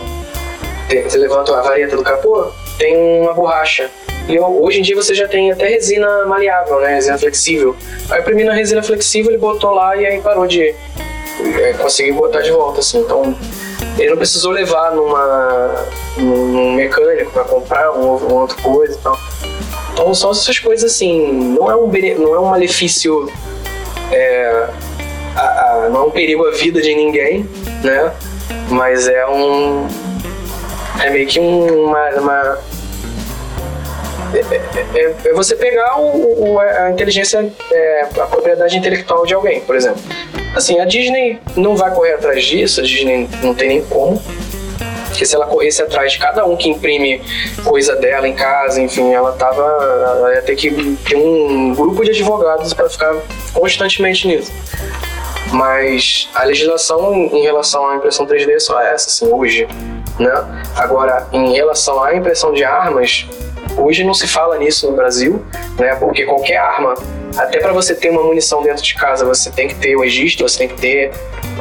Você 0.89 1.17
levanta 1.17 1.57
a 1.57 1.61
vareta 1.61 1.95
do 1.95 2.03
capô, 2.03 2.51
tem 2.77 2.95
uma 3.21 3.33
borracha. 3.33 3.89
E 4.27 4.35
eu, 4.35 4.45
hoje 4.63 4.79
em 4.79 4.83
dia 4.83 4.95
você 4.95 5.13
já 5.13 5.27
tem 5.27 5.51
até 5.51 5.67
resina 5.67 6.25
maleável, 6.25 6.79
né? 6.79 6.95
Resina 6.95 7.17
flexível. 7.17 7.75
Aí 8.09 8.17
eu 8.17 8.21
imprimi 8.21 8.43
na 8.43 8.53
resina 8.53 8.83
flexível, 8.83 9.31
ele 9.31 9.39
botou 9.39 9.71
lá 9.71 9.95
e 9.95 10.05
aí 10.05 10.21
parou 10.21 10.45
de. 10.45 10.61
É, 11.61 11.73
consegui 11.73 12.11
botar 12.11 12.41
de 12.41 12.51
volta, 12.51 12.79
assim. 12.79 12.99
Então 12.99 13.35
ele 13.97 14.09
não 14.09 14.17
precisou 14.17 14.51
levar 14.51 14.91
numa, 14.91 15.85
num 16.17 16.73
mecânico 16.73 17.31
para 17.31 17.43
comprar 17.43 17.91
uma, 17.91 18.15
uma 18.15 18.41
outra 18.41 18.61
coisa 18.61 18.93
e 18.93 18.97
tal. 18.97 19.19
Então 19.93 20.13
são 20.13 20.31
essas 20.31 20.57
coisas 20.57 20.91
assim, 20.91 21.55
não 21.59 21.69
é 21.69 21.75
um, 21.75 21.91
não 22.19 22.35
é 22.35 22.39
um 22.39 22.45
malefício, 22.45 23.31
é, 24.11 24.69
a, 25.35 25.41
a, 25.41 25.89
não 25.89 26.01
é 26.01 26.03
um 26.05 26.11
perigo 26.11 26.45
à 26.47 26.51
vida 26.51 26.81
de 26.81 26.95
ninguém, 26.95 27.47
né? 27.83 28.11
Mas 28.69 29.07
é 29.07 29.25
um. 29.27 29.87
É 31.01 31.09
meio 31.09 31.27
que 31.27 31.39
uma. 31.39 32.09
uma 32.19 32.72
é, 34.33 34.99
é, 34.99 35.15
é, 35.25 35.33
você 35.33 35.55
pegar 35.55 35.99
o, 35.99 36.53
o, 36.53 36.59
a 36.59 36.91
inteligência, 36.91 37.51
é, 37.71 38.01
a 38.01 38.25
propriedade 38.25 38.77
intelectual 38.77 39.25
de 39.25 39.33
alguém, 39.33 39.61
por 39.61 39.75
exemplo. 39.75 40.01
Assim, 40.55 40.79
a 40.79 40.85
Disney 40.85 41.39
não 41.55 41.75
vai 41.75 41.93
correr 41.93 42.13
atrás 42.13 42.43
disso, 42.43 42.79
a 42.79 42.83
Disney 42.83 43.29
não 43.41 43.53
tem 43.53 43.67
nem 43.67 43.85
como. 43.85 44.21
Porque 45.07 45.27
se 45.27 45.35
ela 45.35 45.45
corresse 45.45 45.79
atrás 45.81 46.13
de 46.13 46.17
cada 46.17 46.43
um 46.43 46.57
que 46.57 46.67
imprime 46.67 47.21
coisa 47.63 47.95
dela 47.95 48.27
em 48.27 48.33
casa, 48.33 48.81
enfim, 48.81 49.13
ela 49.13 49.31
tava. 49.33 49.61
Ela 49.61 50.33
ia 50.35 50.41
ter 50.41 50.55
que 50.55 50.71
ter 51.07 51.15
um 51.15 51.75
grupo 51.75 52.03
de 52.03 52.09
advogados 52.09 52.73
para 52.73 52.89
ficar 52.89 53.15
constantemente 53.53 54.27
nisso. 54.27 54.51
Mas 55.51 56.27
a 56.33 56.43
legislação 56.45 57.13
em 57.13 57.43
relação 57.43 57.87
à 57.87 57.95
impressão 57.95 58.25
3D 58.25 58.49
é 58.49 58.59
só 58.59 58.81
essa, 58.81 59.07
assim, 59.07 59.31
hoje. 59.31 59.67
Né? 60.19 60.31
Agora, 60.75 61.27
em 61.31 61.53
relação 61.53 62.03
à 62.03 62.15
impressão 62.15 62.51
de 62.51 62.63
armas, 62.63 63.27
hoje 63.77 64.03
não 64.03 64.13
se 64.13 64.27
fala 64.27 64.57
nisso 64.57 64.89
no 64.89 64.95
Brasil, 64.95 65.43
né? 65.77 65.95
Porque 65.95 66.25
qualquer 66.25 66.57
arma, 66.57 66.95
até 67.37 67.59
para 67.59 67.71
você 67.73 67.95
ter 67.95 68.09
uma 68.09 68.23
munição 68.23 68.61
dentro 68.61 68.83
de 68.83 68.95
casa, 68.95 69.25
você 69.25 69.49
tem 69.51 69.67
que 69.67 69.75
ter 69.75 69.95
o 69.95 70.01
registro, 70.01 70.47
você 70.47 70.59
tem 70.59 70.67
que 70.67 70.75
ter 70.75 71.11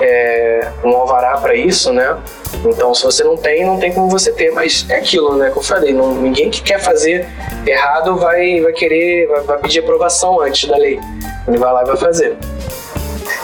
é, 0.01 0.69
um 0.85 0.91
alvará 0.91 1.37
para 1.39 1.55
isso, 1.55 1.93
né? 1.93 2.17
Então, 2.65 2.95
se 2.95 3.03
você 3.03 3.25
não 3.25 3.37
tem, 3.37 3.65
não 3.65 3.79
tem 3.79 3.93
como 3.93 4.09
você 4.09 4.33
ter. 4.33 4.53
Mas 4.53 4.87
é 4.89 4.97
aquilo, 4.97 5.37
né? 5.37 5.51
Que 5.51 5.59
eu 5.59 5.63
falei, 5.63 5.93
não, 5.93 6.15
ninguém 6.15 6.51
que 6.51 6.63
quer 6.63 6.79
fazer 6.79 7.27
errado 7.67 8.17
vai, 8.17 8.61
vai 8.61 8.73
querer, 8.73 9.27
vai, 9.29 9.41
vai 9.43 9.59
pedir 9.59 9.81
aprovação 9.81 10.41
antes 10.41 10.69
da 10.69 10.77
lei. 10.77 11.01
Ele 11.49 11.59
vai 11.59 11.73
lá 11.73 11.83
e 11.83 11.87
vai 11.87 11.97
fazer. 11.97 12.37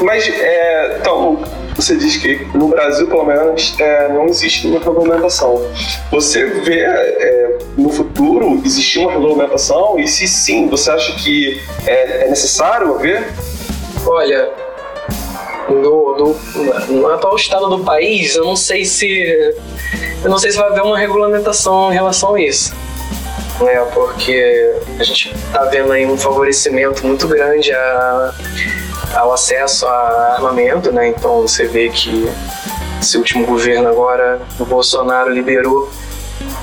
Mas, 0.00 0.28
é, 0.28 0.98
então, 1.00 1.42
você 1.78 1.94
diz 1.94 2.16
que 2.16 2.44
no 2.54 2.66
Brasil, 2.66 3.06
pelo 3.06 3.24
menos, 3.24 3.76
é, 3.78 4.08
não 4.08 4.26
existe 4.26 4.66
uma 4.66 4.80
regulamentação. 4.80 5.64
Você 6.10 6.44
vê 6.44 6.80
é, 6.80 7.58
no 7.76 7.88
futuro 7.88 8.60
existir 8.64 8.98
uma 8.98 9.12
regulamentação? 9.12 9.96
E 9.96 10.08
se 10.08 10.26
sim, 10.26 10.68
você 10.68 10.90
acha 10.90 11.14
que 11.14 11.62
é, 11.86 12.24
é 12.24 12.28
necessário 12.28 12.96
haver? 12.96 13.28
Olha, 14.04 14.50
no, 15.68 16.16
no, 16.16 16.36
no, 16.88 17.06
atual 17.12 17.36
estado 17.36 17.68
do 17.68 17.84
país, 17.84 18.34
eu 18.34 18.44
não 18.44 18.56
sei 18.56 18.84
se 18.84 19.54
eu 20.24 20.28
não 20.28 20.38
sei 20.38 20.50
se 20.50 20.58
vai 20.58 20.70
haver 20.70 20.82
uma 20.82 20.98
regulamentação 20.98 21.92
em 21.92 21.94
relação 21.94 22.34
a 22.34 22.40
isso. 22.40 22.74
É, 23.60 23.78
porque 23.94 24.74
a 24.98 25.04
gente 25.04 25.32
está 25.32 25.64
vendo 25.66 25.92
aí 25.92 26.04
um 26.04 26.16
favorecimento 26.16 27.06
muito 27.06 27.28
grande 27.28 27.72
a, 27.72 28.34
ao 29.14 29.32
acesso 29.32 29.86
a 29.86 30.34
armamento, 30.34 30.92
né? 30.92 31.08
Então 31.08 31.42
você 31.42 31.66
vê 31.66 31.88
que 31.88 32.28
esse 33.00 33.16
último 33.16 33.46
governo 33.46 33.88
agora, 33.88 34.40
o 34.58 34.64
Bolsonaro 34.64 35.30
liberou 35.30 35.88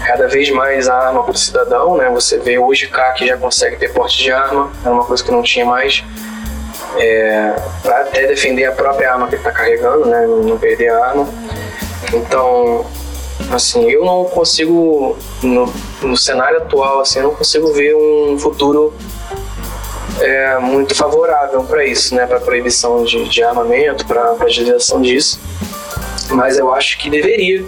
cada 0.05 0.27
vez 0.27 0.49
mais 0.51 0.87
a 0.87 0.95
arma 0.95 1.23
para 1.23 1.33
o 1.33 1.37
cidadão, 1.37 1.97
né? 1.97 2.09
Você 2.09 2.37
vê 2.37 2.57
hoje 2.57 2.87
CAC 2.87 3.27
já 3.27 3.37
consegue 3.37 3.77
ter 3.77 3.91
porte 3.91 4.21
de 4.21 4.31
arma, 4.31 4.71
é 4.85 4.89
uma 4.89 5.03
coisa 5.03 5.23
que 5.23 5.31
não 5.31 5.41
tinha 5.41 5.65
mais 5.65 6.03
é, 6.97 7.55
para 7.81 8.01
até 8.01 8.27
defender 8.27 8.65
a 8.65 8.71
própria 8.71 9.13
arma 9.13 9.27
que 9.27 9.35
ele 9.35 9.41
está 9.41 9.51
carregando, 9.51 10.05
né? 10.05 10.25
Não, 10.27 10.43
não 10.43 10.57
perder 10.57 10.89
a 10.89 11.05
arma. 11.05 11.27
Então, 12.13 12.85
assim, 13.51 13.89
eu 13.89 14.05
não 14.05 14.25
consigo, 14.25 15.17
no, 15.41 15.73
no 16.01 16.17
cenário 16.17 16.57
atual, 16.57 16.99
assim, 16.99 17.19
eu 17.19 17.25
não 17.25 17.35
consigo 17.35 17.71
ver 17.73 17.95
um 17.95 18.37
futuro 18.37 18.93
é, 20.19 20.57
muito 20.59 20.95
favorável 20.95 21.63
para 21.63 21.85
isso, 21.85 22.15
né? 22.15 22.25
Para 22.25 22.39
proibição 22.39 23.03
de, 23.03 23.27
de 23.29 23.43
armamento, 23.43 24.05
para 24.05 24.21
a 24.21 24.43
agilização 24.43 25.01
disso. 25.01 25.39
Mas 26.29 26.57
eu 26.57 26.73
acho 26.73 26.97
que 26.97 27.09
deveria. 27.09 27.65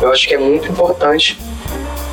Eu 0.00 0.10
acho 0.10 0.26
que 0.26 0.34
é 0.34 0.38
muito 0.38 0.68
importante 0.68 1.38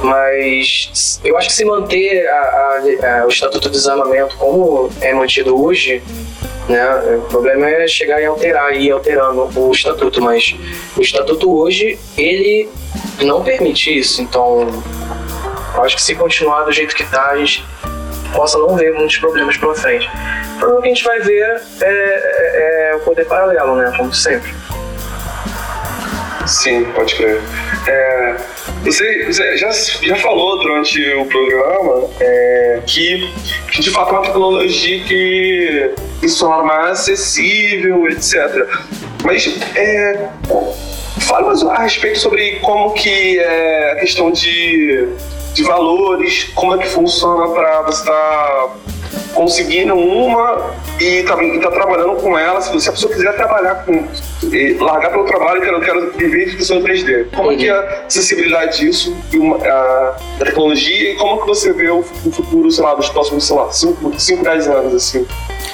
mas 0.04 1.22
eu 1.24 1.38
acho 1.38 1.48
que 1.48 1.54
se 1.54 1.64
manter 1.64 2.28
a, 2.28 2.34
a, 2.34 3.22
a, 3.22 3.26
o 3.26 3.30
Estatuto 3.30 3.70
de 3.70 3.78
Desarmamento 3.78 4.36
como 4.36 4.90
é 5.00 5.14
mantido 5.14 5.64
hoje, 5.64 6.04
né? 6.68 7.18
O 7.18 7.22
problema 7.30 7.70
é 7.70 7.88
chegar 7.88 8.22
e 8.22 8.26
alterar 8.26 8.76
e 8.76 8.88
ir 8.88 8.92
alterando 8.92 9.50
o 9.56 9.72
estatuto, 9.72 10.22
mas 10.22 10.56
o 10.98 11.02
estatuto 11.02 11.54
hoje 11.54 12.00
ele 12.18 12.70
não 13.22 13.44
permite 13.44 13.98
isso. 13.98 14.22
Então, 14.22 14.68
acho 15.82 15.96
que 15.96 16.02
se 16.02 16.16
continuar 16.16 16.64
do 16.64 16.72
jeito 16.72 16.96
que 16.96 17.04
está, 17.04 17.32
a 17.32 17.38
gente 17.38 17.66
possa 18.34 18.58
não 18.58 18.76
ver 18.76 18.94
muitos 18.94 19.18
problemas 19.18 19.58
pela 19.58 19.76
frente. 19.76 20.10
O 20.56 20.60
problema 20.60 20.82
que 20.82 20.88
a 20.88 20.94
gente 20.94 21.04
vai 21.04 21.20
ver 21.20 21.62
é, 21.82 21.86
é, 21.86 22.92
é 22.92 22.96
o 22.96 23.00
poder 23.02 23.26
paralelo, 23.26 23.76
né? 23.76 23.94
Como 23.96 24.14
sempre. 24.14 24.54
Sim, 26.46 26.86
pode 26.94 27.16
crer. 27.16 27.40
É, 27.88 28.36
você, 28.84 29.26
você 29.26 29.58
já, 29.58 29.72
já 29.72 30.16
falou 30.18 30.60
durante 30.60 31.02
o 31.14 31.26
programa 31.26 32.10
é, 32.20 32.82
que, 32.86 33.34
que 33.72 33.82
de 33.82 33.90
fato 33.90 34.10
é 34.10 34.12
uma 34.14 34.22
tecnologia 34.24 35.04
que 35.06 35.94
se 36.28 36.40
torna 36.40 36.64
mais 36.64 37.00
acessível, 37.00 38.08
etc. 38.10 38.68
Mas 39.24 39.58
é, 39.76 40.28
fala 41.22 41.48
mais 41.48 41.64
a 41.64 41.78
respeito 41.80 42.20
sobre 42.20 42.60
como 42.60 42.94
que 42.94 43.40
é 43.40 43.92
a 43.92 43.96
questão 43.96 44.32
de, 44.32 45.08
de 45.54 45.64
valores, 45.64 46.52
como 46.56 46.76
é 46.76 46.78
que 46.80 46.88
funciona 46.88 47.48
para 47.50 47.82
você 47.84 48.02
estar 48.02 48.14
tá 48.14 48.70
conseguindo 49.34 49.94
uma 49.96 50.74
e 51.00 51.24
tá, 51.24 51.42
e 51.44 51.60
tá 51.60 51.72
trabalhando 51.72 52.16
com 52.16 52.38
ela. 52.38 52.62
Se 52.62 52.90
a 52.90 52.92
pessoa 52.92 53.12
quiser 53.12 53.36
trabalhar 53.36 53.86
com. 53.86 54.08
largar 54.84 55.12
pelo 55.12 55.26
trabalho, 55.26 55.62
quero, 55.62 55.82
quero 55.82 56.12
viver 56.14 56.46
de 56.46 56.54
impressão 56.54 56.82
3D. 56.82 57.28
Como 57.36 57.52
é 57.52 57.56
que 57.56 57.68
é 57.68 57.72
a 57.72 58.06
acessibilidade 58.08 58.80
disso, 58.80 59.16
a, 59.64 60.16
a 60.42 60.46
tecnologia 60.46 61.12
e 61.12 61.16
como 61.16 61.42
que 61.42 61.48
você 61.48 61.74
vê 61.74 61.90
o, 61.90 62.00
o 62.00 62.32
futuro, 62.32 62.72
sei 62.72 62.84
lá, 62.84 62.96
dos 62.96 63.10
próximos, 63.10 63.46
sei 63.46 63.56
lá, 63.56 63.72
5, 63.72 64.44
10 64.44 64.68
anos, 64.68 64.96
assim, 64.96 65.26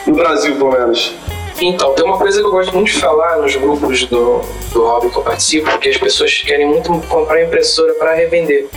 no 0.05 0.15
Brasil, 0.15 0.55
pelo 0.55 0.71
menos? 0.71 1.15
Então, 1.61 1.93
tem 1.93 2.05
uma 2.05 2.17
coisa 2.17 2.39
que 2.39 2.45
eu 2.45 2.51
gosto 2.51 2.73
muito 2.73 2.87
de 2.87 2.97
falar 2.99 3.37
nos 3.37 3.53
grupos 3.53 4.05
do, 4.05 4.41
do 4.71 4.81
hobby 4.85 5.09
que 5.09 5.17
eu 5.17 5.23
participo, 5.23 5.77
que 5.77 5.89
as 5.89 5.97
pessoas 5.97 6.41
querem 6.45 6.65
muito 6.65 6.89
comprar 7.09 7.43
impressora 7.43 7.93
para 7.95 8.13
revender 8.13 8.69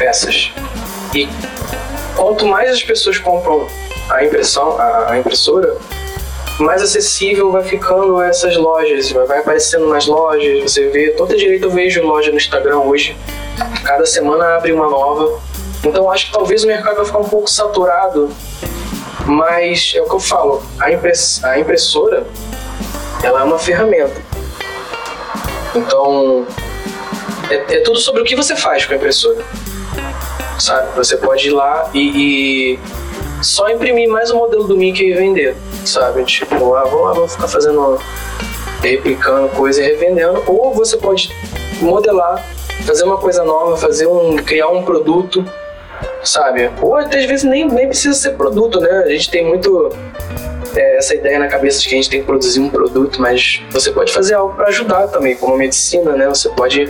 peças. 0.00 0.50
E 1.14 1.28
quanto 2.16 2.46
mais 2.46 2.70
as 2.70 2.82
pessoas 2.82 3.18
compram 3.18 3.66
a 4.08 4.24
impressão, 4.24 4.80
a, 4.80 5.18
impressora, 5.18 5.76
mais 6.58 6.82
acessível 6.82 7.52
vai 7.52 7.62
ficando 7.62 8.20
essas 8.22 8.56
lojas, 8.56 9.12
vai 9.12 9.38
aparecendo 9.38 9.86
nas 9.88 10.06
lojas, 10.06 10.62
você 10.62 10.88
vê, 10.88 11.10
toda 11.10 11.36
direita 11.36 11.66
eu 11.66 11.70
vejo 11.70 12.02
loja 12.02 12.30
no 12.30 12.38
Instagram 12.38 12.78
hoje, 12.78 13.14
cada 13.84 14.06
semana 14.06 14.56
abre 14.56 14.72
uma 14.72 14.88
nova. 14.88 15.38
Então 15.84 16.10
acho 16.10 16.26
que 16.26 16.32
talvez 16.32 16.64
o 16.64 16.66
mercado 16.66 16.96
vai 16.96 17.04
ficar 17.04 17.18
um 17.18 17.28
pouco 17.28 17.48
saturado, 17.48 18.30
mas 19.26 19.92
é 19.94 20.00
o 20.00 20.06
que 20.06 20.14
eu 20.14 20.20
falo, 20.20 20.62
a, 20.78 20.90
impress, 20.90 21.44
a 21.44 21.58
impressora 21.58 22.26
ela 23.22 23.40
é 23.40 23.44
uma 23.44 23.58
ferramenta. 23.58 24.20
Então, 25.74 26.46
é, 27.50 27.76
é 27.76 27.80
tudo 27.80 27.98
sobre 27.98 28.22
o 28.22 28.24
que 28.24 28.34
você 28.34 28.56
faz 28.56 28.86
com 28.86 28.94
a 28.94 28.96
impressora. 28.96 29.44
Sabe? 30.60 30.88
Você 30.94 31.16
pode 31.16 31.48
ir 31.48 31.52
lá 31.52 31.90
e, 31.94 32.74
e 32.74 32.78
só 33.42 33.70
imprimir 33.70 34.10
mais 34.10 34.30
um 34.30 34.36
modelo 34.36 34.64
do 34.64 34.76
Mickey 34.76 35.10
e 35.10 35.14
vender, 35.14 35.56
sabe? 35.86 36.22
Tipo, 36.24 36.74
ah, 36.74 36.84
vamos, 36.84 37.16
vamos 37.16 37.32
ficar 37.32 37.48
fazendo, 37.48 37.98
replicando 38.82 39.48
coisa 39.56 39.82
e 39.82 39.86
revendendo. 39.86 40.44
Ou 40.46 40.74
você 40.74 40.98
pode 40.98 41.34
modelar, 41.80 42.44
fazer 42.84 43.04
uma 43.04 43.16
coisa 43.16 43.42
nova, 43.42 43.78
fazer 43.78 44.06
um, 44.06 44.36
criar 44.36 44.68
um 44.68 44.82
produto, 44.82 45.42
sabe? 46.22 46.70
Ou 46.82 46.94
até 46.94 47.20
às 47.20 47.24
vezes 47.24 47.44
nem, 47.44 47.66
nem 47.66 47.88
precisa 47.88 48.14
ser 48.14 48.32
produto, 48.32 48.80
né? 48.80 49.04
A 49.06 49.08
gente 49.08 49.30
tem 49.30 49.42
muito 49.42 49.88
é, 50.74 50.96
essa 50.96 51.14
ideia 51.14 51.38
na 51.38 51.48
cabeça 51.48 51.80
de 51.80 51.88
que 51.88 51.94
a 51.94 51.96
gente 51.96 52.10
tem 52.10 52.20
que 52.20 52.26
produzir 52.26 52.60
um 52.60 52.68
produto, 52.68 53.20
mas 53.20 53.62
você 53.70 53.90
pode 53.90 54.12
fazer 54.12 54.34
algo 54.34 54.54
para 54.54 54.68
ajudar 54.68 55.08
também, 55.08 55.36
como 55.36 55.54
a 55.54 55.58
medicina, 55.58 56.12
né? 56.12 56.28
Você 56.28 56.48
pode 56.50 56.88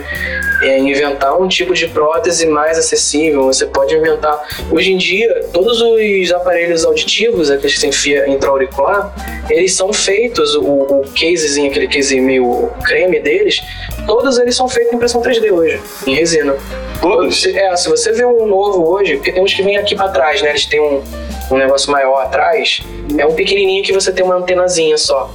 é, 0.61 0.79
inventar 0.79 1.39
um 1.39 1.47
tipo 1.47 1.73
de 1.73 1.87
prótese 1.87 2.45
mais 2.45 2.77
acessível, 2.77 3.43
você 3.43 3.65
pode 3.65 3.95
inventar. 3.95 4.41
Hoje 4.71 4.93
em 4.93 4.97
dia, 4.97 5.45
todos 5.51 5.81
os 5.81 6.31
aparelhos 6.31 6.85
auditivos, 6.85 7.49
aqueles 7.49 7.73
que 7.73 7.79
você 7.79 7.87
enfia 7.87 8.29
intra-auricular, 8.29 9.13
eles 9.49 9.73
são 9.73 9.91
feitos, 9.91 10.55
o, 10.55 10.63
o 10.63 11.03
casezinho, 11.19 11.69
aquele 11.69 11.87
case 11.87 12.19
meio 12.19 12.69
creme 12.83 13.19
deles, 13.19 13.61
todos 14.05 14.37
eles 14.37 14.55
são 14.55 14.67
feitos 14.67 14.93
em 14.93 14.95
impressão 14.95 15.21
3D 15.21 15.51
hoje, 15.51 15.81
em 16.05 16.15
resina. 16.15 16.55
Todos? 17.01 17.45
É, 17.45 17.75
se 17.75 17.89
você 17.89 18.11
vê 18.11 18.25
um 18.25 18.45
novo 18.45 18.87
hoje, 18.87 19.15
porque 19.15 19.31
tem 19.31 19.43
uns 19.43 19.53
que 19.53 19.63
vêm 19.63 19.77
aqui 19.77 19.95
para 19.95 20.09
trás, 20.09 20.41
né? 20.41 20.49
Eles 20.49 20.65
têm 20.65 20.79
um, 20.79 21.01
um 21.51 21.57
negócio 21.57 21.91
maior 21.91 22.21
atrás, 22.21 22.81
é 23.17 23.25
um 23.25 23.33
pequenininho 23.33 23.83
que 23.83 23.91
você 23.91 24.11
tem 24.11 24.23
uma 24.23 24.35
antenazinha 24.35 24.97
só. 24.97 25.31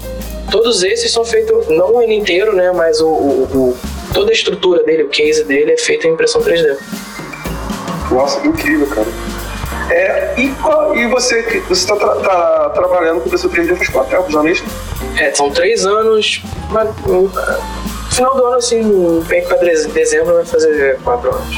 Todos 0.51 0.85
esses 0.85 1.11
são 1.11 1.25
feitos, 1.25 1.67
não 1.69 2.01
ele 2.01 2.15
inteiro, 2.15 2.55
né? 2.55 2.71
Mas 2.73 3.01
o, 3.01 3.09
o, 3.09 3.43
o, 3.53 3.77
toda 4.15 4.31
a 4.31 4.33
estrutura 4.33 4.85
dele, 4.85 5.03
o 5.03 5.09
case 5.09 5.45
dele 5.45 5.73
é 5.73 5.77
feito 5.77 6.07
em 6.07 6.13
impressão 6.13 6.41
3D. 6.41 6.77
Nossa, 8.11 8.41
que 8.41 8.49
incrível, 8.49 8.87
cara. 8.87 9.09
É, 9.91 10.35
e, 10.37 10.53
e 11.01 11.07
você 11.09 11.43
você 11.69 11.73
está 11.73 11.97
tra 11.97 12.15
tá 12.17 12.71
trabalhando 12.71 13.21
com 13.21 13.27
impressão 13.27 13.51
3D 13.51 13.77
faz 13.77 13.89
quanto 13.89 14.11
tempo 14.11 14.31
já 14.31 14.43
mesmo? 14.43 14.67
É, 15.19 15.33
são 15.35 15.51
três 15.51 15.85
anos. 15.85 16.43
Mas, 16.71 16.89
final 18.17 18.35
do 18.35 18.47
ano, 18.47 18.57
assim, 18.57 19.21
bem 19.29 19.45
para 19.45 19.59
dezembro 19.59 20.35
vai 20.35 20.45
fazer 20.47 20.99
quatro 21.05 21.35
anos. 21.35 21.57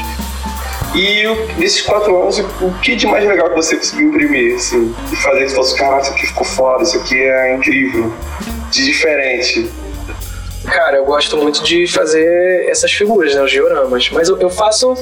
E 0.93 1.23
nesses 1.57 1.81
quatro 1.81 2.21
anos, 2.21 2.39
o 2.39 2.71
que 2.81 2.95
de 2.95 3.07
mais 3.07 3.25
legal 3.25 3.49
que 3.49 3.55
você 3.55 3.77
conseguiu 3.77 4.09
imprimir, 4.09 4.55
assim? 4.55 4.93
E 5.11 5.15
fazer 5.15 5.45
que 5.45 5.55
fosse, 5.55 5.77
caraca, 5.77 6.01
isso 6.01 6.11
aqui 6.11 6.27
ficou 6.27 6.45
foda, 6.45 6.83
isso 6.83 6.97
aqui 6.97 7.15
é 7.15 7.55
incrível, 7.55 8.11
de 8.71 8.83
diferente. 8.83 9.69
Cara, 10.65 10.97
eu 10.97 11.05
gosto 11.05 11.37
muito 11.37 11.63
de 11.63 11.87
fazer 11.87 12.67
essas 12.69 12.91
figuras, 12.91 13.33
né, 13.33 13.41
os 13.41 13.51
dioramas. 13.51 14.09
Mas 14.11 14.27
eu, 14.27 14.37
eu 14.39 14.49
faço 14.49 14.95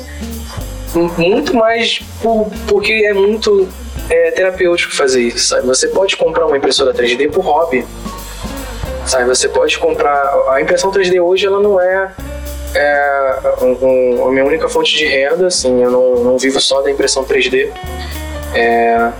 muito 1.17 1.55
mais 1.55 1.99
por, 2.21 2.51
porque 2.67 2.93
é 2.93 3.13
muito 3.13 3.67
é, 4.09 4.31
terapêutico 4.31 4.95
fazer 4.95 5.21
isso, 5.21 5.47
sabe? 5.47 5.65
Você 5.65 5.87
pode 5.87 6.15
comprar 6.17 6.45
uma 6.45 6.57
impressora 6.57 6.93
3D 6.93 7.31
por 7.31 7.43
hobby, 7.43 7.83
sabe? 9.07 9.25
Você 9.25 9.49
pode 9.49 9.77
comprar... 9.79 10.31
A 10.49 10.61
impressão 10.61 10.91
3D 10.91 11.23
hoje, 11.23 11.45
ela 11.45 11.59
não 11.59 11.79
é 11.79 12.11
é 12.75 13.41
um, 13.61 14.27
a 14.27 14.31
minha 14.31 14.45
única 14.45 14.69
fonte 14.69 14.95
de 14.95 15.05
renda, 15.05 15.47
assim, 15.47 15.81
eu 15.81 15.89
não, 15.89 16.23
não 16.23 16.37
vivo 16.37 16.59
só 16.59 16.81
da 16.81 16.91
impressão 16.91 17.23
3D. 17.23 17.71
É, 18.53 19.11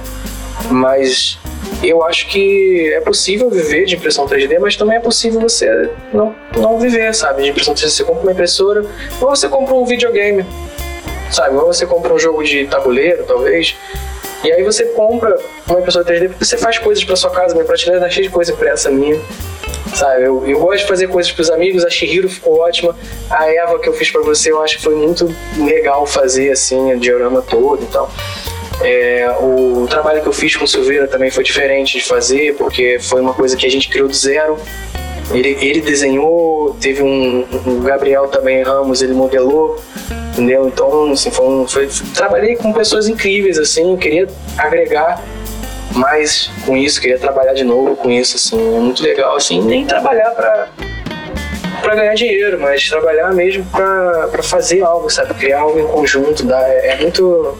mas 0.70 1.40
eu 1.84 2.04
acho 2.04 2.28
que 2.28 2.92
é 2.94 3.02
possível 3.02 3.50
viver 3.50 3.86
de 3.86 3.96
impressão 3.96 4.26
3D, 4.28 4.60
mas 4.60 4.76
também 4.76 4.98
é 4.98 5.00
possível 5.00 5.40
você 5.42 5.90
não, 6.14 6.36
não 6.56 6.80
viver, 6.80 7.14
sabe, 7.14 7.44
de 7.44 7.50
impressão 7.50 7.74
3D. 7.74 7.90
Você 7.90 8.04
compra 8.04 8.24
uma 8.24 8.32
impressora, 8.32 8.86
ou 9.22 9.30
você 9.30 9.48
compra 9.48 9.74
um 9.74 9.86
videogame, 9.86 10.46
sabe, 11.32 11.56
ou 11.56 11.68
você 11.68 11.86
compra 11.86 12.14
um 12.14 12.20
jogo 12.20 12.44
de 12.44 12.66
tabuleiro, 12.68 13.24
talvez. 13.26 13.76
E 14.44 14.52
aí 14.52 14.64
você 14.64 14.86
compra 14.86 15.38
uma 15.68 15.80
impressora 15.80 16.06
3D 16.06 16.30
porque 16.30 16.46
você 16.46 16.58
faz 16.58 16.78
coisas 16.78 17.04
para 17.04 17.16
sua 17.16 17.32
casa, 17.32 17.54
minha 17.54 17.66
prateleira 17.66 18.00
tá 18.00 18.10
cheia 18.10 18.28
de 18.28 18.34
coisa 18.34 18.52
impressa 18.52 18.90
minha. 18.92 19.20
Sabe, 19.96 20.24
eu, 20.24 20.46
eu 20.48 20.60
gosto 20.60 20.80
de 20.80 20.88
fazer 20.88 21.08
coisas 21.08 21.32
pros 21.32 21.50
amigos, 21.50 21.84
a 21.84 21.90
Shihiro 21.90 22.30
ficou 22.30 22.60
ótima. 22.60 22.96
A 23.30 23.50
Eva 23.50 23.80
que 23.80 23.90
eu 23.90 23.94
fiz 23.94 24.12
para 24.12 24.22
você, 24.22 24.52
eu 24.52 24.62
acho 24.62 24.78
que 24.78 24.84
foi 24.84 24.96
muito 24.96 25.34
legal 25.58 26.06
fazer, 26.06 26.52
assim, 26.52 26.94
o 26.94 27.00
diorama 27.00 27.42
todo 27.42 27.84
e 27.84 27.88
tal. 27.88 28.12
É, 28.82 29.36
o 29.40 29.88
trabalho 29.90 30.22
que 30.22 30.28
eu 30.28 30.34
fiz 30.34 30.56
com 30.56 30.66
o 30.66 30.68
Silveira 30.68 31.08
também 31.08 31.32
foi 31.32 31.44
diferente 31.44 31.98
de 31.98 32.06
fazer, 32.06 32.56
porque 32.56 33.00
foi 33.00 33.22
uma 33.22 33.34
coisa 33.34 33.58
que 33.58 33.66
a 33.66 33.72
gente 33.72 33.90
criou 33.90 34.08
do 34.08 34.14
zero. 34.14 34.60
Ele, 35.32 35.58
ele 35.62 35.82
desenhou, 35.82 36.76
teve 36.80 37.04
um, 37.04 37.46
um 37.66 37.82
Gabriel 37.82 38.28
também 38.28 38.64
Ramos, 38.64 39.02
ele 39.02 39.14
modelou, 39.14 39.78
entendeu? 40.32 40.68
Então, 40.68 41.12
assim, 41.12 41.30
foi, 41.32 41.46
um, 41.46 41.68
foi 41.68 41.90
trabalhei 42.16 42.56
com 42.56 42.72
pessoas 42.72 43.08
incríveis, 43.10 43.58
assim, 43.58 43.92
eu 43.92 43.98
queria 43.98 44.28
agregar 44.58 45.22
mais 45.94 46.50
com 46.66 46.78
isso, 46.78 47.02
queria 47.02 47.20
trabalhar 47.20 47.54
de 47.54 47.64
novo 47.64 47.96
com 47.96 48.10
isso, 48.10 48.38
assim, 48.38 48.76
é 48.76 48.80
muito 48.80 49.04
legal, 49.04 49.36
assim, 49.36 49.62
nem 49.62 49.86
trabalhar 49.86 50.32
para 50.32 50.70
para 51.82 51.94
ganhar 51.96 52.16
dinheiro, 52.16 52.60
mas 52.60 52.90
trabalhar 52.90 53.32
mesmo 53.34 53.64
para 53.66 54.42
fazer 54.42 54.82
algo, 54.82 55.10
sabe? 55.10 55.34
Criar 55.36 55.60
algo 55.60 55.80
em 55.80 55.88
conjunto, 55.88 56.44
dá, 56.44 56.60
é, 56.68 56.94
é 56.94 56.98
muito 56.98 57.58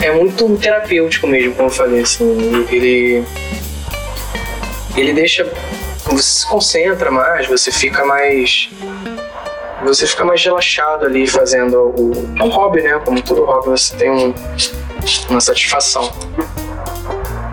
é 0.00 0.10
muito 0.12 0.56
terapêutico 0.58 1.26
mesmo, 1.26 1.54
como 1.54 1.68
eu 1.68 1.72
falei, 1.72 2.00
assim, 2.00 2.66
ele 2.70 3.24
ele 4.96 5.12
deixa 5.12 5.46
você 6.14 6.40
se 6.40 6.46
concentra 6.46 7.10
mais, 7.10 7.46
você 7.46 7.70
fica 7.70 8.04
mais 8.04 8.70
você 9.84 10.06
fica 10.06 10.24
mais 10.24 10.42
relaxado 10.42 11.04
ali 11.04 11.26
fazendo 11.26 11.94
o, 11.96 12.12
um 12.42 12.48
hobby, 12.48 12.82
né? 12.82 13.00
Como 13.04 13.20
todo 13.22 13.44
hobby, 13.44 13.68
você 13.68 13.94
tem 13.96 14.10
um, 14.10 14.34
uma 15.28 15.40
satisfação. 15.40 16.10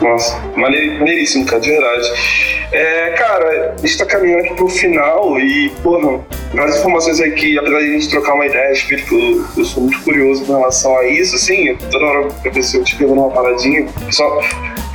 Nossa, 0.01 0.37
maneiríssimo, 0.55 1.45
cara, 1.45 1.61
de 1.61 1.69
verdade. 1.69 2.11
É, 2.71 3.09
cara, 3.11 3.75
a 3.77 3.81
gente 3.81 3.97
tá 3.97 4.05
caminhando 4.05 4.45
aqui 4.45 4.55
pro 4.55 4.67
final 4.67 5.39
e, 5.39 5.69
porra, 5.83 6.25
várias 6.53 6.77
informações 6.77 7.19
aí 7.19 7.31
que, 7.31 7.57
apesar 7.57 7.79
de 7.79 7.85
a 7.85 7.91
gente 7.93 8.09
trocar 8.09 8.33
uma 8.33 8.45
ideia 8.45 8.65
a 8.65 8.69
respeito, 8.69 9.05
que 9.05 9.15
eu, 9.15 9.45
eu 9.57 9.65
sou 9.65 9.83
muito 9.83 10.01
curioso 10.01 10.45
com 10.45 10.53
relação 10.53 10.97
a 10.97 11.05
isso, 11.05 11.35
assim, 11.35 11.75
toda 11.91 12.05
hora 12.05 12.27
que 12.41 12.47
a 12.47 12.51
pessoa 12.51 12.83
te 12.83 12.95
pergunta 12.95 13.21
uma 13.21 13.31
paradinha, 13.31 13.87
só 14.11 14.39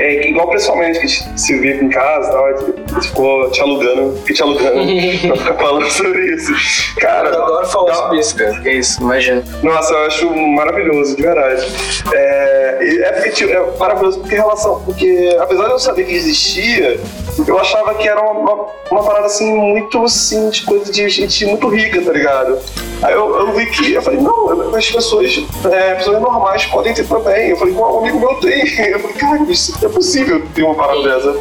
é 0.00 0.28
igual 0.28 0.48
pessoalmente, 0.48 1.00
que 1.00 1.06
a 1.06 1.08
gente 1.08 1.40
se 1.40 1.58
vê 1.58 1.74
em 1.74 1.88
casa, 1.88 2.30
tal, 2.30 2.46
a 2.46 3.00
ficou 3.00 3.50
te 3.50 3.60
alugando, 3.60 4.16
fiquei 4.18 4.36
te 4.36 4.42
alugando 4.42 4.78
pra 5.26 5.36
ficar 5.36 5.54
falando 5.54 5.90
sobre 5.90 6.34
isso. 6.34 6.52
Cara, 7.00 7.28
eu 7.30 7.42
adoro 7.42 7.66
falar 7.66 7.94
sobre 7.94 8.18
isso, 8.20 8.36
cara. 8.36 8.60
É 8.64 8.74
isso, 8.74 9.00
imagina. 9.00 9.42
Nossa, 9.62 9.92
eu 9.92 10.06
acho 10.06 10.36
maravilhoso, 10.36 11.16
de 11.16 11.22
verdade. 11.22 11.66
É, 12.12 12.78
é, 12.80 13.12
porque, 13.12 13.30
tipo, 13.30 13.52
é 13.52 13.78
maravilhoso 13.78 14.20
porque 14.20 14.36
relação, 14.36 14.80
porque 14.84 15.36
apesar 15.40 15.64
de 15.64 15.70
eu 15.72 15.78
saber 15.78 16.04
que 16.04 16.14
existia, 16.14 17.00
eu 17.46 17.58
achava 17.58 17.94
que 17.94 18.08
era 18.08 18.20
uma, 18.20 18.32
uma, 18.32 18.66
uma, 18.90 19.04
parada 19.04 19.26
assim, 19.26 19.52
muito 19.52 20.02
assim, 20.04 20.48
de 20.50 20.62
coisa 20.62 20.92
de 20.92 21.08
gente 21.08 21.44
muito 21.48 21.68
rica, 21.68 22.02
tá 22.02 22.12
ligado? 22.12 22.58
Aí 23.02 23.14
eu, 23.14 23.34
eu 23.36 23.52
vi 23.52 23.66
que, 23.66 23.92
eu 23.92 24.02
falei, 24.02 24.20
não, 24.20 24.74
as 24.74 24.90
pessoas, 24.90 25.40
é, 25.70 25.94
pessoas 25.94 26.20
normais 26.20 26.64
podem 26.66 26.92
ter 26.92 27.06
também. 27.06 27.50
Eu 27.50 27.56
falei, 27.56 27.74
um 27.74 27.98
amigo 27.98 28.18
meu 28.18 28.34
tem. 28.36 28.58
Eu 28.88 28.98
falei, 29.00 29.16
cara, 29.16 29.42
isso 29.48 29.74
é 29.84 29.88
possível 29.88 30.42
ter 30.54 30.62
uma 30.62 30.74
parada 30.74 31.02
dessa. 31.02 31.34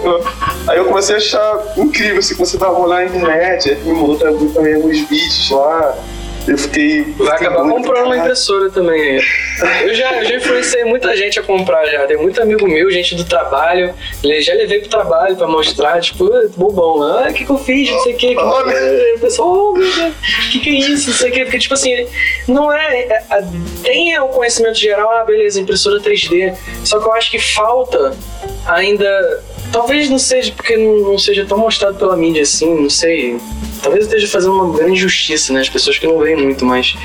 Aí 0.67 0.77
eu 0.77 0.85
comecei 0.85 1.15
a 1.15 1.17
achar 1.17 1.73
incrível, 1.77 2.19
assim, 2.19 2.35
você 2.35 2.57
tava 2.57 2.77
olhando 2.79 3.11
na 3.11 3.17
internet, 3.17 3.69
aí 3.69 3.83
me 3.83 3.93
mandou 3.93 4.17
também 4.53 4.75
alguns 4.75 4.99
vídeos 5.01 5.49
lá. 5.49 5.95
Eu 6.47 6.57
fiquei. 6.57 7.03
Vai 7.17 7.35
acabar 7.35 7.69
comprando 7.69 8.05
uma 8.05 8.17
impressora 8.17 8.69
também. 8.69 9.19
Eu 9.81 9.93
já, 9.93 10.17
eu 10.17 10.25
já 10.25 10.35
influenciei 10.37 10.85
muita 10.85 11.15
gente 11.17 11.37
a 11.39 11.43
comprar 11.43 11.85
já. 11.87 12.07
Tem 12.07 12.15
muito 12.17 12.41
amigo 12.41 12.65
meu, 12.67 12.89
gente 12.89 13.15
do 13.15 13.25
trabalho. 13.25 13.93
Já 14.39 14.53
levei 14.53 14.79
pro 14.79 14.89
trabalho 14.89 15.35
pra 15.35 15.45
mostrar, 15.45 15.99
tipo, 15.99 16.29
bobão. 16.55 17.03
Ah, 17.03 17.27
o 17.29 17.33
que, 17.33 17.43
que 17.43 17.51
eu 17.51 17.57
fiz? 17.57 17.91
Não 17.91 17.99
sei 17.99 18.13
o 18.13 18.17
que. 18.17 18.35
que 18.35 18.41
o 18.41 19.19
pessoal, 19.19 19.49
oh, 19.49 19.73
meu 19.73 19.93
Deus, 19.93 20.13
o 20.13 20.51
que, 20.51 20.59
que 20.59 20.69
é 20.69 20.73
isso? 20.73 21.09
Não 21.09 21.17
sei 21.17 21.29
o 21.29 21.33
que. 21.33 21.43
Porque, 21.43 21.59
tipo 21.59 21.73
assim, 21.73 22.07
não 22.47 22.71
é. 22.71 22.99
é 23.29 23.43
tem 23.83 24.17
o 24.19 24.29
conhecimento 24.29 24.79
geral, 24.79 25.11
ah, 25.11 25.25
beleza, 25.25 25.59
impressora 25.59 25.99
3D. 25.99 26.55
Só 26.85 26.99
que 26.99 27.07
eu 27.07 27.13
acho 27.13 27.29
que 27.29 27.39
falta 27.39 28.15
ainda. 28.65 29.43
Talvez 29.69 30.09
não 30.09 30.17
seja 30.17 30.53
porque 30.53 30.77
não 30.77 31.17
seja 31.17 31.45
tão 31.45 31.57
mostrado 31.57 31.97
pela 31.97 32.15
mídia 32.15 32.43
assim, 32.43 32.73
não 32.73 32.89
sei 32.89 33.37
Talvez 33.81 34.05
eu 34.05 34.07
esteja 34.07 34.27
fazendo 34.27 34.53
uma 34.53 34.75
grande 34.75 34.93
injustiça, 34.93 35.53
né? 35.53 35.61
As 35.61 35.69
pessoas 35.69 35.97
que 35.97 36.07
não 36.07 36.19
veem 36.19 36.35
muito, 36.35 36.65
mas 36.65 36.95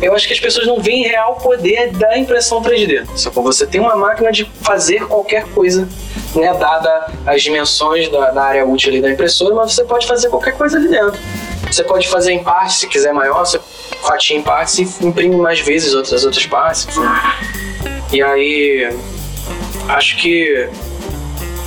eu 0.00 0.14
acho 0.14 0.26
que 0.26 0.32
as 0.32 0.40
pessoas 0.40 0.66
não 0.66 0.80
veem 0.80 1.04
real 1.04 1.36
poder 1.36 1.90
da 1.92 2.18
impressão 2.18 2.62
3D. 2.62 3.06
Só 3.14 3.30
que 3.30 3.40
você 3.40 3.66
tem 3.66 3.80
uma 3.80 3.96
máquina 3.96 4.32
de 4.32 4.44
fazer 4.62 5.06
qualquer 5.06 5.44
coisa, 5.46 5.88
né? 6.34 6.52
Dada 6.54 7.12
as 7.26 7.42
dimensões 7.42 8.08
da, 8.08 8.30
da 8.30 8.42
área 8.42 8.66
útil 8.66 8.90
ali 8.90 9.00
da 9.00 9.10
impressora, 9.10 9.54
mas 9.54 9.72
você 9.72 9.84
pode 9.84 10.06
fazer 10.06 10.28
qualquer 10.28 10.56
coisa 10.56 10.76
ali 10.76 10.88
dentro. 10.88 11.18
Você 11.70 11.82
pode 11.82 12.08
fazer 12.08 12.32
em 12.32 12.42
partes, 12.42 12.76
se 12.76 12.86
quiser 12.86 13.12
maior, 13.12 13.44
você 13.44 13.58
fatia 14.02 14.36
em 14.36 14.42
partes 14.42 14.78
e 14.78 15.06
imprime 15.06 15.36
mais 15.36 15.60
vezes 15.60 15.94
outras 15.94 16.24
outras 16.24 16.46
partes. 16.46 16.86
E 18.12 18.22
aí, 18.22 18.96
acho 19.88 20.16
que 20.18 20.68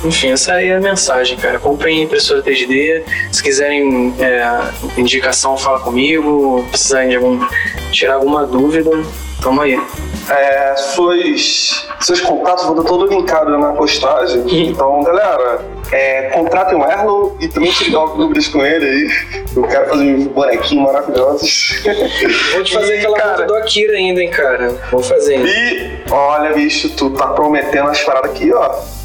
Enfim, 0.04 0.30
essa 0.30 0.54
aí 0.54 0.68
é 0.68 0.76
a 0.76 0.80
mensagem, 0.80 1.36
cara. 1.36 1.58
Comprem 1.58 2.02
impressora 2.02 2.42
3D. 2.42 3.02
Se 3.32 3.42
quiserem 3.42 4.14
é, 4.20 5.00
indicação, 5.00 5.56
fala 5.56 5.80
comigo. 5.80 6.64
Precisarem 6.70 7.10
de 7.10 7.16
algum, 7.16 7.40
tirar 7.90 8.14
alguma 8.14 8.46
dúvida, 8.46 8.90
tamo 9.42 9.60
aí. 9.60 9.78
É, 10.30 10.76
suas, 10.76 11.88
seus 12.00 12.20
contatos 12.20 12.64
vão 12.64 12.76
estar 12.76 12.88
todos 12.88 13.10
linkados 13.10 13.58
na 13.58 13.72
postagem. 13.72 14.44
Então, 14.68 15.02
galera, 15.02 15.60
é, 15.90 16.28
contratem 16.30 16.78
o 16.78 16.84
Erlo 16.84 17.36
e 17.40 17.48
também 17.48 17.72
tirem 17.72 17.92
dúvidas 17.92 18.46
com 18.48 18.64
ele 18.64 18.84
aí. 18.84 19.46
Eu 19.56 19.62
quero 19.62 19.88
fazer 19.88 20.14
uns 20.14 20.26
bonequinhos 20.28 20.84
maravilhosos. 20.84 21.82
Vou 22.52 22.62
te 22.62 22.74
fazer 22.74 22.96
E, 22.96 22.98
aquela 22.98 23.16
cara, 23.16 23.46
do 23.46 23.54
Akira 23.56 23.94
ainda, 23.94 24.22
hein, 24.22 24.30
cara. 24.30 24.70
Vou 24.92 25.02
fazer. 25.02 25.38
E 25.44 26.02
olha, 26.10 26.52
bicho, 26.52 26.90
tu 26.90 27.10
tá 27.10 27.28
prometendo 27.28 27.88
as 27.88 28.00
paradas 28.02 28.30
aqui, 28.30 28.52
ó. 28.52 28.97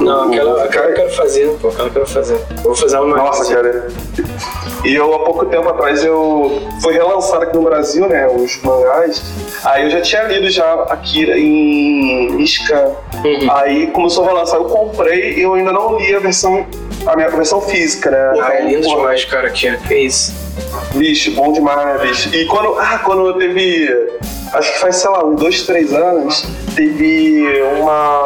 Não, 0.00 0.28
aquela, 0.28 0.64
aquela 0.64 0.86
eu 0.86 0.94
quero 0.94 1.10
fazer, 1.10 1.56
pô. 1.60 1.68
Aquela 1.68 1.88
eu 1.88 1.92
quero 1.92 2.06
fazer. 2.06 2.38
Vou 2.62 2.74
fazer 2.74 2.98
uma 2.98 3.16
Nossa, 3.16 3.54
cara. 3.54 3.88
E 4.84 4.94
eu, 4.94 5.14
há 5.14 5.18
pouco 5.24 5.44
tempo 5.46 5.68
atrás, 5.68 6.02
eu 6.02 6.62
foi 6.82 6.94
relançado 6.94 7.42
aqui 7.42 7.54
no 7.54 7.62
Brasil, 7.62 8.08
né, 8.08 8.26
os 8.26 8.60
mangás. 8.62 9.22
Aí 9.64 9.84
eu 9.84 9.90
já 9.90 10.00
tinha 10.00 10.22
lido 10.22 10.48
já 10.50 10.72
Akira 10.84 11.38
em 11.38 12.44
scan. 12.46 12.92
Uhum. 13.22 13.52
Aí 13.52 13.88
começou 13.88 14.24
a 14.24 14.28
relançar, 14.28 14.58
eu 14.58 14.64
comprei 14.64 15.34
e 15.34 15.42
eu 15.42 15.54
ainda 15.54 15.72
não 15.72 15.98
li 15.98 16.14
a 16.14 16.18
versão, 16.18 16.66
a 17.06 17.14
minha 17.14 17.28
versão 17.28 17.60
física, 17.60 18.10
né? 18.10 18.30
Porra, 18.32 18.54
é 18.54 18.64
lindo 18.64 18.82
porra, 18.84 18.96
demais, 18.96 19.24
cara, 19.26 19.48
Akira. 19.48 19.76
Que 19.86 19.94
isso. 19.94 20.34
Bicho, 20.94 21.32
bom 21.32 21.52
demais, 21.52 21.86
né, 21.86 21.98
bicho? 22.06 22.34
E 22.34 22.46
quando, 22.46 22.78
ah, 22.78 23.00
quando 23.04 23.34
teve, 23.34 24.10
acho 24.54 24.72
que 24.72 24.78
faz, 24.78 24.96
sei 24.96 25.10
lá, 25.10 25.26
uns 25.26 25.38
dois, 25.38 25.62
três 25.66 25.92
anos, 25.92 26.46
teve 26.74 27.62
uma, 27.78 28.19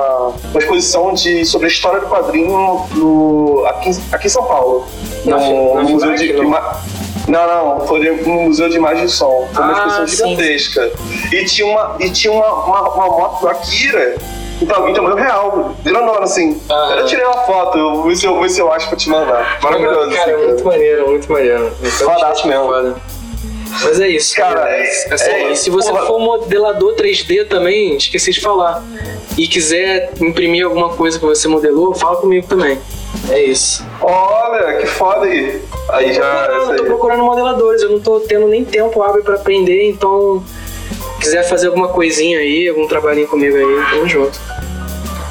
uma 0.54 0.60
exposição 0.60 1.12
de, 1.12 1.44
sobre 1.44 1.66
a 1.66 1.70
história 1.70 2.00
do 2.00 2.06
quadrinho 2.06 2.86
no, 2.94 3.64
aqui, 3.66 3.90
aqui 4.12 4.26
em 4.26 4.30
São 4.30 4.44
Paulo. 4.44 4.86
No, 5.24 5.74
no 5.82 5.90
Museu 5.90 6.14
de, 6.14 6.32
não? 6.32 6.54
Não, 7.26 7.80
foi 7.86 8.00
no 8.00 8.42
Museu 8.42 8.68
de 8.68 8.76
Imagem 8.76 9.04
e 9.04 9.08
Som. 9.08 9.48
Foi 9.52 9.62
uma 9.64 9.82
Ah, 9.84 9.86
exposição 9.88 10.28
sim. 10.28 10.36
gigantesca. 10.36 10.92
E 11.32 11.44
tinha 11.44 11.66
uma, 11.66 11.96
e 11.98 12.10
tinha 12.10 12.32
uma, 12.32 12.52
uma, 12.64 12.94
uma 12.94 13.06
moto 13.08 13.40
do 13.40 13.48
Akira. 13.48 14.16
Então, 14.62 14.88
em 14.88 14.94
tamanho 14.94 15.16
real, 15.16 15.74
grandona 15.82 16.20
assim. 16.20 16.60
Ah. 16.70 16.96
Eu 16.98 17.06
tirei 17.06 17.24
uma 17.24 17.38
foto, 17.38 17.76
eu 17.76 17.94
vou 17.96 18.04
ver 18.04 18.16
se 18.16 18.24
eu, 18.26 18.34
vou 18.34 18.42
ver 18.42 18.50
se 18.50 18.60
eu 18.60 18.72
acho 18.72 18.88
pra 18.88 18.96
te 18.96 19.08
mandar. 19.10 19.58
Maravilhoso. 19.60 20.10
Cara, 20.10 20.36
assim, 20.36 20.46
muito 20.46 20.64
maneiro, 20.64 21.08
muito 21.10 21.32
maneiro. 21.32 21.72
Fodaço 21.82 22.46
mesmo. 22.46 22.66
foda. 22.66 22.96
Mas 23.82 24.00
é 24.00 24.08
isso. 24.08 24.34
Cara, 24.36 24.68
É, 24.68 24.82
é- 24.82 25.30
é- 25.30 25.52
e 25.52 25.56
se 25.56 25.70
você 25.70 25.90
porra. 25.90 26.06
for 26.06 26.18
modelador 26.18 26.94
3D 26.94 27.44
também, 27.46 27.96
esqueci 27.96 28.32
de 28.32 28.40
falar. 28.40 28.82
E 29.36 29.48
quiser 29.48 30.12
imprimir 30.20 30.64
alguma 30.64 30.90
coisa 30.90 31.18
que 31.18 31.24
você 31.24 31.48
modelou, 31.48 31.94
fala 31.94 32.16
comigo 32.16 32.46
também. 32.46 32.78
É 33.30 33.42
isso. 33.42 33.84
Olha, 34.00 34.76
que 34.78 34.86
foda 34.86 35.26
aí. 35.26 35.60
Aí 35.90 36.12
já. 36.12 36.46
Eu 36.46 36.62
essa 36.62 36.76
tô 36.76 36.84
procurando 36.84 37.22
modeladores, 37.24 37.82
eu 37.82 37.90
não 37.90 38.00
tô 38.00 38.20
tendo 38.20 38.46
nem 38.48 38.64
tempo 38.64 39.02
hábil 39.02 39.22
pra 39.24 39.34
aprender, 39.34 39.88
então 39.88 40.42
quiser 41.20 41.42
fazer 41.48 41.68
alguma 41.68 41.88
coisinha 41.88 42.38
aí, 42.38 42.68
algum 42.68 42.86
trabalhinho 42.86 43.26
comigo 43.26 43.56
aí, 43.56 43.84
tamo 43.90 44.08
junto. 44.08 44.38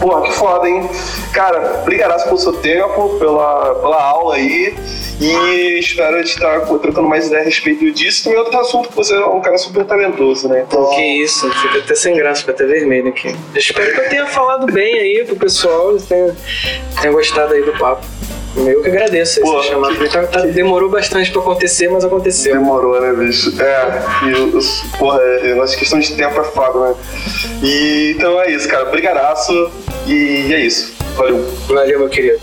Porra, 0.04 0.22
que 0.24 0.34
foda, 0.34 0.68
hein? 0.70 0.89
Cara, 1.32 1.80
obrigado 1.82 2.22
pelo 2.26 2.38
seu 2.38 2.51
tempo, 2.51 3.18
pela, 3.20 3.76
pela 3.76 4.04
aula 4.04 4.36
aí. 4.36 4.76
E 5.22 5.80
espero 5.80 6.20
estar 6.20 6.60
trocando 6.66 7.04
mais 7.08 7.28
ideia 7.28 7.41
a 7.43 7.45
respeito 7.45 7.89
disso. 7.91 8.26
Também 8.26 8.39
outro 8.39 8.60
assunto 8.60 8.89
que 8.89 8.95
você 8.97 9.16
é 9.16 9.26
um 9.26 9.39
cara 9.39 9.58
super 9.58 9.86
talentoso, 9.86 10.49
né? 10.49 10.66
Então, 10.68 10.89
Que 10.89 11.01
isso, 11.24 11.49
fica 11.54 11.78
até 11.80 11.95
sem 11.95 12.16
graça, 12.18 12.41
fica 12.41 12.51
até 12.51 12.66
vermelho 12.66 13.08
aqui. 13.08 13.30
Eu 13.30 13.60
espero 13.60 13.93
que 13.93 14.01
eu 14.01 14.10
tenha 14.10 14.26
falado 14.26 14.66
bem 14.74 14.93
aí 14.99 15.24
pro 15.26 15.38
pessoal, 15.38 15.95
tenha, 15.97 16.36
tenha 16.99 17.14
gostado 17.14 17.54
aí 17.54 17.64
do 17.64 17.72
papo. 17.78 18.06
Eu 18.56 18.84
que 18.84 18.88
agradeço 18.89 19.41
Pô, 19.41 19.64
chamar. 19.64 19.95
que- 19.97 20.10
Tá- 20.10 20.28
tá- 20.28 20.41
demorou 20.41 20.88
bastante 20.88 21.32
pra 21.32 21.41
acontecer, 21.41 21.89
mas 21.89 22.06
aconteceu. 22.06 22.54
Demorou, 22.54 23.01
né, 23.01 23.12
bicho? 23.14 23.51
É, 23.60 24.28
e 24.30 24.97
porra, 24.99 25.20
é, 25.22 25.56
nossa 25.56 25.76
questão 25.76 25.99
de 25.99 26.14
tempo 26.16 26.39
é 26.39 26.43
foda, 26.43 26.89
né? 26.89 26.95
E 27.64 28.14
então 28.16 28.39
é 28.39 28.51
isso, 28.51 28.68
cara. 28.68 28.86
Brigadaço 28.86 29.72
e 30.08 30.54
é 30.54 30.66
isso. 30.66 30.93
Valeu. 31.16 31.43
Valeu, 31.68 31.99
meu 31.99 32.10
querido. 32.10 32.39